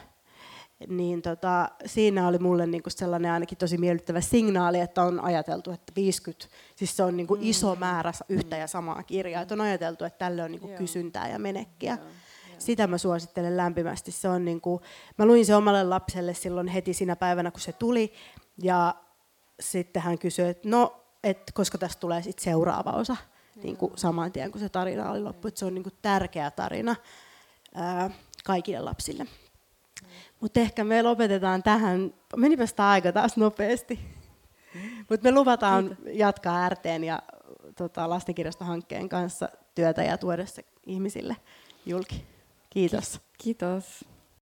Niin 0.88 1.22
tota, 1.22 1.70
siinä 1.86 2.28
oli 2.28 2.40
mulle 2.40 2.68
niinku 2.68 2.90
sellainen 2.90 3.32
ainakin 3.32 3.58
tosi 3.58 3.78
miellyttävä 3.78 4.22
signaali, 4.22 4.80
että 4.80 5.04
on 5.04 5.20
ajateltu, 5.20 5.72
että 5.72 5.94
50, 5.96 6.48
siis 6.76 6.98
se 6.98 7.04
on 7.04 7.18
niinku 7.18 7.36
mm. 7.36 7.42
iso 7.44 7.76
määrä 7.76 8.12
yhtä 8.30 8.58
ja 8.58 8.68
samaa 8.68 9.04
kirjaa. 9.04 9.42
Että 9.42 9.54
on 9.54 9.62
ajateltu, 9.62 10.06
että 10.06 10.20
tälle 10.20 10.44
on 10.44 10.52
niinku 10.52 10.68
kysyntää 10.68 11.30
ja 11.30 11.40
menekkiä. 11.40 11.98
Joo. 12.02 12.10
Sitä 12.58 12.88
mä 12.88 12.98
suosittelen 12.98 13.58
lämpimästi. 13.58 14.12
Se 14.12 14.30
on 14.30 14.46
niinku, 14.46 14.82
mä 15.18 15.26
luin 15.26 15.46
se 15.46 15.56
omalle 15.56 15.84
lapselle 15.84 16.34
silloin 16.34 16.68
heti 16.68 16.94
siinä 16.94 17.16
päivänä, 17.16 17.52
kun 17.52 17.60
se 17.60 17.74
tuli. 17.74 18.14
Ja 18.64 18.96
sitten 19.60 20.02
hän 20.02 20.20
kysyi, 20.20 20.50
että 20.50 20.70
no, 20.70 21.04
et 21.24 21.52
koska 21.54 21.78
tästä 21.78 22.00
tulee 22.00 22.22
sit 22.22 22.40
seuraava 22.40 22.92
osa 22.92 23.18
niin 23.64 23.78
kuin 23.78 23.94
saman 23.96 24.32
tien, 24.32 24.52
kun 24.52 24.62
se 24.62 24.70
tarina 24.70 25.12
oli 25.12 25.22
loppu. 25.22 25.48
Että 25.48 25.60
se 25.60 25.66
on 25.66 25.74
niin 25.74 25.84
kuin 25.84 25.96
tärkeä 26.02 26.52
tarina 26.52 26.96
ää, 27.76 28.10
kaikille 28.44 28.80
lapsille. 28.80 29.24
Mm. 29.24 30.08
Mutta 30.40 30.60
ehkä 30.60 30.84
me 30.84 31.02
lopetetaan 31.02 31.64
tähän. 31.64 32.14
Menipä 32.36 32.66
sitä 32.66 32.90
aika 32.90 33.12
taas 33.12 33.38
nopeasti. 33.38 34.00
Mutta 35.10 35.24
me 35.24 35.32
luvataan 35.32 35.88
Kiitos. 35.88 36.06
jatkaa 36.14 36.70
RTn 36.70 37.04
ja 37.04 37.22
tota, 37.78 38.10
lastenkirjastohankkeen 38.10 39.10
kanssa 39.10 39.50
työtä 39.76 40.04
ja 40.04 40.18
tuoda 40.18 40.46
se 40.46 40.66
ihmisille 40.86 41.36
julki. 41.86 42.26
Kiitos. 42.70 43.22
Kiitos. 43.38 44.06